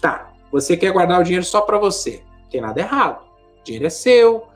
Tá, 0.00 0.32
você 0.50 0.76
quer 0.76 0.92
guardar 0.92 1.20
o 1.20 1.24
dinheiro 1.24 1.44
só 1.44 1.60
para 1.60 1.78
você. 1.78 2.22
Não 2.42 2.48
tem 2.48 2.60
nada 2.60 2.80
errado. 2.80 3.24
O 3.60 3.64
dinheiro 3.64 3.86
é 3.86 3.90
seu, 3.90 4.46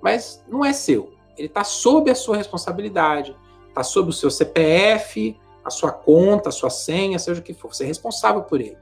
mas 0.00 0.44
não 0.48 0.64
é 0.64 0.72
seu. 0.72 1.12
Ele 1.36 1.48
está 1.48 1.64
sob 1.64 2.10
a 2.10 2.14
sua 2.14 2.36
responsabilidade. 2.36 3.36
Está 3.68 3.82
sob 3.82 4.10
o 4.10 4.12
seu 4.12 4.30
CPF, 4.30 5.38
a 5.64 5.70
sua 5.70 5.92
conta, 5.92 6.48
a 6.48 6.52
sua 6.52 6.70
senha, 6.70 7.18
seja 7.18 7.40
o 7.40 7.42
que 7.42 7.52
for. 7.52 7.74
Você 7.74 7.84
é 7.84 7.86
responsável 7.86 8.42
por 8.42 8.60
ele. 8.60 8.78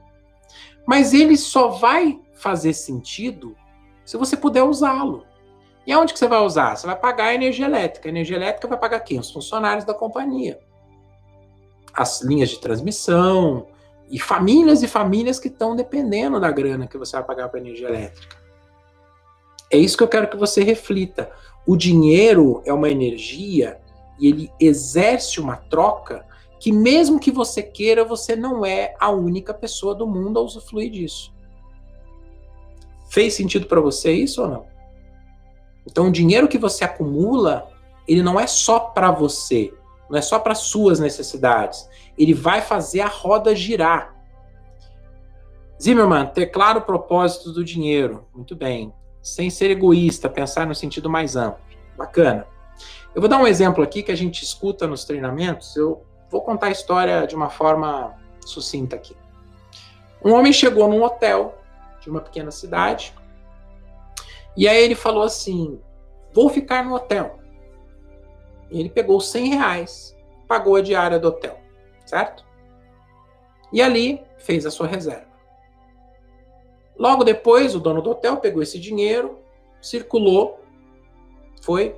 Mas 0.85 1.13
ele 1.13 1.37
só 1.37 1.67
vai 1.69 2.19
fazer 2.33 2.73
sentido 2.73 3.55
se 4.09 4.17
você 4.17 4.35
puder 4.35 4.63
usá-lo. 4.63 5.23
E 5.85 5.91
aonde 5.91 6.13
que 6.13 6.17
você 6.17 6.27
vai 6.27 6.39
usar? 6.39 6.75
Você 6.75 6.87
vai 6.87 6.95
pagar 6.95 7.25
a 7.25 7.35
energia 7.35 7.67
elétrica. 7.67 8.09
A 8.09 8.11
energia 8.11 8.37
elétrica 8.37 8.67
vai 8.67 8.75
pagar 8.79 9.01
quem? 9.01 9.19
Os 9.19 9.29
funcionários 9.29 9.85
da 9.85 9.93
companhia. 9.93 10.59
As 11.93 12.19
linhas 12.23 12.49
de 12.49 12.59
transmissão 12.59 13.67
e 14.09 14.19
famílias 14.19 14.81
e 14.81 14.87
famílias 14.87 15.39
que 15.39 15.47
estão 15.47 15.75
dependendo 15.75 16.39
da 16.39 16.49
grana 16.49 16.87
que 16.87 16.97
você 16.97 17.17
vai 17.17 17.23
pagar 17.23 17.49
para 17.49 17.59
energia 17.59 17.87
elétrica. 17.87 18.35
É 19.71 19.77
isso 19.77 19.95
que 19.95 20.01
eu 20.01 20.07
quero 20.07 20.27
que 20.27 20.37
você 20.37 20.63
reflita. 20.63 21.31
O 21.67 21.77
dinheiro 21.77 22.63
é 22.65 22.73
uma 22.73 22.89
energia 22.89 23.79
e 24.19 24.27
ele 24.27 24.51
exerce 24.59 25.39
uma 25.39 25.55
troca 25.55 26.25
que 26.59 26.71
mesmo 26.71 27.19
que 27.19 27.29
você 27.29 27.61
queira, 27.61 28.03
você 28.03 28.35
não 28.35 28.65
é 28.65 28.95
a 28.99 29.11
única 29.11 29.53
pessoa 29.53 29.93
do 29.93 30.07
mundo 30.07 30.39
a 30.39 30.41
usufruir 30.41 30.89
disso. 30.89 31.31
Fez 33.09 33.33
sentido 33.33 33.65
para 33.65 33.81
você 33.81 34.11
isso 34.11 34.41
ou 34.41 34.47
não? 34.47 34.65
Então, 35.85 36.07
o 36.07 36.11
dinheiro 36.11 36.47
que 36.47 36.57
você 36.57 36.83
acumula, 36.83 37.69
ele 38.07 38.21
não 38.21 38.39
é 38.39 38.45
só 38.45 38.79
para 38.79 39.09
você, 39.11 39.73
não 40.09 40.17
é 40.17 40.21
só 40.21 40.37
para 40.37 40.53
suas 40.53 40.99
necessidades. 40.99 41.89
Ele 42.17 42.33
vai 42.33 42.61
fazer 42.61 43.01
a 43.01 43.07
roda 43.07 43.55
girar. 43.55 44.15
Zimmerman, 45.81 46.27
ter 46.27 46.47
claro 46.47 46.79
o 46.79 46.83
propósito 46.83 47.51
do 47.51 47.63
dinheiro. 47.63 48.27
Muito 48.35 48.55
bem. 48.55 48.93
Sem 49.21 49.49
ser 49.49 49.71
egoísta, 49.71 50.29
pensar 50.29 50.67
no 50.67 50.75
sentido 50.75 51.09
mais 51.09 51.35
amplo. 51.35 51.61
Bacana. 51.97 52.45
Eu 53.15 53.21
vou 53.21 53.29
dar 53.29 53.37
um 53.37 53.47
exemplo 53.47 53.83
aqui 53.83 54.03
que 54.03 54.11
a 54.11 54.15
gente 54.15 54.43
escuta 54.43 54.85
nos 54.85 55.03
treinamentos. 55.05 55.75
Eu 55.75 56.03
vou 56.29 56.41
contar 56.41 56.67
a 56.67 56.71
história 56.71 57.25
de 57.25 57.35
uma 57.35 57.49
forma 57.49 58.13
sucinta 58.45 58.95
aqui. 58.95 59.15
Um 60.23 60.33
homem 60.33 60.53
chegou 60.53 60.87
num 60.87 61.01
hotel 61.01 61.58
de 61.99 62.09
uma 62.09 62.21
pequena 62.21 62.51
cidade 62.51 63.13
e 64.55 64.67
aí 64.67 64.83
ele 64.83 64.95
falou 64.95 65.23
assim: 65.23 65.79
Vou 66.33 66.49
ficar 66.49 66.83
no 66.83 66.93
hotel. 66.93 67.39
E 68.69 68.79
ele 68.79 68.89
pegou 68.89 69.19
100 69.19 69.55
reais, 69.55 70.17
pagou 70.47 70.75
a 70.75 70.81
diária 70.81 71.17
do 71.17 71.29
hotel, 71.29 71.59
certo? 72.05 72.45
E 73.71 73.81
ali 73.81 74.21
fez 74.37 74.65
a 74.65 74.71
sua 74.71 74.85
reserva. 74.85 75.29
Logo 76.97 77.23
depois, 77.23 77.73
o 77.73 77.79
dono 77.79 78.01
do 78.01 78.11
hotel 78.11 78.37
pegou 78.37 78.61
esse 78.61 78.77
dinheiro, 78.77 79.39
circulou, 79.81 80.59
foi, 81.61 81.95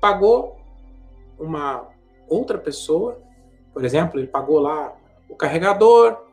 pagou 0.00 0.58
uma 1.38 1.88
outra 2.28 2.58
pessoa, 2.58 3.22
por 3.72 3.84
exemplo, 3.84 4.18
ele 4.18 4.26
pagou 4.26 4.58
lá 4.58 4.94
o 5.28 5.36
carregador, 5.36 6.26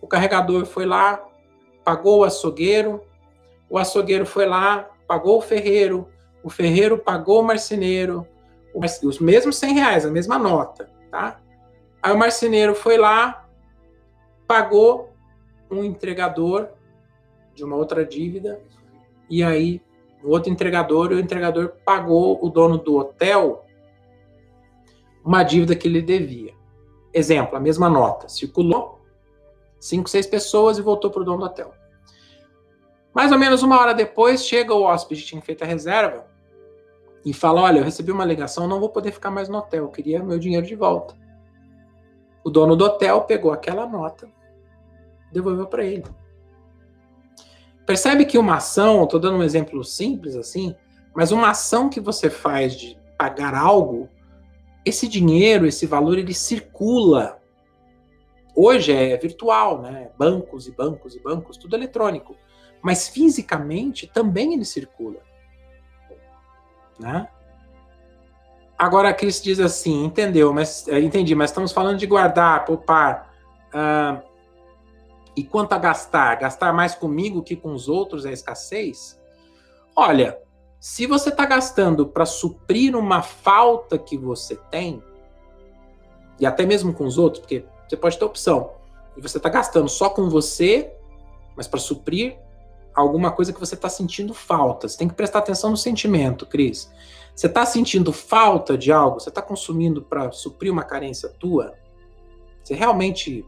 o 0.00 0.06
carregador 0.06 0.66
foi 0.66 0.84
lá, 0.84 1.24
pagou 1.84 2.20
o 2.20 2.24
açougueiro, 2.24 3.02
o 3.68 3.78
açougueiro 3.78 4.24
foi 4.24 4.46
lá, 4.46 4.90
pagou 5.06 5.38
o 5.38 5.42
ferreiro, 5.42 6.08
o 6.42 6.50
ferreiro 6.50 6.98
pagou 6.98 7.40
o 7.40 7.44
marceneiro, 7.44 8.26
os 8.74 9.18
mesmos 9.18 9.56
100 9.56 9.74
reais, 9.74 10.06
a 10.06 10.10
mesma 10.10 10.38
nota, 10.38 10.90
tá? 11.10 11.40
Aí 12.02 12.12
o 12.12 12.18
marceneiro 12.18 12.74
foi 12.74 12.98
lá, 12.98 13.46
pagou 14.46 15.14
um 15.70 15.84
entregador 15.84 16.68
de 17.54 17.64
uma 17.64 17.76
outra 17.76 18.04
dívida, 18.04 18.60
e 19.30 19.42
aí 19.42 19.80
o 20.22 20.30
outro 20.30 20.50
entregador, 20.50 21.12
e 21.12 21.14
o 21.14 21.20
entregador 21.20 21.74
pagou 21.84 22.38
o 22.44 22.48
dono 22.48 22.78
do 22.78 22.96
hotel 22.96 23.64
uma 25.24 25.42
dívida 25.42 25.74
que 25.74 25.88
ele 25.88 26.02
devia. 26.02 26.52
Exemplo, 27.12 27.56
a 27.56 27.60
mesma 27.60 27.88
nota, 27.88 28.28
circulou, 28.28 28.93
cinco, 29.84 30.08
seis 30.08 30.26
pessoas 30.26 30.78
e 30.78 30.82
voltou 30.82 31.10
para 31.10 31.22
o 31.22 31.24
dono 31.24 31.38
do 31.38 31.44
hotel. 31.44 31.74
Mais 33.14 33.30
ou 33.30 33.38
menos 33.38 33.62
uma 33.62 33.78
hora 33.78 33.94
depois, 33.94 34.44
chega 34.44 34.74
o 34.74 34.82
hóspede 34.82 35.20
que 35.20 35.28
tinha 35.28 35.42
feito 35.42 35.62
a 35.62 35.66
reserva 35.66 36.26
e 37.24 37.32
fala: 37.32 37.60
Olha, 37.60 37.78
eu 37.78 37.84
recebi 37.84 38.10
uma 38.10 38.24
ligação, 38.24 38.66
não 38.66 38.80
vou 38.80 38.88
poder 38.88 39.12
ficar 39.12 39.30
mais 39.30 39.48
no 39.48 39.58
hotel, 39.58 39.84
eu 39.84 39.90
queria 39.90 40.22
meu 40.22 40.38
dinheiro 40.38 40.66
de 40.66 40.74
volta. 40.74 41.14
O 42.42 42.50
dono 42.50 42.74
do 42.74 42.84
hotel 42.84 43.22
pegou 43.22 43.52
aquela 43.52 43.86
nota, 43.86 44.28
devolveu 45.30 45.66
para 45.66 45.84
ele. 45.84 46.04
Percebe 47.86 48.24
que 48.24 48.38
uma 48.38 48.56
ação, 48.56 49.04
estou 49.04 49.20
dando 49.20 49.36
um 49.36 49.42
exemplo 49.42 49.84
simples 49.84 50.34
assim, 50.34 50.74
mas 51.14 51.30
uma 51.30 51.50
ação 51.50 51.90
que 51.90 52.00
você 52.00 52.30
faz 52.30 52.74
de 52.74 52.98
pagar 53.18 53.54
algo, 53.54 54.08
esse 54.84 55.06
dinheiro, 55.06 55.66
esse 55.66 55.86
valor, 55.86 56.18
ele 56.18 56.34
circula. 56.34 57.40
Hoje 58.54 58.92
é 58.92 59.16
virtual, 59.16 59.82
né? 59.82 60.10
Bancos 60.16 60.66
e 60.66 60.72
bancos 60.72 61.14
e 61.14 61.20
bancos, 61.20 61.56
tudo 61.56 61.74
eletrônico 61.74 62.36
mas 62.84 63.08
fisicamente 63.08 64.06
também 64.06 64.52
ele 64.52 64.64
circula. 64.66 65.20
Né? 67.00 67.26
Agora 68.76 69.08
a 69.08 69.14
Cris 69.14 69.42
diz 69.42 69.58
assim, 69.58 70.04
entendeu, 70.04 70.52
mas 70.52 70.86
é, 70.86 71.00
entendi, 71.00 71.34
mas 71.34 71.48
estamos 71.48 71.72
falando 71.72 71.96
de 71.96 72.06
guardar, 72.06 72.66
poupar. 72.66 73.32
E 75.34 75.42
quanto 75.44 75.72
a 75.72 75.78
gastar? 75.78 76.34
Gastar 76.34 76.74
mais 76.74 76.94
comigo 76.94 77.42
que 77.42 77.56
com 77.56 77.72
os 77.72 77.88
outros 77.88 78.26
é 78.26 78.32
escassez? 78.34 79.18
Olha, 79.96 80.38
se 80.78 81.06
você 81.06 81.30
está 81.30 81.46
gastando 81.46 82.06
para 82.06 82.26
suprir 82.26 82.94
uma 82.94 83.22
falta 83.22 83.96
que 83.96 84.18
você 84.18 84.56
tem, 84.70 85.02
e 86.38 86.44
até 86.44 86.66
mesmo 86.66 86.92
com 86.92 87.06
os 87.06 87.16
outros, 87.16 87.40
porque 87.40 87.64
você 87.94 87.96
pode 87.96 88.18
ter 88.18 88.24
opção, 88.24 88.72
e 89.16 89.20
você 89.20 89.36
está 89.36 89.48
gastando 89.48 89.88
só 89.88 90.10
com 90.10 90.28
você, 90.28 90.92
mas 91.56 91.68
para 91.68 91.78
suprir 91.78 92.36
alguma 92.94 93.30
coisa 93.30 93.52
que 93.52 93.60
você 93.60 93.74
está 93.74 93.88
sentindo 93.88 94.34
falta. 94.34 94.88
Você 94.88 94.98
tem 94.98 95.08
que 95.08 95.14
prestar 95.14 95.40
atenção 95.40 95.70
no 95.70 95.76
sentimento, 95.76 96.46
Cris. 96.46 96.92
Você 97.34 97.46
está 97.46 97.64
sentindo 97.66 98.12
falta 98.12 98.76
de 98.76 98.92
algo? 98.92 99.20
Você 99.20 99.28
está 99.28 99.42
consumindo 99.42 100.02
para 100.02 100.30
suprir 100.32 100.72
uma 100.72 100.84
carência 100.84 101.28
tua? 101.28 101.74
Você 102.62 102.74
realmente 102.74 103.44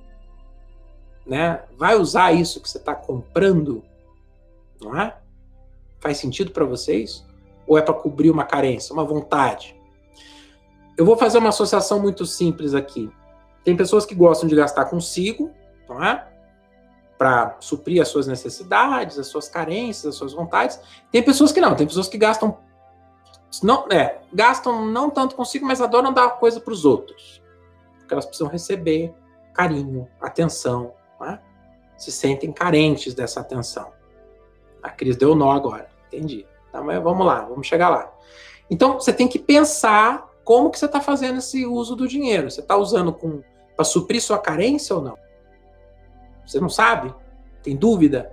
né, 1.25 1.63
vai 1.77 1.97
usar 1.97 2.33
isso 2.33 2.61
que 2.61 2.69
você 2.69 2.79
está 2.79 2.95
comprando? 2.95 3.83
Não 4.81 4.97
é? 5.01 5.17
Faz 6.01 6.19
sentido 6.19 6.51
para 6.53 6.65
vocês? 6.65 7.25
Ou 7.67 7.79
é 7.79 7.83
para 7.83 7.95
cobrir 7.95 8.31
uma 8.31 8.45
carência, 8.45 8.93
uma 8.93 9.05
vontade? 9.05 9.77
Eu 10.97 11.05
vou 11.05 11.17
fazer 11.17 11.39
uma 11.39 11.51
associação 11.51 12.01
muito 12.01 12.25
simples 12.27 12.75
aqui. 12.75 13.11
Tem 13.67 13.77
pessoas 13.77 14.07
que 14.07 14.15
gostam 14.15 14.49
de 14.49 14.55
gastar 14.55 14.85
consigo, 14.85 15.51
não 15.89 16.01
é? 16.03 16.25
para 17.19 17.57
suprir 17.59 18.01
as 18.01 18.07
suas 18.07 18.29
necessidades, 18.29 19.19
as 19.19 19.27
suas 19.27 19.49
carências, 19.49 20.07
as 20.07 20.15
suas 20.15 20.33
vontades. 20.33 20.79
Tem 21.11 21.21
pessoas 21.21 21.51
que 21.51 21.61
não, 21.61 21.75
tem 21.75 21.85
pessoas 21.85 22.07
que 22.07 22.17
gastam 22.17 22.59
não, 23.65 23.89
é, 23.91 24.21
gastam 24.33 24.87
não 24.87 25.11
tanto 25.11 25.35
consigo, 25.35 25.67
mas 25.67 25.81
adoram 25.81 26.13
dar 26.13 26.29
coisa 26.39 26.61
para 26.61 26.73
os 26.73 26.85
outros. 26.85 27.43
Porque 27.99 28.15
elas 28.15 28.25
precisam 28.25 28.47
receber 28.47 29.13
carinho, 29.53 30.07
atenção, 30.21 30.93
né? 31.19 31.41
se 31.97 32.13
sentem 32.13 32.53
carentes 32.53 33.15
dessa 33.15 33.41
atenção. 33.41 33.91
A 34.81 34.91
Cris 34.91 35.17
deu 35.17 35.35
nó 35.35 35.51
agora, 35.51 35.89
entendi. 36.07 36.47
Tá, 36.71 36.81
mas 36.81 37.03
vamos 37.03 37.27
lá, 37.27 37.41
vamos 37.41 37.67
chegar 37.67 37.89
lá. 37.89 38.13
Então, 38.71 38.95
você 38.95 39.13
tem 39.13 39.27
que 39.27 39.41
pensar 39.41 40.31
como 40.45 40.71
que 40.71 40.79
você 40.79 40.87
está 40.87 41.01
fazendo 41.01 41.39
esse 41.39 41.67
uso 41.67 41.97
do 41.97 42.07
dinheiro. 42.07 42.49
Você 42.49 42.61
está 42.61 42.77
usando 42.77 43.13
para 43.77 43.85
suprir 43.85 44.23
sua 44.23 44.39
carência 44.39 44.97
ou 44.97 45.03
não? 45.03 45.19
Você 46.47 46.59
não 46.59 46.69
sabe? 46.69 47.15
Tem 47.63 47.77
dúvida? 47.77 48.33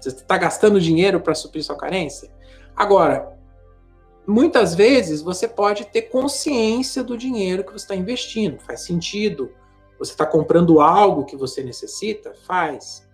Você 0.00 0.08
está 0.08 0.38
gastando 0.38 0.80
dinheiro 0.80 1.20
para 1.20 1.34
suprir 1.34 1.62
sua 1.62 1.76
carência? 1.76 2.30
Agora, 2.74 3.36
muitas 4.26 4.74
vezes 4.74 5.20
você 5.20 5.46
pode 5.46 5.84
ter 5.86 6.02
consciência 6.02 7.04
do 7.04 7.16
dinheiro 7.16 7.64
que 7.64 7.72
você 7.72 7.84
está 7.84 7.94
investindo. 7.94 8.58
Faz 8.60 8.80
sentido? 8.80 9.52
Você 9.98 10.12
está 10.12 10.24
comprando 10.24 10.80
algo 10.80 11.26
que 11.26 11.36
você 11.36 11.62
necessita? 11.62 12.32
Faz. 12.46 13.06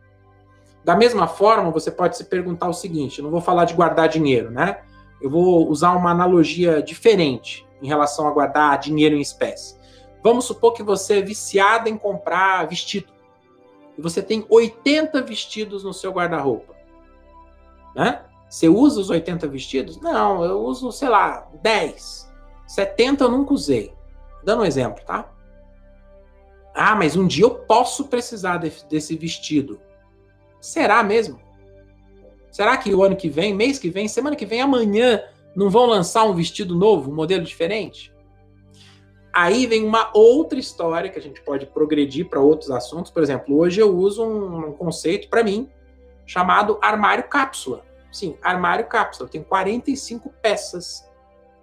Da 0.84 0.94
mesma 0.94 1.26
forma, 1.26 1.72
você 1.72 1.90
pode 1.90 2.16
se 2.16 2.24
perguntar 2.24 2.68
o 2.68 2.72
seguinte: 2.72 3.20
não 3.20 3.30
vou 3.30 3.40
falar 3.40 3.64
de 3.64 3.74
guardar 3.74 4.08
dinheiro, 4.08 4.50
né? 4.50 4.82
Eu 5.20 5.28
vou 5.28 5.68
usar 5.68 5.92
uma 5.96 6.10
analogia 6.10 6.80
diferente 6.80 7.66
em 7.82 7.88
relação 7.88 8.28
a 8.28 8.30
guardar 8.30 8.78
dinheiro 8.78 9.16
em 9.16 9.20
espécie. 9.20 9.75
Vamos 10.26 10.46
supor 10.46 10.72
que 10.72 10.82
você 10.82 11.20
é 11.20 11.22
viciado 11.22 11.88
em 11.88 11.96
comprar 11.96 12.66
vestido 12.66 13.06
e 13.96 14.02
você 14.02 14.20
tem 14.20 14.44
80 14.50 15.22
vestidos 15.22 15.84
no 15.84 15.94
seu 15.94 16.10
guarda-roupa, 16.10 16.74
né? 17.94 18.24
Você 18.50 18.68
usa 18.68 19.00
os 19.00 19.08
80 19.08 19.46
vestidos? 19.46 20.00
Não, 20.00 20.44
eu 20.44 20.58
uso, 20.64 20.90
sei 20.90 21.08
lá, 21.08 21.48
10. 21.62 22.28
70 22.66 23.22
eu 23.22 23.30
nunca 23.30 23.54
usei. 23.54 23.94
Dando 24.42 24.62
um 24.62 24.64
exemplo, 24.64 25.00
tá? 25.04 25.32
Ah, 26.74 26.96
mas 26.96 27.14
um 27.14 27.24
dia 27.24 27.44
eu 27.44 27.54
posso 27.54 28.08
precisar 28.08 28.56
de, 28.56 28.72
desse 28.90 29.16
vestido. 29.16 29.80
Será 30.60 31.04
mesmo? 31.04 31.38
Será 32.50 32.76
que 32.76 32.92
o 32.92 33.04
ano 33.04 33.14
que 33.14 33.28
vem, 33.28 33.54
mês 33.54 33.78
que 33.78 33.90
vem, 33.90 34.08
semana 34.08 34.34
que 34.34 34.44
vem, 34.44 34.60
amanhã, 34.60 35.22
não 35.54 35.70
vão 35.70 35.86
lançar 35.86 36.24
um 36.24 36.34
vestido 36.34 36.74
novo, 36.74 37.12
um 37.12 37.14
modelo 37.14 37.44
diferente? 37.44 38.12
Aí 39.36 39.66
vem 39.66 39.84
uma 39.84 40.10
outra 40.14 40.58
história 40.58 41.10
que 41.10 41.18
a 41.18 41.22
gente 41.22 41.42
pode 41.42 41.66
progredir 41.66 42.26
para 42.26 42.40
outros 42.40 42.70
assuntos. 42.70 43.10
Por 43.10 43.22
exemplo, 43.22 43.54
hoje 43.58 43.82
eu 43.82 43.94
uso 43.94 44.24
um, 44.24 44.72
conceito 44.72 45.28
para 45.28 45.44
mim 45.44 45.68
chamado 46.24 46.78
armário 46.80 47.24
cápsula. 47.24 47.84
Sim, 48.10 48.38
armário 48.42 48.86
cápsula. 48.86 49.28
Tenho 49.28 49.44
45 49.44 50.32
peças 50.40 51.06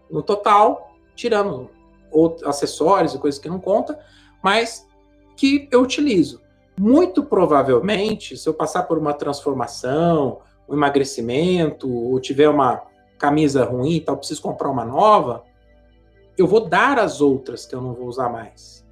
no 0.07 0.21
total, 0.21 0.91
tirando 1.15 1.67
outros 2.11 2.43
acessórios 2.43 3.15
e 3.15 3.17
coisas 3.17 3.41
que 3.41 3.49
não 3.49 3.59
conta, 3.59 3.99
mas 4.43 4.87
que 5.35 5.67
eu 5.71 5.81
utilizo. 5.81 6.43
Muito 6.79 7.23
provavelmente, 7.23 8.37
se 8.37 8.47
eu 8.47 8.53
passar 8.53 8.83
por 8.83 8.99
uma 8.99 9.15
transformação, 9.15 10.41
um 10.69 10.75
emagrecimento, 10.75 11.91
ou 11.91 12.19
tiver 12.19 12.49
uma 12.49 12.83
camisa 13.17 13.65
ruim 13.65 13.95
e 13.95 14.01
tal, 14.01 14.15
preciso 14.15 14.43
comprar 14.43 14.69
uma 14.69 14.85
nova, 14.85 15.43
eu 16.37 16.47
vou 16.47 16.67
dar 16.67 16.99
as 16.99 17.21
outras 17.21 17.65
que 17.65 17.75
eu 17.75 17.81
não 17.81 17.93
vou 17.93 18.07
usar 18.07 18.29
mais. 18.29 18.85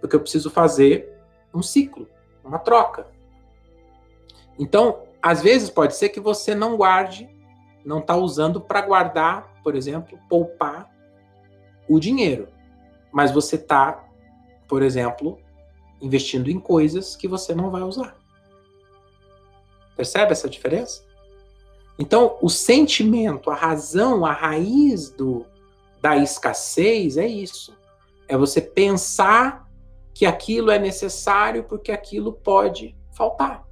Porque 0.00 0.16
eu 0.16 0.20
preciso 0.20 0.50
fazer 0.50 1.12
um 1.54 1.62
ciclo, 1.62 2.08
uma 2.44 2.58
troca. 2.58 3.06
Então, 4.58 5.02
às 5.20 5.42
vezes 5.42 5.70
pode 5.70 5.94
ser 5.94 6.08
que 6.10 6.20
você 6.20 6.54
não 6.54 6.76
guarde, 6.76 7.28
não 7.84 7.98
está 7.98 8.16
usando 8.16 8.60
para 8.60 8.82
guardar, 8.82 9.52
por 9.62 9.74
exemplo, 9.74 10.18
poupar 10.28 10.90
o 11.88 11.98
dinheiro. 11.98 12.48
Mas 13.12 13.30
você 13.30 13.56
está, 13.56 14.04
por 14.68 14.82
exemplo, 14.82 15.38
investindo 16.00 16.50
em 16.50 16.58
coisas 16.58 17.14
que 17.16 17.28
você 17.28 17.54
não 17.54 17.70
vai 17.70 17.82
usar. 17.82 18.16
Percebe 19.96 20.32
essa 20.32 20.48
diferença? 20.48 21.04
Então, 21.98 22.38
o 22.40 22.48
sentimento, 22.48 23.50
a 23.50 23.54
razão, 23.54 24.24
a 24.24 24.32
raiz 24.32 25.10
do, 25.10 25.46
da 26.02 26.16
escassez 26.16 27.16
é 27.16 27.26
isso. 27.26 27.78
É 28.26 28.36
você 28.36 28.60
pensar 28.60 29.70
que 30.12 30.26
aquilo 30.26 30.72
é 30.72 30.78
necessário 30.78 31.62
porque 31.62 31.92
aquilo 31.92 32.32
pode 32.32 32.96
faltar. 33.16 33.64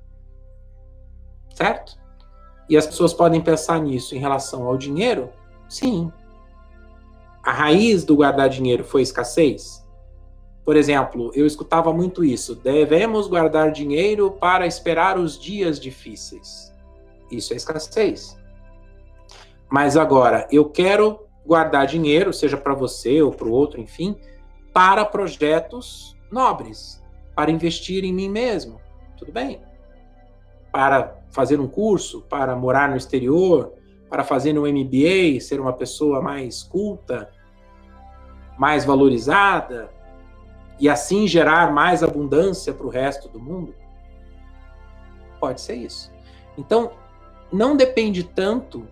Certo? 1.53 1.99
E 2.69 2.77
as 2.77 2.87
pessoas 2.87 3.13
podem 3.13 3.41
pensar 3.41 3.81
nisso 3.81 4.15
em 4.15 4.19
relação 4.19 4.65
ao 4.65 4.79
dinheiro? 4.79 5.31
Sim. 5.69 6.13
A 7.43 7.51
raiz 7.51 8.05
do 8.05 8.15
guardar 8.15 8.49
dinheiro 8.49 8.85
foi 8.85 9.03
escassez? 9.03 9.85
Por 10.65 10.77
exemplo, 10.77 11.33
eu 11.35 11.47
escutava 11.47 11.93
muito 11.93 12.23
isso. 12.23 12.55
Devemos 12.55 13.27
guardar 13.27 13.73
dinheiro 13.73 14.31
para 14.31 14.69
esperar 14.69 15.19
os 15.19 15.37
dias 15.37 15.81
difíceis. 15.81 16.73
Isso 17.29 17.53
é 17.53 17.57
escassez. 17.57 18.39
Mas 19.69 19.97
agora, 19.97 20.47
eu 20.53 20.69
quero 20.69 21.29
guardar 21.45 21.87
dinheiro, 21.87 22.33
seja 22.33 22.57
para 22.57 22.75
você 22.75 23.23
ou 23.23 23.33
para 23.33 23.49
o 23.49 23.53
outro, 23.53 23.81
enfim, 23.81 24.17
para 24.73 25.05
projetos 25.05 26.17
nobres, 26.31 27.03
para 27.35 27.51
investir 27.51 28.05
em 28.05 28.13
mim 28.13 28.29
mesmo. 28.29 28.81
Tudo 29.17 29.33
bem? 29.33 29.61
Para 30.73 31.19
fazer 31.31 31.59
um 31.61 31.69
curso, 31.69 32.23
para 32.23 32.55
morar 32.55 32.89
no 32.89 32.97
exterior, 32.97 33.73
para 34.09 34.25
fazer 34.25 34.59
um 34.59 34.67
MBA, 34.67 35.41
ser 35.41 35.61
uma 35.61 35.73
pessoa 35.73 36.21
mais 36.21 36.63
culta, 36.63 37.31
mais 38.59 38.85
valorizada, 38.85 39.91
e 40.79 40.89
assim 40.89 41.27
gerar 41.27 41.73
mais 41.73 42.03
abundância 42.03 42.73
para 42.73 42.87
o 42.87 42.91
resto 42.91 43.29
do 43.29 43.39
mundo? 43.39 43.75
Pode 45.39 45.61
ser 45.61 45.77
isso. 45.77 46.11
Então, 46.57 46.93
não 47.53 47.77
depende 47.77 48.25
tanto, 48.25 48.87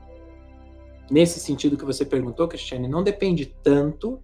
nesse 1.11 1.41
sentido 1.41 1.77
que 1.77 1.85
você 1.85 2.05
perguntou, 2.05 2.49
Cristiane, 2.49 2.89
não 2.89 3.03
depende 3.03 3.47
tanto 3.63 4.23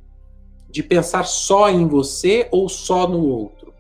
de 0.69 0.83
pensar 0.83 1.25
só 1.25 1.71
em 1.71 1.87
você 1.87 2.49
ou 2.51 2.69
só 2.69 3.07
no 3.07 3.25
outro, 3.25 3.73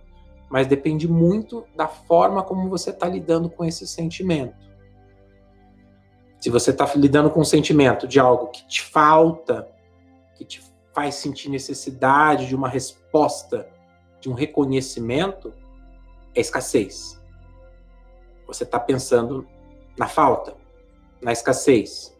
mas 0.48 0.66
depende 0.66 1.08
muito 1.08 1.64
da 1.74 1.88
forma 1.88 2.42
como 2.42 2.68
você 2.68 2.90
está 2.90 3.08
lidando 3.08 3.50
com 3.50 3.64
esse 3.64 3.86
sentimento. 3.86 4.64
Se 6.40 6.50
você 6.50 6.70
está 6.70 6.90
lidando 6.94 7.30
com 7.30 7.40
o 7.40 7.44
sentimento 7.44 8.06
de 8.06 8.20
algo 8.20 8.48
que 8.48 8.66
te 8.66 8.82
falta, 8.82 9.68
que 10.36 10.44
te 10.44 10.62
faz 10.94 11.16
sentir 11.16 11.48
necessidade 11.48 12.46
de 12.46 12.54
uma 12.54 12.68
resposta 12.68 13.68
de 14.20 14.30
um 14.30 14.32
reconhecimento 14.32 15.52
é 16.34 16.40
escassez. 16.40 17.20
Você 18.46 18.64
está 18.64 18.78
pensando 18.78 19.46
na 19.98 20.08
falta, 20.08 20.56
na 21.20 21.32
escassez. 21.32 22.13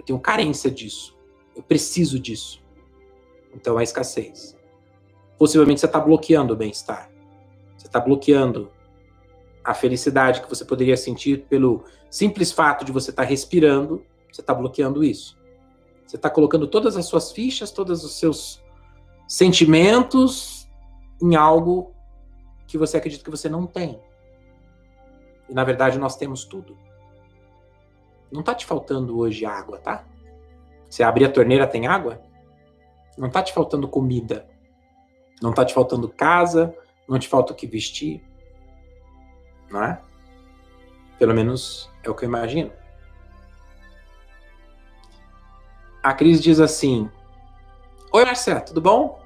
Eu 0.00 0.04
tenho 0.04 0.18
carência 0.18 0.70
disso. 0.70 1.14
Eu 1.54 1.62
preciso 1.62 2.18
disso. 2.18 2.62
Então 3.54 3.78
é 3.78 3.82
escassez. 3.82 4.56
Possivelmente 5.38 5.80
você 5.80 5.86
está 5.86 6.00
bloqueando 6.00 6.54
o 6.54 6.56
bem-estar. 6.56 7.10
Você 7.76 7.86
está 7.86 8.00
bloqueando 8.00 8.72
a 9.62 9.74
felicidade 9.74 10.40
que 10.40 10.48
você 10.48 10.64
poderia 10.64 10.96
sentir 10.96 11.44
pelo 11.50 11.84
simples 12.08 12.50
fato 12.50 12.82
de 12.82 12.92
você 12.92 13.10
estar 13.10 13.24
tá 13.24 13.28
respirando. 13.28 14.02
Você 14.32 14.40
está 14.40 14.54
bloqueando 14.54 15.04
isso. 15.04 15.38
Você 16.06 16.16
está 16.16 16.30
colocando 16.30 16.66
todas 16.66 16.96
as 16.96 17.04
suas 17.04 17.30
fichas, 17.30 17.70
todos 17.70 18.02
os 18.02 18.18
seus 18.18 18.64
sentimentos, 19.28 20.66
em 21.22 21.36
algo 21.36 21.94
que 22.66 22.78
você 22.78 22.96
acredita 22.96 23.22
que 23.22 23.30
você 23.30 23.50
não 23.50 23.66
tem. 23.66 24.00
E 25.46 25.52
na 25.52 25.62
verdade 25.62 25.98
nós 25.98 26.16
temos 26.16 26.46
tudo. 26.46 26.74
Não 28.30 28.42
tá 28.42 28.54
te 28.54 28.64
faltando 28.64 29.18
hoje 29.18 29.44
água, 29.44 29.78
tá? 29.78 30.04
Você 30.88 31.02
abrir 31.02 31.24
a 31.24 31.32
torneira 31.32 31.66
tem 31.66 31.86
água? 31.86 32.20
Não 33.16 33.30
tá 33.30 33.42
te 33.42 33.52
faltando 33.52 33.88
comida. 33.88 34.48
Não 35.42 35.52
tá 35.52 35.64
te 35.64 35.72
faltando 35.72 36.08
casa, 36.08 36.74
não 37.08 37.18
te 37.18 37.28
falta 37.28 37.52
o 37.52 37.56
que 37.56 37.66
vestir. 37.66 38.22
Não 39.70 39.82
é? 39.82 40.00
Pelo 41.18 41.34
menos 41.34 41.90
é 42.02 42.10
o 42.10 42.14
que 42.14 42.24
eu 42.24 42.28
imagino. 42.28 42.72
A 46.02 46.14
Cris 46.14 46.40
diz 46.42 46.60
assim: 46.60 47.10
Oi, 48.12 48.24
Marcelo, 48.24 48.64
tudo 48.64 48.80
bom? 48.80 49.20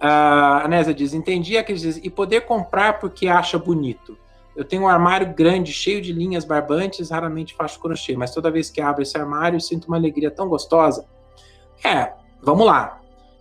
A 0.00 0.64
Anésia 0.64 0.94
diz: 0.94 1.12
entendi 1.12 1.56
aqueles 1.56 1.82
diz, 1.82 1.96
e 2.02 2.08
poder 2.08 2.42
comprar 2.42 2.98
porque 2.98 3.26
acha 3.26 3.58
bonito. 3.58 4.16
Eu 4.56 4.64
tenho 4.64 4.82
um 4.82 4.88
armário 4.88 5.34
grande, 5.34 5.72
cheio 5.72 6.00
de 6.00 6.12
linhas 6.12 6.44
barbantes, 6.44 7.10
raramente 7.10 7.54
faço 7.54 7.80
crochê, 7.80 8.16
mas 8.16 8.32
toda 8.32 8.50
vez 8.50 8.70
que 8.70 8.80
abro 8.80 9.02
esse 9.02 9.16
armário, 9.18 9.60
sinto 9.60 9.86
uma 9.86 9.96
alegria 9.96 10.30
tão 10.30 10.48
gostosa. 10.48 11.06
É, 11.82 12.12
vamos 12.40 12.64
lá. 12.64 13.00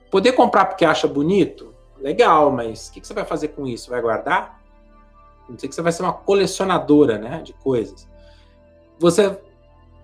Poder 0.09 0.32
comprar 0.34 0.66
porque 0.66 0.86
acha 0.86 1.07
bonito? 1.07 1.74
Legal, 1.99 2.51
mas 2.51 2.88
o 2.88 2.93
que, 2.93 3.01
que 3.01 3.07
você 3.07 3.14
vai 3.14 3.26
fazer 3.26 3.49
com 3.49 3.66
isso? 3.68 3.89
Vai 3.89 4.01
guardar? 4.01 4.59
Não 5.47 5.57
sei 5.57 5.70
que 5.70 5.76
você 5.76 5.82
vai 5.82 5.91
ser 5.91 6.03
uma 6.03 6.14
colecionadora, 6.14 7.18
né, 7.18 7.41
de 7.43 7.53
coisas. 7.53 8.07
Você 8.99 9.39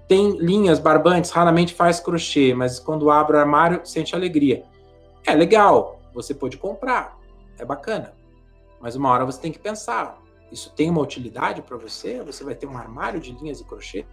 tem 0.07 0.38
linhas 0.38 0.80
barbantes, 0.80 1.32
raramente 1.32 1.74
faz 1.74 1.99
crochê, 1.99 2.53
mas 2.53 2.80
quando 2.80 3.10
abre 3.10 3.38
o 3.38 3.39
armário, 3.39 3.82
sente 3.84 4.16
alegria. 4.16 4.64
É 5.26 5.34
legal, 5.34 5.99
você 6.14 6.34
pode 6.34 6.57
comprar, 6.57 7.18
é 7.57 7.66
bacana. 7.66 8.14
Mas 8.80 8.95
uma 8.95 9.10
hora 9.10 9.26
você 9.26 9.39
tem 9.39 9.51
que 9.51 9.60
pensar: 9.60 10.20
isso 10.52 10.72
tem 10.72 10.89
uma 10.89 11.02
utilidade 11.02 11.62
para 11.62 11.78
você? 11.78 12.22
Você 12.24 12.43
vai 12.43 12.56
ter 12.56 12.66
um 12.66 12.78
armário 12.78 13.20
de 13.20 13.32
linhas 13.34 13.60
e 13.60 13.64
crochês? 13.64 14.06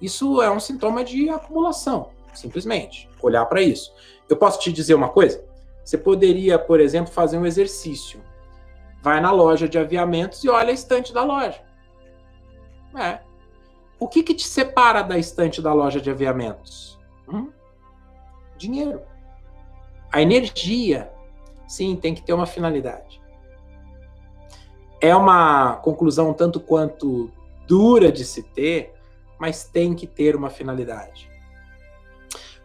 Isso 0.00 0.40
é 0.42 0.50
um 0.50 0.60
sintoma 0.60 1.04
de 1.04 1.28
acumulação, 1.28 2.10
simplesmente. 2.34 3.08
Olhar 3.20 3.44
para 3.46 3.62
isso. 3.62 3.94
Eu 4.28 4.36
posso 4.36 4.60
te 4.60 4.72
dizer 4.72 4.94
uma 4.94 5.08
coisa? 5.08 5.44
Você 5.84 5.96
poderia, 5.96 6.58
por 6.58 6.80
exemplo, 6.80 7.12
fazer 7.12 7.38
um 7.38 7.46
exercício. 7.46 8.22
Vai 9.02 9.20
na 9.20 9.30
loja 9.30 9.68
de 9.68 9.78
aviamentos 9.78 10.42
e 10.42 10.48
olha 10.48 10.70
a 10.70 10.74
estante 10.74 11.12
da 11.12 11.22
loja. 11.22 11.62
É. 12.98 13.20
O 13.98 14.08
que, 14.08 14.22
que 14.22 14.34
te 14.34 14.46
separa 14.46 15.02
da 15.02 15.16
estante 15.16 15.62
da 15.62 15.72
loja 15.72 16.00
de 16.00 16.10
aviamentos? 16.10 16.98
Hum? 17.28 17.50
Dinheiro. 18.56 19.02
A 20.12 20.20
energia, 20.20 21.12
sim, 21.68 21.96
tem 21.96 22.14
que 22.14 22.22
ter 22.22 22.32
uma 22.32 22.46
finalidade. 22.46 23.20
É 25.00 25.14
uma 25.14 25.76
conclusão 25.76 26.32
tanto 26.32 26.58
quanto 26.60 27.30
dura 27.66 28.10
de 28.10 28.24
se 28.24 28.42
ter, 28.42 28.94
mas 29.38 29.64
tem 29.64 29.94
que 29.94 30.06
ter 30.06 30.34
uma 30.34 30.50
finalidade. 30.50 31.28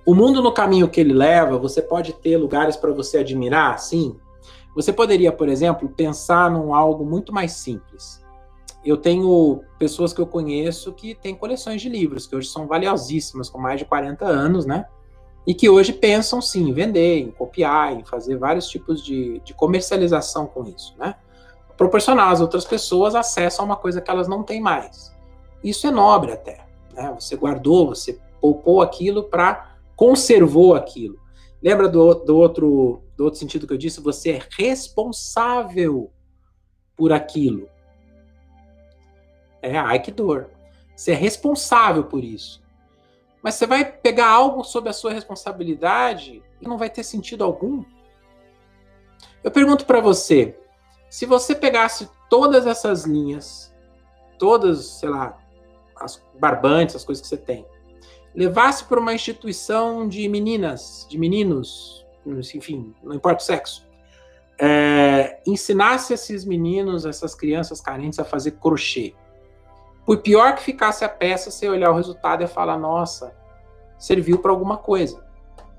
O 0.06 0.16
mundo 0.16 0.42
no 0.42 0.52
caminho 0.52 0.90
que 0.90 1.00
ele 1.00 1.14
leva, 1.14 1.58
você 1.58 1.82
pode 1.82 2.14
ter 2.14 2.38
lugares 2.38 2.76
para 2.76 2.92
você 2.92 3.20
admirar, 3.20 3.78
sim. 3.80 4.18
Você 4.76 4.92
poderia, 4.92 5.32
por 5.32 5.50
exemplo, 5.50 5.90
pensar 5.90 6.50
num 6.50 6.74
algo 6.74 7.06
muito 7.06 7.34
mais 7.34 7.52
simples. 7.54 8.22
Eu 8.84 8.98
tenho 8.98 9.62
pessoas 9.78 10.12
que 10.12 10.20
eu 10.20 10.26
conheço 10.26 10.94
que 10.94 11.14
têm 11.14 11.36
coleções 11.36 11.82
de 11.82 11.90
livros, 11.90 12.26
que 12.26 12.36
hoje 12.36 12.48
são 12.48 12.66
valiosíssimas, 12.66 13.50
com 13.50 13.60
mais 13.60 13.80
de 13.80 13.86
40 13.86 14.26
anos, 14.26 14.66
né? 14.66 14.86
e 15.46 15.54
que 15.54 15.70
hoje 15.70 15.92
pensam 15.92 16.42
sim 16.42 16.70
em 16.70 16.74
vender, 16.74 17.20
em 17.20 17.32
copiar, 17.32 17.94
em 17.94 18.04
fazer 18.04 18.38
vários 18.38 18.68
tipos 18.68 19.04
de, 19.04 19.40
de 19.40 19.54
comercialização 19.54 20.46
com 20.46 20.64
isso, 20.66 20.96
né? 20.98 21.16
Proporcionar 21.82 22.30
às 22.30 22.40
outras 22.40 22.64
pessoas 22.64 23.16
acesso 23.16 23.60
a 23.60 23.66
uma 23.66 23.76
coisa 23.76 24.00
que 24.00 24.12
elas 24.12 24.28
não 24.28 24.44
têm 24.44 24.62
mais. 24.62 25.12
Isso 25.64 25.88
é 25.88 25.90
nobre 25.90 26.32
até, 26.32 26.64
né? 26.94 27.12
Você 27.20 27.36
guardou, 27.36 27.88
você 27.88 28.20
poupou 28.40 28.84
aquilo 28.84 29.24
para 29.24 29.78
conservou 29.96 30.76
aquilo. 30.76 31.20
Lembra 31.60 31.90
do, 31.90 32.14
do, 32.14 32.38
outro, 32.38 33.02
do 33.18 33.24
outro 33.24 33.40
sentido 33.40 33.66
que 33.66 33.74
eu 33.74 33.80
disse? 33.80 34.00
Você 34.00 34.34
é 34.34 34.42
responsável 34.60 36.12
por 36.96 37.12
aquilo. 37.12 37.68
É, 39.60 39.76
ai 39.76 40.00
que 40.00 40.12
dor. 40.12 40.52
Você 40.96 41.14
é 41.14 41.16
responsável 41.16 42.04
por 42.04 42.24
isso. 42.24 42.62
Mas 43.42 43.56
você 43.56 43.66
vai 43.66 43.84
pegar 43.84 44.28
algo 44.28 44.64
sob 44.64 44.88
a 44.88 44.94
sua 44.94 45.14
responsabilidade 45.14 46.44
e 46.62 46.68
não 46.68 46.78
vai 46.78 46.92
ter 46.92 47.02
sentido 47.04 47.44
algum. 47.44 47.84
Eu 49.44 49.50
pergunto 49.50 49.84
para 49.88 50.00
você, 50.00 50.56
se 51.12 51.26
você 51.26 51.54
pegasse 51.54 52.10
todas 52.30 52.66
essas 52.66 53.04
linhas, 53.04 53.76
todas, 54.40 54.86
sei 54.86 55.10
lá, 55.10 55.38
as 56.00 56.26
barbantes, 56.40 56.96
as 56.96 57.04
coisas 57.04 57.22
que 57.22 57.28
você 57.28 57.36
tem, 57.36 57.66
levasse 58.34 58.86
para 58.86 58.98
uma 58.98 59.14
instituição 59.14 60.08
de 60.08 60.26
meninas, 60.30 61.06
de 61.10 61.18
meninos, 61.18 62.08
enfim, 62.56 62.96
não 63.04 63.14
importa 63.14 63.44
o 63.44 63.46
sexo, 63.46 63.86
é, 64.58 65.42
ensinasse 65.46 66.14
esses 66.14 66.46
meninos, 66.46 67.06
essas 67.06 67.36
crianças 67.36 67.82
carentes 67.82 68.18
a 68.18 68.24
fazer 68.24 68.52
crochê. 68.52 69.14
Por 70.06 70.20
pior 70.22 70.56
que 70.56 70.64
ficasse 70.64 71.04
a 71.04 71.10
peça, 71.10 71.52
você 71.52 71.68
olhar 71.68 71.92
o 71.92 71.96
resultado 71.96 72.42
e 72.42 72.48
falar: 72.48 72.78
nossa, 72.78 73.36
serviu 74.00 74.40
para 74.40 74.52
alguma 74.52 74.78
coisa. 74.78 75.22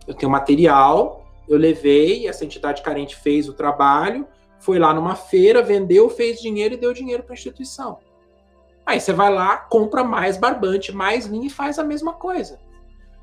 Eu 0.06 0.12
tenho 0.12 0.30
material, 0.30 1.24
eu 1.48 1.56
levei, 1.56 2.28
essa 2.28 2.44
entidade 2.44 2.82
carente 2.82 3.16
fez 3.16 3.48
o 3.48 3.54
trabalho, 3.54 4.28
foi 4.62 4.78
lá 4.78 4.94
numa 4.94 5.16
feira, 5.16 5.60
vendeu, 5.60 6.08
fez 6.08 6.40
dinheiro 6.40 6.74
e 6.74 6.76
deu 6.76 6.92
dinheiro 6.94 7.24
para 7.24 7.32
a 7.32 7.34
instituição. 7.34 7.98
Aí 8.86 9.00
você 9.00 9.12
vai 9.12 9.28
lá, 9.32 9.56
compra 9.56 10.04
mais 10.04 10.36
barbante, 10.36 10.92
mais 10.92 11.26
linha 11.26 11.48
e 11.48 11.50
faz 11.50 11.80
a 11.80 11.84
mesma 11.84 12.12
coisa. 12.12 12.60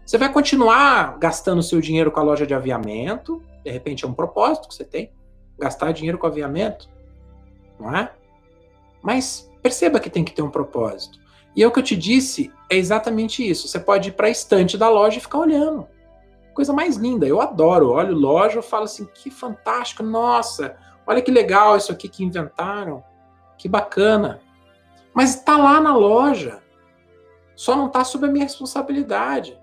Você 0.06 0.18
vai 0.18 0.32
continuar 0.32 1.18
gastando 1.18 1.64
seu 1.64 1.80
dinheiro 1.80 2.12
com 2.12 2.20
a 2.20 2.24
loja 2.24 2.46
de 2.46 2.54
aviamento, 2.54 3.42
de 3.64 3.72
repente 3.72 4.04
é 4.04 4.08
um 4.08 4.14
propósito 4.14 4.68
que 4.68 4.76
você 4.76 4.84
tem, 4.84 5.14
gastar 5.58 5.94
dinheiro 5.94 6.18
com 6.18 6.28
aviamento, 6.28 6.90
não 7.80 7.96
é? 7.96 8.12
Mas 9.02 9.50
perceba 9.62 10.00
que 10.00 10.10
tem 10.10 10.26
que 10.26 10.34
ter 10.34 10.42
um 10.42 10.52
propósito. 10.52 11.20
E 11.56 11.64
é 11.64 11.68
o 11.68 11.72
que 11.72 11.80
eu 11.80 11.84
te 11.84 11.96
disse 11.96 12.52
é 12.70 12.76
exatamente 12.76 13.48
isso. 13.48 13.68
Você 13.68 13.80
pode 13.80 14.10
ir 14.10 14.12
para 14.12 14.28
a 14.28 14.32
estante 14.32 14.78
da 14.78 14.90
loja 14.90 15.18
e 15.18 15.22
ficar 15.22 15.40
olhando. 15.40 15.88
Coisa 16.54 16.74
mais 16.74 16.98
linda. 16.98 17.26
Eu 17.26 17.40
adoro. 17.40 17.92
Olho 17.92 18.14
loja, 18.14 18.58
eu 18.58 18.62
falo 18.62 18.84
assim, 18.84 19.08
que 19.14 19.32
fantástico, 19.32 20.04
nossa, 20.04 20.76
olha 21.10 21.24
que 21.24 21.32
legal 21.32 21.76
isso 21.76 21.92
aqui 21.92 22.08
que 22.08 22.24
inventaram. 22.24 23.04
Que 23.58 23.68
bacana. 23.68 24.40
Mas 25.12 25.36
está 25.36 25.58
lá 25.58 25.82
na 25.82 25.96
loja. 25.96 26.62
Só 27.56 27.76
não 27.76 27.88
está 27.88 28.04
sob 28.04 28.28
a 28.28 28.30
minha 28.30 28.46
responsabilidade. 28.46 29.60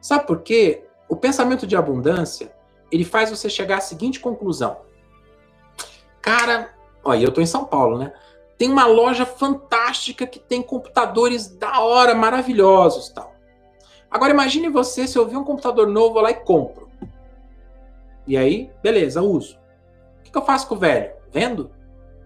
Sabe 0.00 0.26
por 0.26 0.40
quê? 0.40 0.86
O 1.06 1.14
pensamento 1.14 1.66
de 1.66 1.76
abundância, 1.76 2.56
ele 2.90 3.04
faz 3.04 3.28
você 3.28 3.50
chegar 3.50 3.76
à 3.76 3.80
seguinte 3.80 4.18
conclusão. 4.18 4.78
Cara, 6.22 6.74
olha, 7.04 7.24
eu 7.24 7.28
estou 7.28 7.44
em 7.44 7.46
São 7.46 7.66
Paulo, 7.66 7.98
né? 7.98 8.12
Tem 8.56 8.70
uma 8.70 8.86
loja 8.86 9.26
fantástica 9.26 10.26
que 10.26 10.38
tem 10.40 10.62
computadores 10.62 11.46
da 11.46 11.80
hora, 11.80 12.14
maravilhosos, 12.14 13.10
tal. 13.10 13.34
Agora 14.10 14.32
imagine 14.32 14.70
você 14.70 15.06
se 15.06 15.18
eu 15.18 15.28
ver 15.28 15.36
um 15.36 15.44
computador 15.44 15.86
novo, 15.86 16.14
vou 16.14 16.22
lá 16.22 16.30
e 16.30 16.40
compro. 16.40 16.88
E 18.26 18.36
aí, 18.36 18.72
beleza, 18.82 19.20
uso. 19.20 19.58
Que, 20.36 20.40
eu 20.40 20.44
faço 20.44 20.68
com 20.68 20.74
o 20.74 20.78
velho? 20.78 21.12
Vendo? 21.32 21.70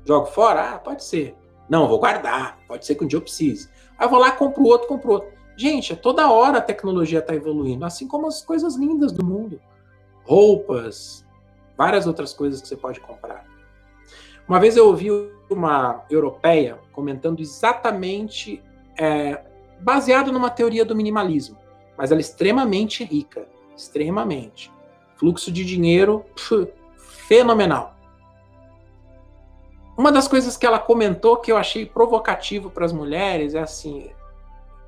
Jogo 0.05 0.27
fora? 0.27 0.75
Ah, 0.75 0.79
pode 0.81 1.05
ser. 1.05 1.37
Não, 1.69 1.87
vou 1.87 2.01
guardar. 2.01 2.59
Pode 2.67 2.85
ser 2.85 2.97
que 2.97 3.05
um 3.05 3.07
dia 3.07 3.17
eu 3.17 3.23
precise. 3.23 3.71
Aí 3.97 4.05
eu 4.05 4.11
vou 4.11 4.19
lá, 4.19 4.33
compro 4.33 4.65
outro, 4.65 4.89
compro 4.89 5.13
outro. 5.13 5.31
Gente, 5.57 5.95
toda 5.95 6.29
hora 6.29 6.59
a 6.59 6.61
tecnologia 6.61 7.21
está 7.21 7.37
evoluindo, 7.37 7.85
assim 7.85 8.09
como 8.09 8.27
as 8.27 8.43
coisas 8.43 8.75
lindas 8.75 9.13
do 9.13 9.25
mundo. 9.25 9.61
Roupas, 10.25 11.25
várias 11.79 12.09
outras 12.09 12.33
coisas 12.33 12.61
que 12.61 12.67
você 12.67 12.77
pode 12.77 12.99
comprar. 12.99 13.47
Uma 14.49 14.59
vez 14.59 14.77
eu 14.77 14.89
ouvi 14.89 15.09
uma 15.49 16.05
europeia 16.11 16.81
comentando 16.91 17.39
exatamente 17.39 18.61
é, 18.99 19.45
baseado 19.81 20.33
numa 20.33 20.51
teoria 20.51 20.85
do 20.85 20.97
minimalismo, 20.97 21.57
mas 21.97 22.11
ela 22.11 22.19
é 22.19 22.23
extremamente 22.23 23.05
rica, 23.05 23.47
extremamente. 23.77 24.73
Fluxo 25.15 25.53
de 25.53 25.65
dinheiro 25.65 26.25
fenomenal. 27.29 28.00
Uma 30.01 30.11
das 30.11 30.27
coisas 30.27 30.57
que 30.57 30.65
ela 30.65 30.79
comentou 30.79 31.37
que 31.37 31.53
eu 31.53 31.59
achei 31.59 31.85
provocativo 31.85 32.71
para 32.71 32.87
as 32.87 32.93
mulheres 32.93 33.55
é 33.55 33.59
assim: 33.59 34.11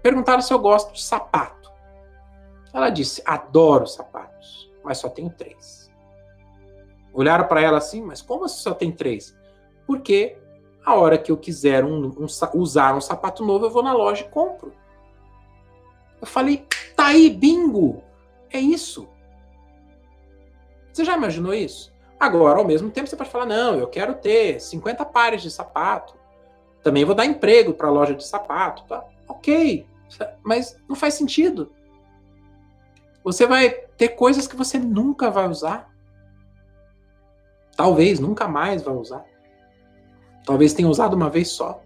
perguntaram 0.02 0.40
se 0.40 0.54
eu 0.54 0.58
gosto 0.58 0.94
de 0.94 1.02
sapato. 1.02 1.70
Ela 2.72 2.88
disse: 2.88 3.22
adoro 3.26 3.86
sapatos, 3.86 4.72
mas 4.82 4.96
só 4.96 5.10
tenho 5.10 5.28
três. 5.28 5.92
Olharam 7.12 7.46
para 7.46 7.60
ela 7.60 7.76
assim, 7.76 8.00
mas 8.00 8.22
como 8.22 8.48
você 8.48 8.62
só 8.62 8.72
tem 8.72 8.90
três? 8.90 9.36
porque 9.86 10.38
a 10.82 10.94
hora 10.94 11.18
que 11.18 11.30
eu 11.30 11.36
quiser 11.36 11.84
um, 11.84 12.06
um, 12.06 12.26
usar 12.54 12.96
um 12.96 13.00
sapato 13.02 13.44
novo, 13.44 13.66
eu 13.66 13.70
vou 13.70 13.82
na 13.82 13.92
loja 13.92 14.24
e 14.24 14.30
compro. 14.30 14.72
Eu 16.22 16.26
falei, 16.26 16.66
tá 16.96 17.08
aí, 17.08 17.28
bingo! 17.28 18.02
É 18.50 18.58
isso. 18.58 19.06
Você 20.90 21.04
já 21.04 21.18
imaginou 21.18 21.52
isso? 21.52 21.91
Agora, 22.22 22.60
ao 22.60 22.64
mesmo 22.64 22.88
tempo, 22.88 23.08
você 23.08 23.16
pode 23.16 23.30
falar, 23.30 23.46
não, 23.46 23.74
eu 23.74 23.88
quero 23.88 24.14
ter 24.14 24.60
50 24.60 25.04
pares 25.06 25.42
de 25.42 25.50
sapato. 25.50 26.16
Também 26.80 27.04
vou 27.04 27.16
dar 27.16 27.26
emprego 27.26 27.74
para 27.74 27.88
a 27.88 27.90
loja 27.90 28.14
de 28.14 28.24
sapato. 28.24 28.84
Tá? 28.84 29.04
Ok, 29.26 29.84
mas 30.40 30.80
não 30.88 30.94
faz 30.94 31.14
sentido. 31.14 31.72
Você 33.24 33.44
vai 33.44 33.70
ter 33.70 34.10
coisas 34.10 34.46
que 34.46 34.54
você 34.54 34.78
nunca 34.78 35.32
vai 35.32 35.48
usar. 35.48 35.92
Talvez 37.76 38.20
nunca 38.20 38.46
mais 38.46 38.84
vai 38.84 38.94
usar. 38.94 39.24
Talvez 40.46 40.72
tenha 40.74 40.88
usado 40.88 41.14
uma 41.14 41.28
vez 41.28 41.48
só. 41.48 41.82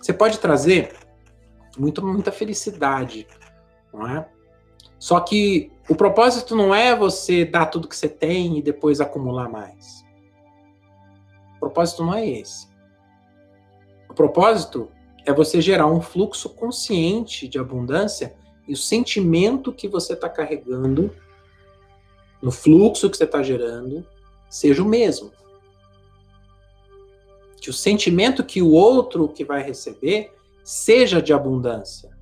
Você 0.00 0.14
pode 0.14 0.38
trazer 0.38 0.96
muito, 1.76 2.02
muita 2.02 2.32
felicidade, 2.32 3.26
não 3.92 4.08
é? 4.08 4.26
Só 5.04 5.20
que 5.20 5.70
o 5.86 5.94
propósito 5.94 6.56
não 6.56 6.74
é 6.74 6.96
você 6.96 7.44
dar 7.44 7.66
tudo 7.66 7.86
que 7.86 7.94
você 7.94 8.08
tem 8.08 8.56
e 8.56 8.62
depois 8.62 9.02
acumular 9.02 9.50
mais. 9.50 10.02
O 11.56 11.60
propósito 11.60 12.02
não 12.02 12.14
é 12.14 12.26
esse. 12.26 12.66
O 14.08 14.14
propósito 14.14 14.88
é 15.26 15.30
você 15.30 15.60
gerar 15.60 15.88
um 15.88 16.00
fluxo 16.00 16.48
consciente 16.48 17.46
de 17.46 17.58
abundância 17.58 18.34
e 18.66 18.72
o 18.72 18.78
sentimento 18.78 19.74
que 19.74 19.86
você 19.86 20.14
está 20.14 20.26
carregando 20.26 21.14
no 22.40 22.50
fluxo 22.50 23.10
que 23.10 23.18
você 23.18 23.24
está 23.24 23.42
gerando 23.42 24.06
seja 24.48 24.82
o 24.82 24.86
mesmo 24.86 25.30
que 27.60 27.68
o 27.68 27.74
sentimento 27.74 28.42
que 28.42 28.62
o 28.62 28.70
outro 28.70 29.28
que 29.28 29.44
vai 29.44 29.62
receber 29.62 30.32
seja 30.64 31.20
de 31.20 31.34
abundância. 31.34 32.13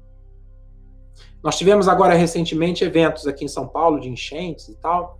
Nós 1.42 1.56
tivemos 1.58 1.88
agora 1.88 2.14
recentemente 2.14 2.84
eventos 2.84 3.26
aqui 3.26 3.44
em 3.44 3.48
São 3.48 3.66
Paulo 3.66 3.98
de 3.98 4.08
enchentes 4.08 4.68
e 4.68 4.74
tal, 4.76 5.18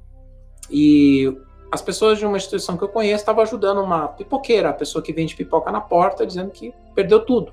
e 0.71 1.37
as 1.71 1.83
pessoas 1.83 2.19
de 2.19 2.27
uma 2.27 2.37
instituição 2.37 2.77
que 2.77 2.85
eu 2.85 2.89
conheço 2.89 3.23
estavam 3.23 3.43
ajudando 3.43 3.83
uma 3.83 4.07
pipoqueira, 4.09 4.69
a 4.69 4.75
pessoa 4.75 5.03
que 5.03 5.13
vende 5.13 5.35
pipoca 5.35 5.73
na 5.73 5.81
porta, 5.81 6.27
dizendo 6.27 6.51
que 6.51 6.73
perdeu 6.95 7.25
tudo. 7.25 7.53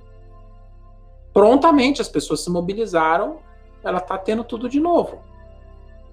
Prontamente 1.33 2.01
as 2.01 2.09
pessoas 2.09 2.41
se 2.41 2.49
mobilizaram, 2.49 3.39
ela 3.83 3.99
está 3.99 4.17
tendo 4.17 4.43
tudo 4.43 4.67
de 4.67 4.79
novo. 4.79 5.19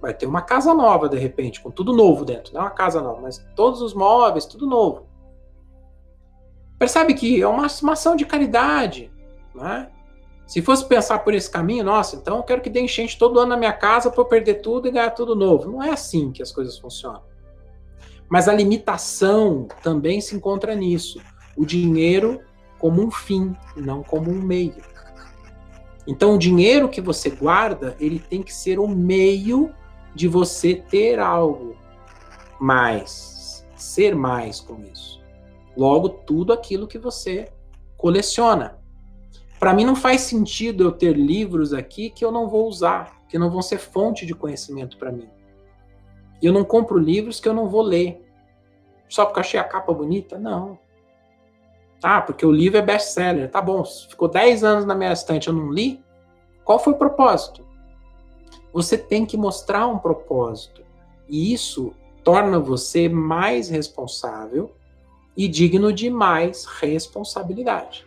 Vai 0.01 0.15
ter 0.15 0.27
uma 0.27 0.41
casa 0.41 0.73
nova 0.73 1.09
de 1.09 1.19
repente, 1.19 1.61
com 1.61 1.71
tudo 1.71 1.93
novo 1.93 2.25
dentro, 2.25 2.55
não 2.55 2.61
é 2.61 2.65
uma 2.65 2.71
casa 2.71 3.01
nova, 3.01 3.21
mas 3.21 3.45
todos 3.57 3.83
os 3.83 3.93
móveis, 3.93 4.47
tudo 4.47 4.67
novo. 4.67 5.07
Percebe 6.79 7.13
que 7.15 7.43
é 7.43 7.49
uma, 7.49 7.67
uma 7.83 7.93
ação 7.93 8.15
de 8.15 8.25
caridade. 8.25 9.11
Né? 9.55 9.91
Se 10.47 10.63
fosse 10.63 10.87
pensar 10.87 11.19
por 11.21 11.35
esse 11.35 11.51
caminho, 11.51 11.85
nossa, 11.85 12.15
então 12.17 12.37
eu 12.37 12.43
quero 12.43 12.63
que 12.63 12.71
dê 12.71 12.81
enchente 12.81 13.19
todo 13.19 13.41
ano 13.41 13.51
na 13.51 13.57
minha 13.57 13.73
casa 13.73 14.11
para 14.11 14.21
eu 14.21 14.27
perder 14.27 14.63
tudo 14.63 14.87
e 14.87 14.93
ganhar 14.93 15.11
tudo 15.11 15.35
novo. 15.35 15.71
Não 15.71 15.83
é 15.83 15.91
assim 15.91 16.31
que 16.31 16.41
as 16.41 16.53
coisas 16.53 16.79
funcionam. 16.79 17.23
Mas 18.29 18.49
a 18.49 18.53
limitação 18.53 19.67
também 19.83 20.21
se 20.21 20.37
encontra 20.37 20.75
nisso. 20.75 21.21
O 21.57 21.65
dinheiro 21.65 22.41
como 22.79 23.03
um 23.03 23.11
fim, 23.11 23.57
não 23.77 24.03
como 24.03 24.31
um 24.31 24.41
meio. 24.41 24.77
Então, 26.07 26.35
o 26.35 26.39
dinheiro 26.39 26.89
que 26.89 27.01
você 27.01 27.31
guarda, 27.31 27.97
ele 27.99 28.21
tem 28.21 28.43
que 28.43 28.55
ser 28.55 28.79
o 28.79 28.87
meio 28.87 29.75
de 30.15 30.29
você 30.29 30.75
ter 30.75 31.19
algo 31.19 31.77
mais, 32.61 33.67
ser 33.75 34.15
mais 34.15 34.61
com 34.61 34.81
isso. 34.83 35.21
Logo, 35.77 36.09
tudo 36.09 36.53
aquilo 36.53 36.87
que 36.87 36.99
você 36.99 37.53
coleciona. 37.97 38.79
Para 39.59 39.73
mim 39.73 39.85
não 39.85 39.97
faz 39.97 40.23
sentido 40.23 40.85
eu 40.85 40.93
ter 40.93 41.17
livros 41.17 41.73
aqui 41.73 42.11
que 42.11 42.25
eu 42.25 42.31
não 42.31 42.49
vou 42.49 42.67
usar, 42.67 43.23
que 43.29 43.39
não 43.39 43.51
vão 43.51 43.63
ser 43.63 43.79
fonte 43.79 44.27
de 44.27 44.35
conhecimento 44.35 44.99
para 44.99 45.11
mim. 45.11 45.29
Eu 46.43 46.53
não 46.53 46.65
compro 46.65 46.99
livros 46.99 47.41
que 47.41 47.49
eu 47.49 47.55
não 47.55 47.69
vou 47.69 47.83
ler. 47.83 48.23
Só 49.09 49.25
porque 49.25 49.41
achei 49.41 49.59
a 49.59 49.65
capa 49.65 49.93
bonita? 49.93 50.39
Não. 50.39 50.79
Ah, 52.03 52.21
porque 52.21 52.45
o 52.45 52.53
livro 52.53 52.79
é 52.79 52.83
best-seller. 52.83 53.51
Tá 53.51 53.63
bom, 53.63 53.85
ficou 53.85 54.29
10 54.29 54.63
anos 54.63 54.85
na 54.85 54.95
minha 54.95 55.13
estante, 55.13 55.49
eu 55.49 55.55
não 55.55 55.71
li? 55.71 56.05
Qual 56.65 56.79
foi 56.79 56.93
o 56.93 56.99
propósito? 56.99 57.65
Você 58.73 58.99
tem 58.99 59.25
que 59.25 59.37
mostrar 59.37 59.87
um 59.87 59.99
propósito. 59.99 60.85
E 61.29 61.53
isso 61.53 61.95
torna 62.23 62.59
você 62.59 63.09
mais 63.09 63.69
responsável 63.69 64.75
e 65.37 65.49
digno 65.49 65.93
de 65.93 66.11
mais 66.11 66.65
responsabilidade. 66.65 68.06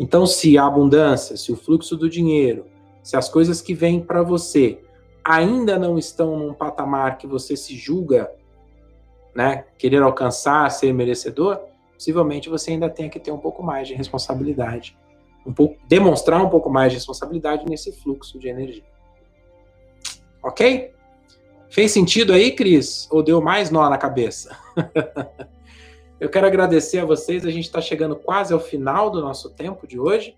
Então, 0.00 0.24
se 0.24 0.56
a 0.56 0.64
abundância, 0.64 1.36
se 1.36 1.52
o 1.52 1.56
fluxo 1.56 1.94
do 1.94 2.08
dinheiro, 2.08 2.64
se 3.02 3.18
as 3.18 3.28
coisas 3.28 3.60
que 3.60 3.74
vêm 3.74 4.00
para 4.00 4.22
você 4.22 4.80
ainda 5.22 5.78
não 5.78 5.98
estão 5.98 6.38
num 6.38 6.54
patamar 6.54 7.18
que 7.18 7.26
você 7.26 7.54
se 7.54 7.76
julga, 7.76 8.32
né, 9.34 9.66
querer 9.76 10.00
alcançar, 10.00 10.70
ser 10.70 10.94
merecedor, 10.94 11.60
possivelmente 11.92 12.48
você 12.48 12.70
ainda 12.70 12.88
tenha 12.88 13.10
que 13.10 13.20
ter 13.20 13.30
um 13.30 13.36
pouco 13.36 13.62
mais 13.62 13.88
de 13.88 13.94
responsabilidade, 13.94 14.96
um 15.44 15.52
pouco 15.52 15.76
demonstrar 15.86 16.42
um 16.42 16.48
pouco 16.48 16.70
mais 16.70 16.92
de 16.92 16.96
responsabilidade 16.96 17.66
nesse 17.68 17.92
fluxo 17.92 18.38
de 18.38 18.48
energia. 18.48 18.84
OK? 20.42 20.94
Fez 21.68 21.92
sentido 21.92 22.32
aí, 22.32 22.52
Cris? 22.52 23.06
Ou 23.12 23.22
deu 23.22 23.42
mais 23.42 23.70
nó 23.70 23.88
na 23.90 23.98
cabeça? 23.98 24.56
Eu 26.20 26.28
quero 26.28 26.46
agradecer 26.46 26.98
a 26.98 27.04
vocês. 27.06 27.46
A 27.46 27.50
gente 27.50 27.64
está 27.64 27.80
chegando 27.80 28.14
quase 28.14 28.52
ao 28.52 28.60
final 28.60 29.10
do 29.10 29.22
nosso 29.22 29.48
tempo 29.48 29.86
de 29.86 29.98
hoje, 29.98 30.36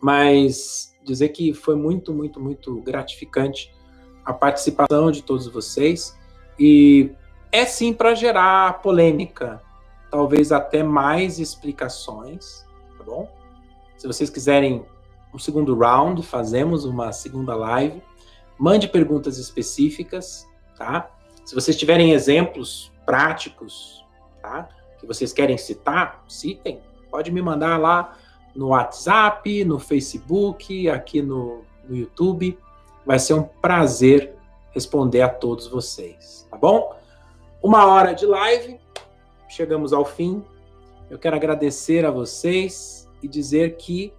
mas 0.00 0.94
dizer 1.02 1.30
que 1.30 1.52
foi 1.52 1.74
muito, 1.74 2.14
muito, 2.14 2.40
muito 2.40 2.80
gratificante 2.82 3.74
a 4.24 4.32
participação 4.32 5.10
de 5.10 5.22
todos 5.22 5.48
vocês. 5.48 6.16
E 6.56 7.10
é 7.50 7.64
sim 7.64 7.92
para 7.92 8.14
gerar 8.14 8.80
polêmica, 8.80 9.60
talvez 10.08 10.52
até 10.52 10.84
mais 10.84 11.40
explicações, 11.40 12.64
tá 12.96 13.02
bom? 13.02 13.28
Se 13.96 14.06
vocês 14.06 14.30
quiserem 14.30 14.86
um 15.34 15.38
segundo 15.38 15.76
round, 15.76 16.22
fazemos 16.22 16.84
uma 16.84 17.10
segunda 17.10 17.56
live. 17.56 18.00
Mande 18.56 18.86
perguntas 18.86 19.36
específicas, 19.36 20.46
tá? 20.76 21.10
Se 21.44 21.54
vocês 21.54 21.76
tiverem 21.76 22.12
exemplos 22.12 22.92
práticos, 23.04 24.04
tá? 24.40 24.68
Que 25.06 25.14
vocês 25.14 25.32
querem 25.32 25.56
citar, 25.56 26.24
citem. 26.26 26.80
Pode 27.10 27.30
me 27.30 27.40
mandar 27.40 27.78
lá 27.78 28.18
no 28.56 28.68
WhatsApp, 28.68 29.64
no 29.64 29.78
Facebook, 29.78 30.88
aqui 30.90 31.22
no, 31.22 31.62
no 31.88 31.96
YouTube. 31.96 32.58
Vai 33.06 33.20
ser 33.20 33.34
um 33.34 33.44
prazer 33.44 34.34
responder 34.72 35.22
a 35.22 35.28
todos 35.28 35.68
vocês, 35.68 36.46
tá 36.50 36.56
bom? 36.56 36.92
Uma 37.62 37.86
hora 37.86 38.14
de 38.14 38.26
live, 38.26 38.80
chegamos 39.48 39.92
ao 39.92 40.04
fim. 40.04 40.44
Eu 41.08 41.18
quero 41.20 41.36
agradecer 41.36 42.04
a 42.04 42.10
vocês 42.10 43.08
e 43.22 43.28
dizer 43.28 43.76
que 43.76 44.12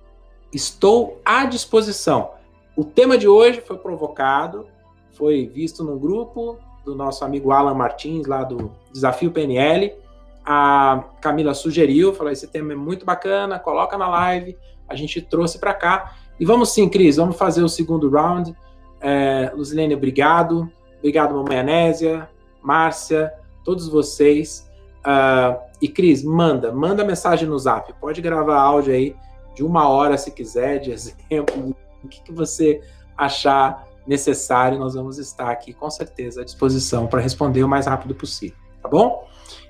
estou 0.54 1.20
à 1.26 1.44
disposição. 1.46 2.32
O 2.78 2.86
tema 2.86 3.18
de 3.18 3.28
hoje 3.28 3.60
foi 3.60 3.78
provocado, 3.78 4.66
foi 5.12 5.48
visto 5.48 5.84
no 5.84 6.00
grupo 6.00 6.58
do 6.86 6.96
nosso 6.96 7.26
amigo 7.26 7.52
Alan 7.52 7.74
Martins, 7.74 8.26
lá 8.26 8.46
do 8.46 8.72
Desafio 8.94 9.32
PNL. 9.32 10.07
A 10.50 11.04
Camila 11.20 11.54
sugeriu, 11.54 12.14
falou: 12.14 12.32
esse 12.32 12.48
tema 12.48 12.72
é 12.72 12.76
muito 12.76 13.06
bacana, 13.06 13.60
coloca 13.60 13.98
na 13.98 14.08
live. 14.08 14.58
A 14.88 14.96
gente 14.96 15.22
trouxe 15.22 15.60
para 15.60 15.74
cá. 15.74 16.16
E 16.40 16.46
vamos 16.46 16.70
sim, 16.70 16.88
Cris, 16.88 17.18
vamos 17.18 17.36
fazer 17.36 17.62
o 17.64 17.68
segundo 17.68 18.10
round. 18.10 18.56
É, 19.02 19.52
Luzilene, 19.54 19.94
obrigado. 19.94 20.72
Obrigado, 21.00 21.36
Mamãe 21.36 21.60
Anésia, 21.60 22.30
Márcia, 22.64 23.34
todos 23.66 23.90
vocês. 23.90 24.72
Uh, 25.00 25.60
e 25.82 25.90
Cris, 25.90 26.24
manda, 26.24 26.72
manda 26.72 27.04
mensagem 27.04 27.48
no 27.48 27.60
zap. 27.60 27.94
Pode 28.00 28.22
gravar 28.22 28.60
áudio 28.60 28.94
aí 28.94 29.16
de 29.54 29.64
uma 29.64 29.90
hora, 29.90 30.18
se 30.18 30.32
quiser, 30.32 30.80
de 30.80 30.92
exemplo, 30.92 31.76
o 32.02 32.08
que, 32.08 32.22
que 32.24 32.32
você 32.32 32.82
achar 33.18 33.86
necessário. 34.08 34.80
Nós 34.80 34.94
vamos 34.94 35.18
estar 35.18 35.50
aqui, 35.50 35.74
com 35.74 35.90
certeza, 35.90 36.42
à 36.42 36.46
disposição 36.46 37.06
para 37.06 37.20
responder 37.20 37.64
o 37.64 37.68
mais 37.68 37.86
rápido 37.86 38.16
possível, 38.16 38.58
tá 38.82 38.88
bom? 38.88 39.28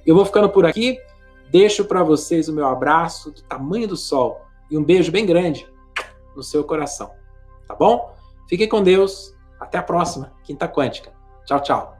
Eu 0.07 0.15
vou 0.15 0.25
ficando 0.25 0.49
por 0.49 0.65
aqui. 0.65 0.97
Deixo 1.51 1.83
para 1.83 2.01
vocês 2.01 2.47
o 2.47 2.53
meu 2.53 2.65
abraço 2.65 3.29
do 3.31 3.41
tamanho 3.43 3.87
do 3.87 3.97
sol 3.97 4.41
e 4.71 4.77
um 4.77 4.83
beijo 4.83 5.11
bem 5.11 5.25
grande 5.25 5.69
no 6.35 6.41
seu 6.43 6.63
coração, 6.63 7.11
tá 7.67 7.75
bom? 7.75 8.13
Fiquem 8.49 8.67
com 8.67 8.81
Deus. 8.81 9.35
Até 9.59 9.77
a 9.77 9.83
próxima, 9.83 10.33
Quinta 10.43 10.67
Quântica. 10.67 11.11
Tchau, 11.45 11.59
tchau. 11.61 11.96